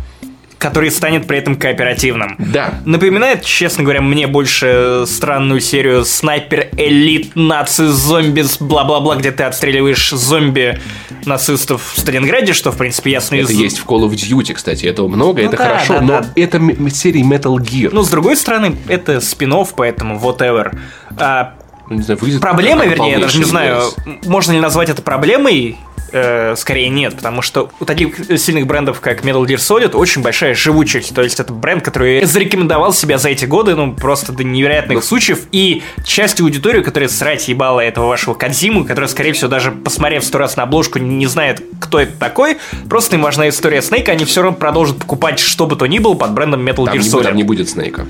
[0.59, 2.35] Который станет при этом кооперативным.
[2.37, 2.75] Да.
[2.85, 10.09] Напоминает, честно говоря, мне больше странную серию Снайпер Элит Наци Зомби бла-бла-бла, где ты отстреливаешь
[10.11, 10.79] зомби
[11.25, 14.85] нацистов в Сталинграде, что, в принципе, ясно Это из- есть в Call of Duty, кстати.
[14.85, 16.25] Этого много, Ну это да, хорошо, да, но да.
[16.35, 17.89] это м- серия Metal Gear.
[17.93, 20.77] Ну, с другой стороны, это спин поэтому whatever.
[21.17, 21.53] А,
[21.89, 23.81] Ну, не знаю, проблема, вернее, я даже не знаю,
[24.25, 25.77] можно ли назвать это проблемой,
[26.11, 30.53] Э, скорее нет, потому что у таких сильных брендов, как Metal Gear Solid, очень большая
[30.55, 31.13] живучесть.
[31.13, 35.01] То есть это бренд, который зарекомендовал себя за эти годы, ну, просто до невероятных Ну.
[35.01, 35.41] случаев.
[35.51, 40.37] И часть аудитории, которая срать ебала этого вашего Кадзиму, которая, скорее всего, даже посмотрев сто
[40.37, 42.57] раз на обложку, не знает, кто это такой,
[42.89, 46.13] просто им важна история Снейка, они все равно продолжат покупать что бы то ни было
[46.15, 47.23] под брендом Metal Там Gear не, Solid.
[47.23, 48.05] там не будет Снейка.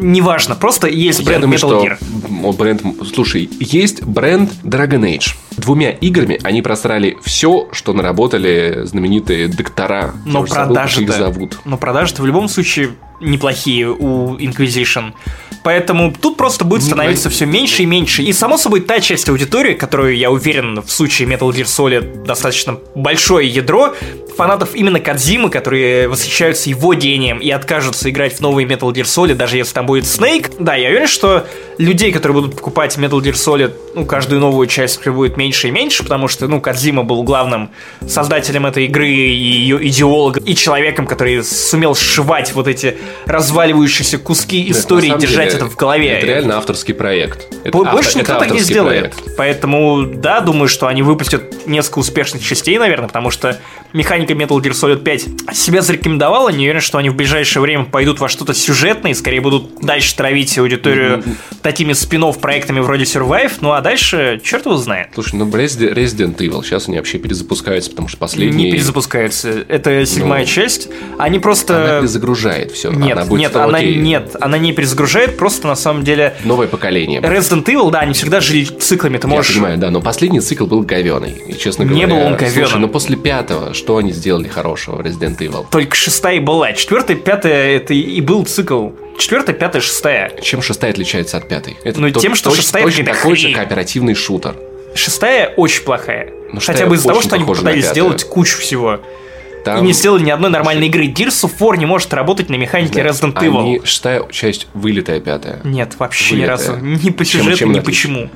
[0.00, 2.52] Неважно, просто есть Я бренд думаю, Metal Gear.
[2.56, 2.82] бренд...
[3.12, 5.34] Слушай, есть бренд Dragon Age.
[5.58, 10.14] Двумя играми они просрали все, что наработали знаменитые доктора.
[10.24, 11.12] Но продажи-то...
[11.12, 11.58] зовут.
[11.64, 12.90] Но продажи-то в любом случае
[13.20, 15.12] неплохие у Inquisition.
[15.64, 18.22] Поэтому тут просто будет становиться все меньше и меньше.
[18.22, 22.78] И, само собой, та часть аудитории, которую, я уверен, в случае Metal Gear Solid достаточно
[22.94, 23.94] большое ядро,
[24.36, 29.34] фанатов именно Кадзимы, которые восхищаются его гением и откажутся играть в новый Metal Gear Solid,
[29.34, 30.52] даже если там будет Снейк.
[30.60, 31.46] Да, я уверен, что
[31.78, 36.02] людей, которые будут покупать Metal Gear Solid, ну, каждую новую часть будет меньше и меньше,
[36.02, 37.70] потому что, ну, Кадзима был главным
[38.06, 44.64] создателем этой игры и ее идеологом, и человеком, который сумел сшивать вот эти разваливающиеся куски
[44.64, 46.08] Нет, истории, самом держать деле, это в голове.
[46.08, 47.46] Это реально авторский проект.
[47.64, 49.12] Это Бо- Больше автор- никто это так не сделает.
[49.14, 49.36] проект.
[49.36, 53.58] Поэтому, да, думаю, что они выпустят несколько успешных частей, наверное, потому что
[53.92, 56.48] механика Metal Gear Solid 5 себя зарекомендовала.
[56.50, 60.14] Не уверен, что они в ближайшее время пойдут во что-то сюжетное, и скорее будут дальше
[60.16, 61.22] травить аудиторию
[61.68, 63.52] такими спин проектами вроде Survive.
[63.60, 65.08] Ну а дальше, черт его знает.
[65.12, 68.64] Слушай, ну Resi- Resident Evil, сейчас они вообще перезапускаются, потому что последний...
[68.64, 69.50] Не перезапускаются.
[69.68, 70.88] Это седьмая Ну, часть.
[71.18, 71.90] Они просто...
[71.90, 72.90] Она перезагружает все.
[72.90, 73.96] Нет, она будет нет, она окей.
[73.96, 77.20] нет, она не перезагружает, просто на самом деле Новое поколение.
[77.20, 79.50] Resident Evil, да, они всегда жили циклами, ты можешь...
[79.50, 81.42] Я понимаю, да, но последний цикл был говеный.
[81.48, 82.64] И, честно Не говоря, был он говёным.
[82.66, 85.66] Слушай, ну после пятого, что они сделали хорошего в Resident Evil?
[85.70, 86.72] Только шестая и была.
[86.72, 88.88] Четвертая, пятая это и был цикл.
[89.18, 90.32] Четвертая, пятая, шестая.
[90.42, 91.76] Чем шестая отличается от пятой?
[91.84, 93.54] Это Ну, тот- тем, что точно- шестая точно такой же хрень.
[93.56, 94.56] кооперативный шутер.
[94.94, 96.32] Шестая очень плохая.
[96.52, 99.00] Ну, Хотя бы из-за того, что они пытались сделать кучу всего.
[99.64, 101.06] Там И не сделали ни одной нормальной игры.
[101.08, 103.60] Gears of War не может работать на механике Resident Evil.
[103.60, 105.60] они, шестая часть вылитая пятая.
[105.64, 106.56] Нет, вообще ни Вылитая.
[106.56, 106.76] разу.
[106.76, 108.08] Ни по Чем- сюжету, чем ни она отлична?
[108.14, 108.30] почему.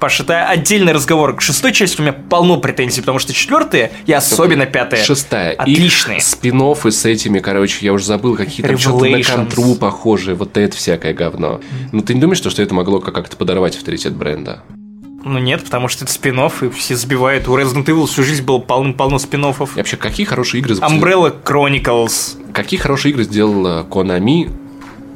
[0.00, 1.36] Паша, это отдельный разговор.
[1.36, 5.04] К шестой части у меня полно претензий, потому что четвертая и особенно пятая.
[5.04, 5.52] Шестая.
[5.52, 6.20] Отличные.
[6.20, 6.60] Спин
[6.90, 11.12] с этими, короче, я уже забыл, какие там что-то на контру похожие, вот это всякое
[11.12, 11.60] говно.
[11.92, 14.62] Ну ты не думаешь, что, что это могло как- как-то подорвать авторитет бренда?
[15.22, 17.46] Ну нет, потому что это спин и все сбивают.
[17.46, 21.34] У Resident Evil всю жизнь было полно-полно спин И вообще, какие хорошие игры запустили- Umbrella
[21.44, 22.52] Chronicles.
[22.54, 24.50] Какие хорошие игры сделала Konami,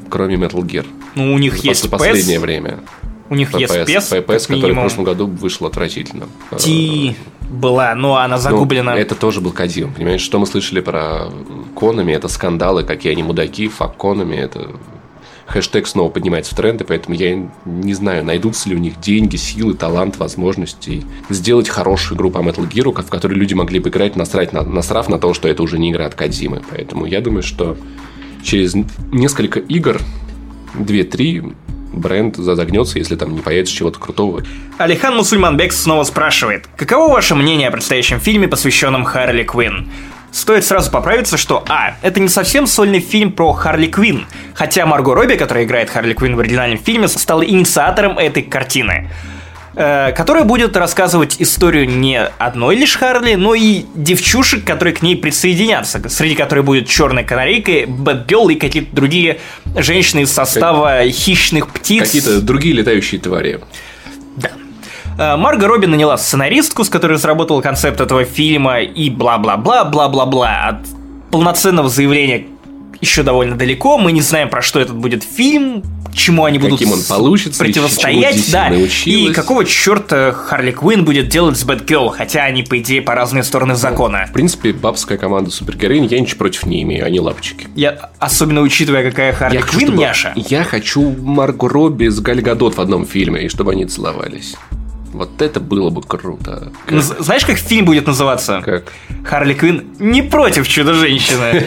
[0.09, 0.85] кроме Metal Gear?
[1.15, 2.79] Ну, у них За есть пос- последнее PES, время.
[3.29, 6.27] У них есть PES, PPS, как PPS, который в прошлом году вышел отвратительно.
[6.57, 7.15] Ти
[7.49, 8.95] была, но она Ну, загублена.
[8.97, 10.21] это тоже был Кадзим, понимаешь?
[10.21, 11.29] Что мы слышали про
[11.75, 14.71] факконами, это скандалы, какие они мудаки, факконами, это
[15.45, 19.73] хэштег снова поднимается в тренды, поэтому я не знаю, найдутся ли у них деньги, силы,
[19.75, 24.53] талант, возможности сделать хорошую игру по Metal Gear, в которой люди могли бы играть, насрать
[24.53, 26.63] на, насрав на то, что это уже не игра от Кадзимы.
[26.71, 27.77] Поэтому я думаю, что
[28.43, 28.73] через
[29.11, 29.99] несколько игр,
[30.79, 31.55] 2-3,
[31.95, 34.43] бренд загнется, если там не появится чего-то крутого.
[34.77, 39.89] Алихан Мусульманбек снова спрашивает, каково ваше мнение о предстоящем фильме, посвященном Харли Квинн?
[40.31, 41.95] Стоит сразу поправиться, что А.
[42.01, 46.35] Это не совсем сольный фильм про Харли Квинн, хотя Марго Робби, которая играет Харли Квинн
[46.35, 49.09] в оригинальном фильме, стала инициатором этой картины
[49.75, 56.01] которая будет рассказывать историю не одной лишь Харли, но и девчушек, которые к ней присоединятся,
[56.09, 59.39] среди которых будет Черная Канарейка, Бэтгелл и какие-то другие
[59.75, 61.09] женщины из состава как...
[61.09, 62.03] хищных птиц.
[62.03, 63.59] Какие-то другие летающие твари.
[64.37, 64.51] Да.
[65.17, 70.67] Э, Марго Робби наняла сценаристку, с которой разработала концепт этого фильма, и бла-бла-бла, бла-бла-бла.
[70.67, 70.77] От
[71.31, 72.45] полноценного заявления
[73.05, 75.83] еще довольно далеко, мы не знаем, про что этот будет фильм,
[76.13, 81.57] чему они будут Каким он получится, противостоять, да, и какого черта Харли Квинн будет делать
[81.57, 84.25] с Бэтгелл, хотя они, по идее, по разные стороны закона.
[84.27, 87.67] В принципе, бабская команда супергероинь, я ничего против не имею, они лапочки.
[87.75, 90.33] Я, особенно учитывая, какая Харли я хочу, няша.
[90.35, 94.55] Я хочу Марго Робби с Галь Гадот в одном фильме, и чтобы они целовались.
[95.15, 96.73] Вот это было бы круто.
[96.85, 97.01] Как...
[97.01, 98.61] Знаешь, как фильм будет называться?
[98.63, 98.91] Как?
[99.23, 101.63] Харли Квинн не против Чудо-женщины.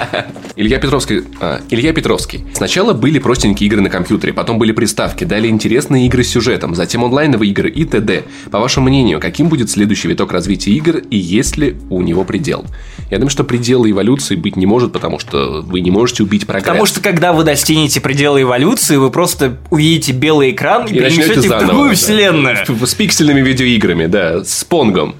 [0.56, 1.22] Илья Петровский.
[1.40, 2.44] А, Илья Петровский.
[2.54, 7.04] Сначала были простенькие игры на компьютере, потом были приставки, далее интересные игры с сюжетом, затем
[7.04, 8.22] онлайновые игры и т.д.
[8.50, 12.64] По вашему мнению, каким будет следующий виток развития игр и есть ли у него предел?
[13.10, 16.66] Я думаю, что предела эволюции быть не может, потому что вы не можете убить прогресс.
[16.66, 21.48] Потому что когда вы достигнете предела эволюции, вы просто увидите белый экран и, и перенесете
[21.48, 22.56] в другую вселенную
[22.92, 25.14] с пиксельными видеоиграми, да, с Понгом.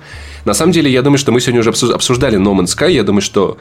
[0.44, 2.93] На самом деле, я думаю, что мы сегодня уже обсуждали No Man's Sky.
[2.93, 3.57] Я думаю, что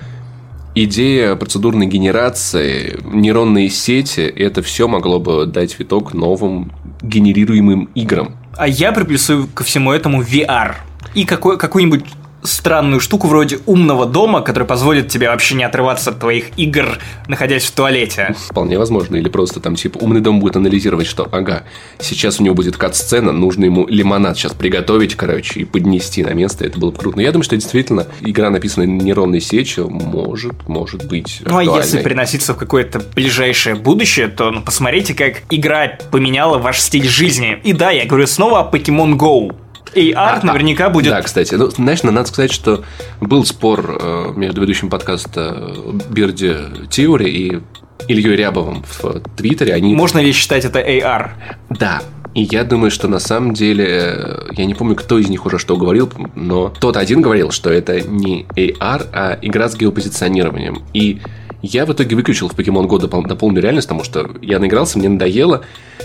[0.75, 8.35] идея процедурной генерации, нейронные сети, это все могло бы дать виток новым генерируемым играм.
[8.57, 10.75] А я приплюсую ко всему этому VR.
[11.15, 12.03] И какой, какой-нибудь
[12.43, 16.97] странную штуку вроде умного дома, который позволит тебе вообще не отрываться от твоих игр,
[17.27, 18.35] находясь в туалете.
[18.49, 19.15] Вполне возможно.
[19.15, 21.63] Или просто там типа умный дом будет анализировать, что ага,
[21.99, 26.65] сейчас у него будет кат-сцена, нужно ему лимонад сейчас приготовить, короче, и поднести на место.
[26.65, 27.17] Это было бы круто.
[27.17, 32.01] Но я думаю, что действительно игра, написанная нейронной сетью, может, может быть Ну, а если
[32.01, 37.59] переноситься в какое-то ближайшее будущее, то ну, посмотрите, как игра поменяла ваш стиль жизни.
[37.63, 39.55] И да, я говорю снова о Pokemon Go.
[39.93, 41.09] И арт а, наверняка будет...
[41.09, 41.55] Да, кстати.
[41.55, 42.83] Ну, знаешь, надо сказать, что
[43.19, 45.75] был спор э, между ведущим подкаста
[46.09, 46.55] Бирди
[46.89, 47.61] Теори и
[48.07, 49.73] Ильей Рябовым в Твиттере.
[49.73, 49.95] Они...
[49.95, 51.31] Можно ли считать это AR?
[51.69, 52.01] Да,
[52.33, 55.59] и я думаю, что на самом деле, э, я не помню, кто из них уже
[55.59, 60.81] что говорил, но тот один говорил, что это не AR, а игра с геопозиционированием.
[60.93, 61.19] И
[61.61, 65.09] я в итоге выключил в Pokemon Go допол- дополненную реальность, потому что я наигрался, мне
[65.09, 65.63] надоело,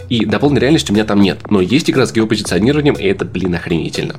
[0.09, 1.51] и дополненной реальности у меня там нет.
[1.51, 4.17] Но есть игра с геопозиционированием, и это, блин, охренительно.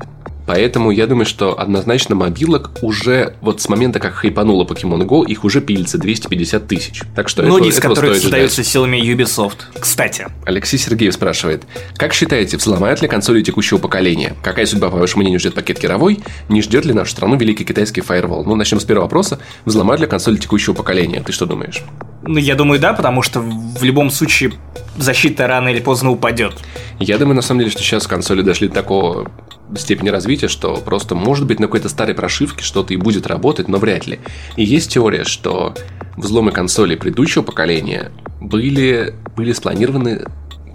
[0.48, 5.44] Поэтому я думаю, что однозначно мобилок уже вот с момента, как хайпануло Pokemon Go, их
[5.44, 7.02] уже пилится 250 тысяч.
[7.16, 9.58] Так что Многие этого, из которых создаются силами Ubisoft.
[9.78, 10.28] Кстати.
[10.46, 11.64] Алексей Сергеев спрашивает,
[11.98, 14.36] как считаете, взломают ли консоли текущего поколения?
[14.42, 16.20] Какая судьба, по вашему мнению, ждет пакет Кировой?
[16.48, 18.46] Не ждет ли нашу страну великий китайский фаервол?
[18.46, 19.40] Ну, начнем с первого вопроса.
[19.66, 21.22] Взломают ли консоли текущего поколения?
[21.22, 21.84] Ты что думаешь?
[22.28, 24.52] Ну, я думаю, да, потому что в любом случае
[24.98, 26.54] защита рано или поздно упадет.
[27.00, 29.32] Я думаю, на самом деле, что сейчас консоли дошли до такого
[29.78, 33.78] степени развития, что просто может быть на какой-то старой прошивке что-то и будет работать, но
[33.78, 34.20] вряд ли.
[34.58, 35.74] И есть теория, что
[36.18, 40.26] взломы консолей предыдущего поколения были, были спланированы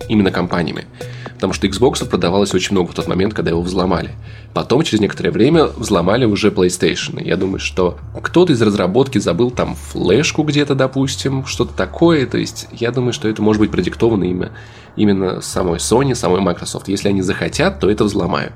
[0.09, 0.87] именно компаниями.
[1.43, 4.11] Потому что Xbox продавалось очень много в тот момент, когда его взломали.
[4.55, 7.21] Потом, через некоторое время, взломали уже PlayStation.
[7.21, 12.27] Я думаю, что кто-то из разработки забыл там флешку где-то, допустим, что-то такое.
[12.27, 14.53] То есть, я думаю, что это может быть продиктовано именно,
[14.95, 16.87] именно самой Sony, самой Microsoft.
[16.87, 18.55] Если они захотят, то это взломают.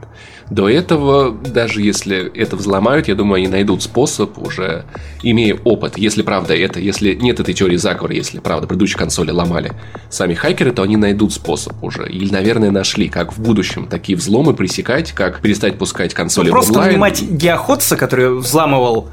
[0.50, 4.84] До этого, даже если это взломают, я думаю, они найдут способ уже,
[5.22, 5.98] имея опыт.
[5.98, 9.72] Если правда это, если нет этой теории заговора, если правда предыдущие консоли ломали
[10.08, 12.08] сами хакеры, то они найдут способ уже.
[12.08, 16.72] Или, наверное, нашли, как в будущем такие взломы пресекать, как перестать пускать консоли ну, просто
[16.74, 16.90] онлайн.
[16.92, 19.08] нанимать Геоходца, который взламывал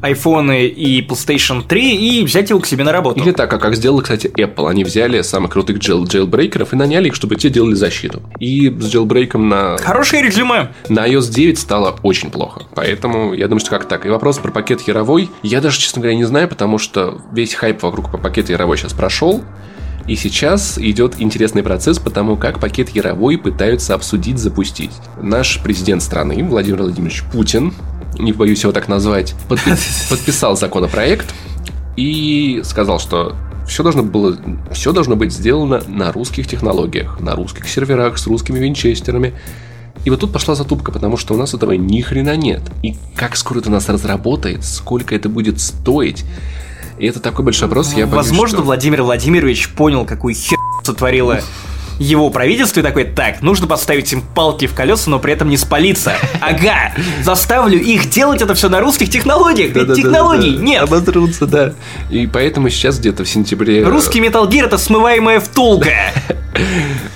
[0.00, 3.20] айфоны и PlayStation 3 и взять его к себе на работу.
[3.20, 4.68] Или так, а как сделала, кстати, Apple.
[4.68, 8.22] Они взяли самых крутых джейл джейлбрейкеров и наняли их, чтобы те делали защиту.
[8.38, 9.76] И с джейлбрейком на...
[9.78, 10.72] Хорошее резюме.
[10.88, 12.62] На iOS 9 стало очень плохо.
[12.74, 14.06] Поэтому я думаю, что как так.
[14.06, 15.30] И вопрос про пакет Яровой.
[15.42, 19.42] Я даже, честно говоря, не знаю, потому что весь хайп вокруг пакета Яровой сейчас прошел.
[20.06, 24.92] И сейчас идет интересный процесс по тому, как пакет Яровой пытаются обсудить, запустить.
[25.20, 27.74] Наш президент страны, Владимир Владимирович Путин,
[28.18, 31.34] не боюсь его так назвать, подписал законопроект,
[31.96, 33.36] и сказал, что
[33.66, 34.36] все должно было,
[34.72, 39.34] все должно быть сделано на русских технологиях, на русских серверах с русскими винчестерами.
[40.04, 42.62] И вот тут пошла затупка, потому что у нас этого ни хрена нет.
[42.82, 46.24] И как скоро это у нас разработает, сколько это будет стоить.
[46.98, 48.64] И это такой большой вопрос, я боюсь, Возможно, что...
[48.64, 51.40] Владимир Владимирович понял, какую хер сотворила
[51.98, 55.56] его правительство и такой, так, нужно поставить им палки в колеса, но при этом не
[55.56, 56.14] спалиться.
[56.40, 56.92] Ага,
[57.22, 60.82] заставлю их делать это все на русских технологиях, ведь технологий нет.
[60.82, 61.72] Обосрутся, да.
[62.10, 63.84] И поэтому сейчас где-то в сентябре...
[63.84, 65.90] Русский Metal Gear это смываемая втулка.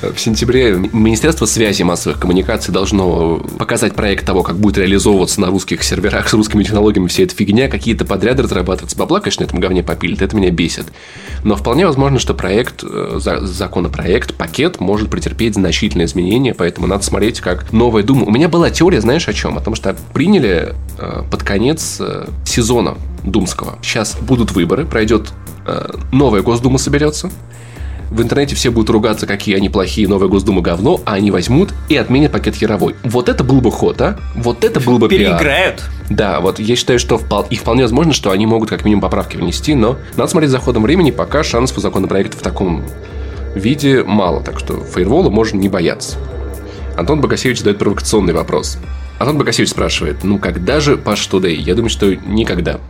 [0.03, 5.49] В сентябре Министерство связи и массовых коммуникаций должно показать проект того, как будет реализовываться на
[5.49, 8.97] русских серверах с русскими технологиями вся эта фигня, какие-то подряды разрабатываться.
[8.97, 10.87] Бабла, конечно, на этом говне попилит, это меня бесит.
[11.45, 17.41] Но вполне возможно, что проект, э, законопроект, пакет может претерпеть значительные изменения, поэтому надо смотреть,
[17.41, 18.25] как новая Дума.
[18.25, 19.57] У меня была теория, знаешь, о чем?
[19.57, 23.79] О том, что приняли э, под конец э, сезона Думского.
[23.83, 25.33] Сейчас будут выборы, пройдет
[26.11, 27.31] новая Госдума соберется,
[28.11, 31.97] в интернете все будут ругаться, какие они плохие, новая Госдума говно, а они возьмут и
[31.97, 32.97] отменят пакет Яровой.
[33.05, 34.19] Вот это был бы ход, а?
[34.35, 35.77] Вот это был бы Переиграют.
[35.77, 35.91] пиар.
[36.11, 37.47] Да, вот я считаю, что впол...
[37.51, 40.83] и вполне возможно, что они могут как минимум поправки внести, но надо смотреть за ходом
[40.83, 42.83] времени, пока шансов у законопроекта в таком
[43.55, 46.17] виде мало, так что фейервола можно не бояться.
[46.97, 48.79] Антон Богасевич задает провокационный вопрос.
[49.19, 51.55] Антон Богасевич спрашивает, ну когда же Паш Today?
[51.55, 52.81] Я думаю, что никогда.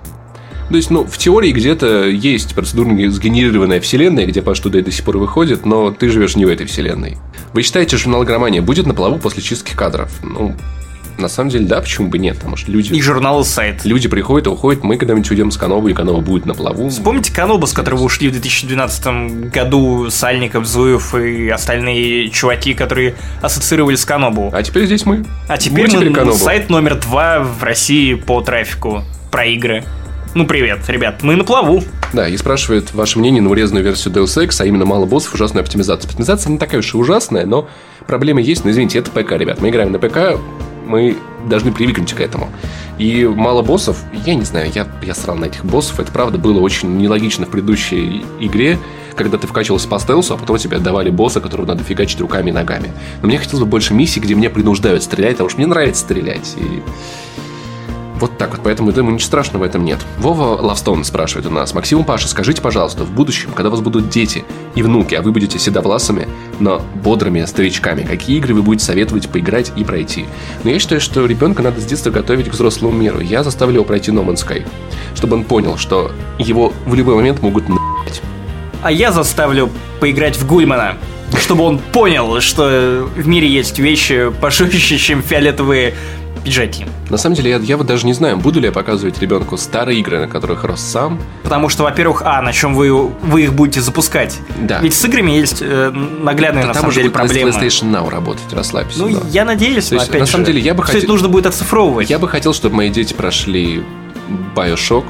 [0.70, 4.92] То есть, ну, в теории где-то есть процедурно сгенерированная вселенная, где Паш туда и до
[4.92, 7.18] сих пор выходит, но ты живешь не в этой вселенной.
[7.52, 10.10] Вы считаете, журнал Громания будет на плаву после чистки кадров?
[10.22, 10.54] Ну,
[11.18, 12.36] на самом деле, да, почему бы нет?
[12.36, 12.92] Потому что люди...
[12.92, 13.84] И журнал сайт.
[13.84, 16.88] Люди приходят и уходят, мы когда-нибудь уйдем с Канобу, и Каноба будет на плаву.
[16.88, 23.96] Вспомните Каноба, с которого ушли в 2012 году Сальников, Зуев и остальные чуваки, которые ассоциировали
[23.96, 24.50] с Канобу.
[24.52, 25.24] А теперь здесь мы.
[25.48, 26.38] А теперь Мы мы, теперь Канобу.
[26.38, 29.84] сайт номер два в России по трафику про игры.
[30.32, 31.82] Ну, привет, ребят, мы на плаву.
[32.12, 35.62] Да, и спрашивает ваше мнение на урезанную версию Deus Ex, а именно мало боссов, ужасная
[35.62, 36.08] оптимизация.
[36.08, 37.68] Оптимизация не такая уж и ужасная, но
[38.06, 39.60] проблемы есть, но извините, это ПК, ребят.
[39.60, 40.40] Мы играем на ПК,
[40.86, 41.16] мы
[41.48, 42.48] должны привыкнуть к этому.
[42.96, 46.60] И мало боссов, я не знаю, я, я срал на этих боссов, это правда было
[46.60, 48.78] очень нелогично в предыдущей игре,
[49.16, 52.52] когда ты вкачивался по стелсу, а потом тебе давали босса, которого надо фигачить руками и
[52.52, 52.92] ногами.
[53.20, 56.54] Но мне хотелось бы больше миссий, где меня принуждают стрелять, потому что мне нравится стрелять.
[56.56, 56.82] И
[58.20, 59.98] вот так вот, поэтому думаю, ничего страшного в этом нет.
[60.18, 61.74] Вова Лавстон спрашивает у нас.
[61.74, 64.44] Максим Паша, скажите, пожалуйста, в будущем, когда у вас будут дети
[64.74, 66.28] и внуки, а вы будете седовласыми,
[66.58, 70.26] но бодрыми старичками, какие игры вы будете советовать поиграть и пройти?
[70.64, 73.20] Но я считаю, что ребенка надо с детства готовить к взрослому миру.
[73.20, 74.66] Я заставлю его пройти No Man's Sky,
[75.14, 78.20] чтобы он понял, что его в любой момент могут на***ть.
[78.82, 79.70] А я заставлю
[80.00, 80.96] поиграть в Гульмана,
[81.38, 85.94] чтобы он понял, что в мире есть вещи пожестче, чем фиолетовые
[86.44, 86.86] пиджаки.
[87.08, 89.98] На самом деле, я, я вот даже не знаю, буду ли я показывать ребенку старые
[90.00, 91.20] игры, на которых рос сам.
[91.42, 94.38] Потому что, во-первых, а, на чем вы, вы их будете запускать.
[94.58, 94.80] Да.
[94.80, 97.50] Ведь с играми есть э, наглядные, Да на самом деле, проблемы.
[97.50, 99.00] PlayStation Now работать, расслабься.
[99.00, 99.20] Ну, да.
[99.30, 101.46] я надеюсь, То есть, опять на самом же, деле, я бы хотел- это нужно будет
[101.46, 102.08] оцифровывать.
[102.10, 103.82] Я бы хотел, чтобы мои дети прошли
[104.54, 105.04] Bioshock,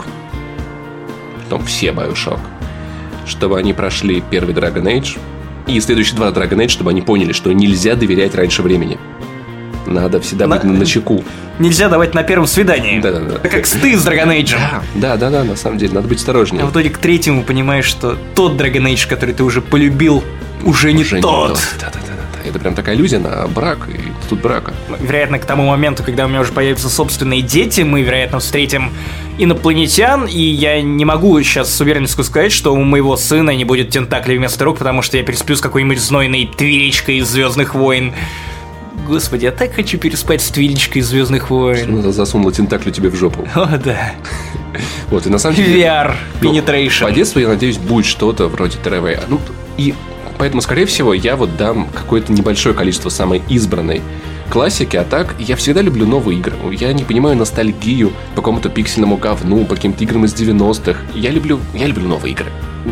[1.45, 2.41] потом все Bioshock,
[3.27, 5.19] чтобы они прошли первый Dragon Age,
[5.67, 8.99] и следующие два Dragon Age, чтобы они поняли, что нельзя доверять раньше времени.
[9.91, 11.25] Надо всегда На- быть на чеку.
[11.59, 13.01] Нельзя давать на первом свидании.
[13.01, 13.35] Да-да-да.
[13.35, 14.57] Это как стыд с Dragon Age.
[14.95, 16.63] Да, да, да, на самом деле, надо быть осторожнее.
[16.63, 20.23] А в итоге к третьему понимаешь, что тот Dragon Age, который ты уже полюбил,
[20.63, 21.61] уже не Уже тот.
[21.81, 22.15] Да, да, да,
[22.45, 22.49] да.
[22.49, 23.99] Это прям такая иллюзия на брак, и
[24.29, 24.73] тут брака.
[25.01, 28.93] Вероятно, к тому моменту, когда у меня уже появятся собственные дети, мы, вероятно, встретим
[29.39, 33.91] инопланетян, и я не могу сейчас с уверенностью сказать, что у моего сына не будет
[33.91, 38.15] тентаклей вместо рук, потому что я пересплю с какой-нибудь знойной твилечкой из Звездных войн.
[39.07, 41.99] Господи, я так хочу переспать с твилечкой из Звездных войн.
[41.99, 43.47] Она засунула тентаклю тебе в жопу.
[43.55, 44.13] О, да.
[45.11, 45.83] Вот, и на самом деле...
[45.83, 47.03] VR, Ну, penetration.
[47.03, 49.29] По детству, я надеюсь, будет что-то вроде ТРВ.
[49.29, 49.41] Ну,
[49.77, 49.95] и
[50.39, 54.03] поэтому, скорее всего, я вот дам какое-то небольшое количество самой избранной
[54.51, 56.55] классики, а так я всегда люблю новые игры.
[56.73, 61.01] Я не понимаю ностальгию по какому-то пиксельному говну, по каким-то играм из 90-х.
[61.15, 62.47] Я люблю, я люблю новые игры.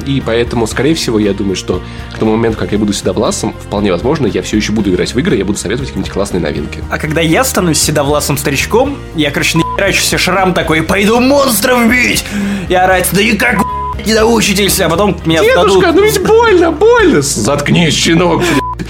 [0.06, 1.82] И поэтому, скорее всего, я думаю, что
[2.14, 5.18] к тому моменту, как я буду седовласом, вполне возможно, я все еще буду играть в
[5.18, 6.82] игры, я буду советовать какие-нибудь классные новинки.
[6.90, 12.24] А когда я станусь седовласым старичком, я, короче, нахерачу себе шрам такой, пойду монстров бить!
[12.68, 13.56] И орать, да никак,
[13.94, 15.84] блядь, не научитесь, а потом меня сдадут.
[15.94, 17.22] ну ведь больно, больно!
[17.22, 18.42] Заткнись, щенок!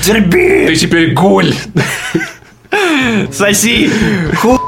[0.05, 0.67] Терпи!
[0.67, 1.55] Ты теперь голь!
[3.33, 3.91] Соси!
[4.37, 4.59] Ху...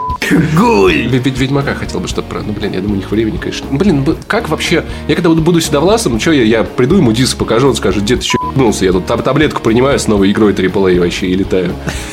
[0.57, 1.09] Гуль!
[1.09, 2.43] Ведь Ведьмака хотел бы что-то про...
[2.43, 3.66] Ну, блин, я думаю, у них времени, конечно.
[3.70, 4.85] Ну, блин, как вообще...
[5.09, 7.74] Я когда буду, буду сюда власом, ну, что я, я приду ему диск покажу, он
[7.74, 8.85] скажет, дед, ты что ебнулся?
[8.85, 11.73] Я тут таб- таблетку принимаю с новой игрой AAA вообще и летаю.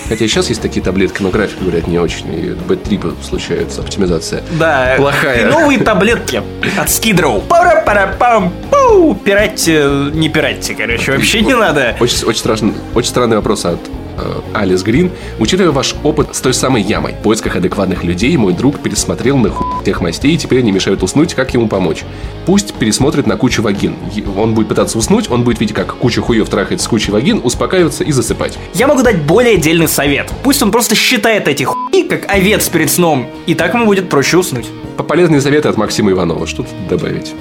[0.09, 2.33] Хотя сейчас есть такие таблетки, но график, говорят, не очень.
[2.33, 4.43] И бэт-трипы случаются, оптимизация.
[4.59, 4.95] Да.
[4.97, 5.47] Плохая.
[5.47, 6.41] И новые таблетки
[6.77, 11.95] от Skid пара пара пам пу Пиратьте, не пиратьте, короче, вообще не надо.
[11.99, 13.79] Очень, очень, страшный, очень странный вопрос от
[14.17, 15.11] э, Алис Грин.
[15.39, 19.49] Учитывая ваш опыт с той самой ямой, в поисках адекватных людей, мой друг пересмотрел на
[19.49, 22.03] хуй тех мастей, и теперь они мешают уснуть, как ему помочь?
[22.45, 23.95] Пусть пересмотрит на кучу вагин.
[24.37, 28.03] Он будет пытаться уснуть, он будет видеть, как куча хуев трахает с кучей вагин, успокаиваться
[28.03, 28.57] и засыпать.
[28.73, 30.31] Я могу дать более дельный совет.
[30.43, 34.37] Пусть он просто считает эти хуи, как овец перед сном, и так ему будет проще
[34.37, 34.65] уснуть.
[34.97, 36.45] По- Полезные советы от Максима Иванова.
[36.47, 37.33] Что тут добавить?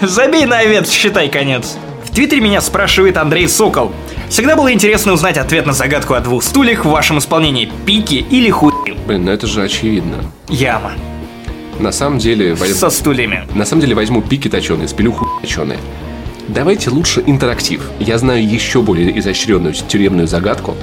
[0.00, 1.76] Забей на овец, считай конец.
[2.12, 3.90] В Твиттере меня спрашивает Андрей Сокол.
[4.28, 7.72] Всегда было интересно узнать ответ на загадку о двух стульях в вашем исполнении.
[7.86, 8.70] Пики или хуй?
[9.06, 10.18] Блин, ну это же очевидно.
[10.50, 10.92] Яма.
[11.80, 12.52] На самом деле...
[12.52, 13.48] воз- Со стульями.
[13.54, 15.78] На самом деле возьму пики точеные, спилю хуй точеные.
[16.48, 17.80] Давайте лучше интерактив.
[17.98, 20.76] Я знаю еще более изощренную тюремную загадку,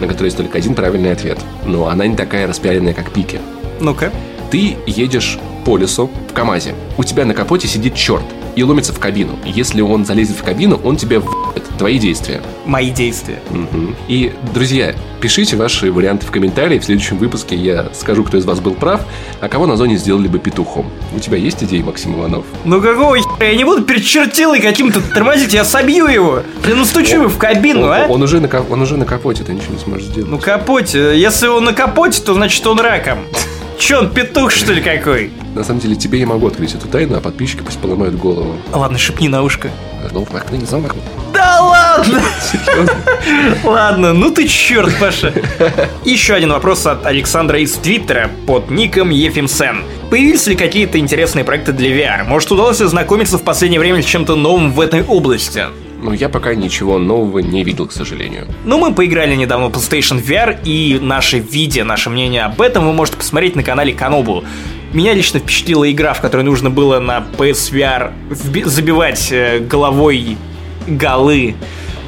[0.00, 1.38] на которой есть только один правильный ответ.
[1.64, 3.40] Но она не такая распиаренная, как пики.
[3.78, 4.12] Ну-ка.
[4.50, 6.74] Ты едешь по лесу в КамАЗе.
[6.98, 8.24] У тебя на капоте сидит черт
[8.56, 9.38] и ломится в кабину.
[9.44, 11.62] Если он залезет в кабину, он тебя в***ет.
[11.78, 12.40] Твои действия.
[12.64, 13.38] Мои действия.
[13.50, 13.94] Мгм.
[14.08, 16.78] И, друзья, пишите ваши варианты в комментарии.
[16.78, 19.02] В следующем выпуске я скажу, кто из вас был прав,
[19.42, 20.90] а кого на зоне сделали бы петухом.
[21.14, 22.46] У тебя есть идеи, Максим Иванов?
[22.64, 23.46] Ну какого хера?
[23.46, 26.42] Я не буду перед чертилой каким-то тормозить, я собью его.
[26.66, 28.06] Я настучу его в кабину, он, а?
[28.08, 30.30] он уже на, он уже на капоте, ты ничего не сможешь сделать.
[30.30, 31.18] Ну капоте.
[31.20, 33.18] Если он на капоте, то значит он раком.
[33.78, 35.30] Че, он петух, что ли, какой?
[35.54, 38.56] На самом деле, тебе я могу открыть эту тайну, а подписчики пусть поломают голову.
[38.72, 39.70] Ладно, шепни на ушко.
[40.12, 40.94] Ну, Марк, не знал, Марк.
[41.32, 42.22] Да ладно!
[43.64, 45.32] Ладно, ну ты черт, Паша.
[46.04, 49.82] Еще один вопрос от Александра из Твиттера под ником Ефимсен.
[50.10, 52.24] Появились ли какие-то интересные проекты для VR?
[52.24, 55.64] Может, удалось ознакомиться в последнее время с чем-то новым в этой области?
[56.02, 58.46] Ну, я пока ничего нового не видел, к сожалению.
[58.64, 62.92] Ну, мы поиграли недавно в PlayStation VR, и наше видео, наше мнение об этом вы
[62.92, 64.44] можете посмотреть на канале Канобу.
[64.92, 68.12] Меня лично впечатлила игра, в которой нужно было на PSVR
[68.66, 70.36] забивать э, головой
[70.86, 71.56] голы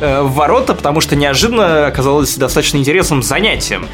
[0.00, 3.86] э, в ворота, потому что неожиданно оказалось достаточно интересным занятием.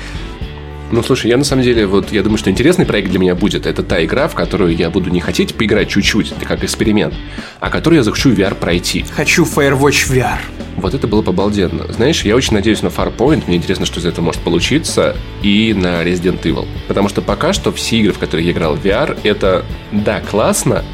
[0.91, 3.67] Ну, слушай, я на самом деле, вот, я думаю, что интересный проект для меня будет.
[3.67, 7.15] Это та игра, в которую я буду не хотеть поиграть чуть-чуть, это как эксперимент,
[7.59, 9.05] а которую я захочу VR пройти.
[9.15, 10.39] Хочу Firewatch VR.
[10.77, 11.91] Вот это было бы обалденно.
[11.93, 16.05] Знаешь, я очень надеюсь на Farpoint, мне интересно, что из этого может получиться, и на
[16.05, 16.67] Resident Evil.
[16.89, 20.85] Потому что пока что все игры, в которые я играл в VR, это, да, классно,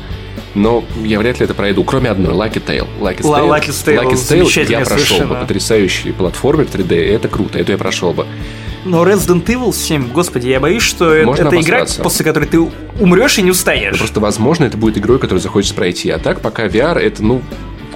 [0.54, 2.88] но я вряд ли это пройду, кроме одной, Lucky Tale.
[3.00, 5.34] Lucky Tale, Lucky Tale, Lucky Tale я прошел бы.
[5.36, 8.26] Потрясающий платформер 3D, это круто, это я прошел бы.
[8.84, 12.02] Но Resident Evil 7, господи, я боюсь, что Можно это игра, обосраться.
[12.02, 12.58] после которой ты
[12.98, 13.98] умрешь и не устанешь.
[13.98, 16.10] Просто, возможно, это будет игрой, которую захочется пройти.
[16.10, 17.42] А так, пока VR, это, ну,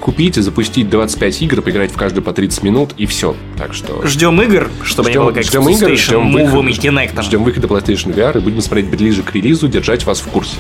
[0.01, 3.35] купить и запустить 25 игр, поиграть в каждую по 30 минут, и все.
[3.57, 4.07] Так что...
[4.07, 7.23] Ждем игр, чтобы не было как ждем с игр, ждем Move и Kinect.
[7.23, 10.57] ждем выхода PlayStation VR и будем смотреть ближе к релизу, держать вас в курсе.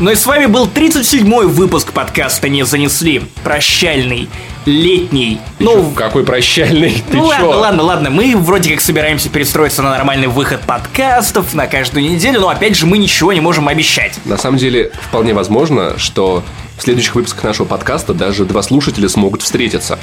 [0.00, 3.22] Ну и с вами был 37-й выпуск подкаста «Не занесли».
[3.44, 4.28] Прощальный,
[4.66, 5.40] летний.
[5.60, 7.28] Ну, Какой прощальный, ты ну чё?
[7.28, 8.10] ладно, ладно, ладно.
[8.10, 12.86] Мы вроде как собираемся перестроиться на нормальный выход подкастов на каждую неделю, но опять же
[12.86, 14.18] мы ничего не можем обещать.
[14.24, 16.42] На самом деле, вполне возможно, что
[16.76, 20.00] в следующих выпусках нашего подкаста даже два слушателя смогут встретиться.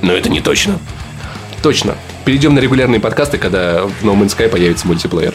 [0.00, 0.78] Но это не точно.
[1.60, 1.96] Точно.
[2.24, 5.34] Перейдем на регулярные подкасты, когда в No Man's Sky появится мультиплеер.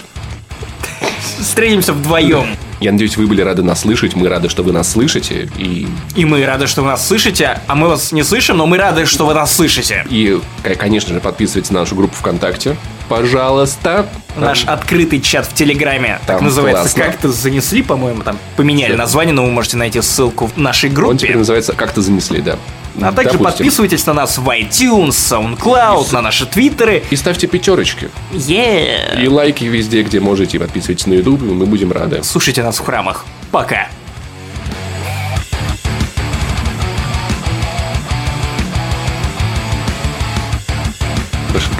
[1.44, 2.46] Встретимся вдвоем.
[2.80, 6.26] Я надеюсь, вы были рады нас слышать, мы рады, что вы нас слышите, и, И
[6.26, 9.26] мы рады, что вы нас слышите, а мы вас не слышим, но мы рады, что
[9.26, 10.06] вы нас слышите.
[10.10, 10.40] и
[10.78, 12.76] конечно же, подписывайтесь на нашу группу ВКонтакте.
[13.08, 14.08] Пожалуйста.
[14.36, 17.04] Наш открытый чат в Телеграме, так Там называется, классно.
[17.04, 21.18] как-то занесли, по-моему, там поменяли название, но вы можете найти ссылку в нашей Он группе.
[21.20, 22.58] теперь называется «Как-то занесли», да.
[23.02, 23.44] А также Допустим.
[23.44, 27.04] подписывайтесь на нас в iTunes, SoundCloud, на наши твиттеры.
[27.10, 28.10] И ставьте пятерочки.
[28.32, 29.24] Yeah.
[29.24, 30.60] И лайки везде, где можете.
[30.60, 32.22] Подписывайтесь на YouTube, и мы будем рады.
[32.24, 33.26] Слушайте нас в храмах.
[33.52, 33.88] Пока.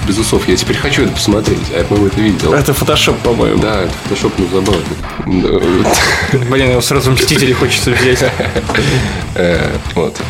[0.06, 0.46] Без усов.
[0.48, 1.58] Я теперь хочу это посмотреть.
[1.74, 2.52] А я, по-моему, это видел.
[2.52, 3.58] Это фотошоп, по-моему.
[3.58, 6.50] Да, это фотошоп, ну, забавно.
[6.50, 8.24] Блин, его сразу Мстители хочется взять.
[9.36, 10.20] Э, Вот.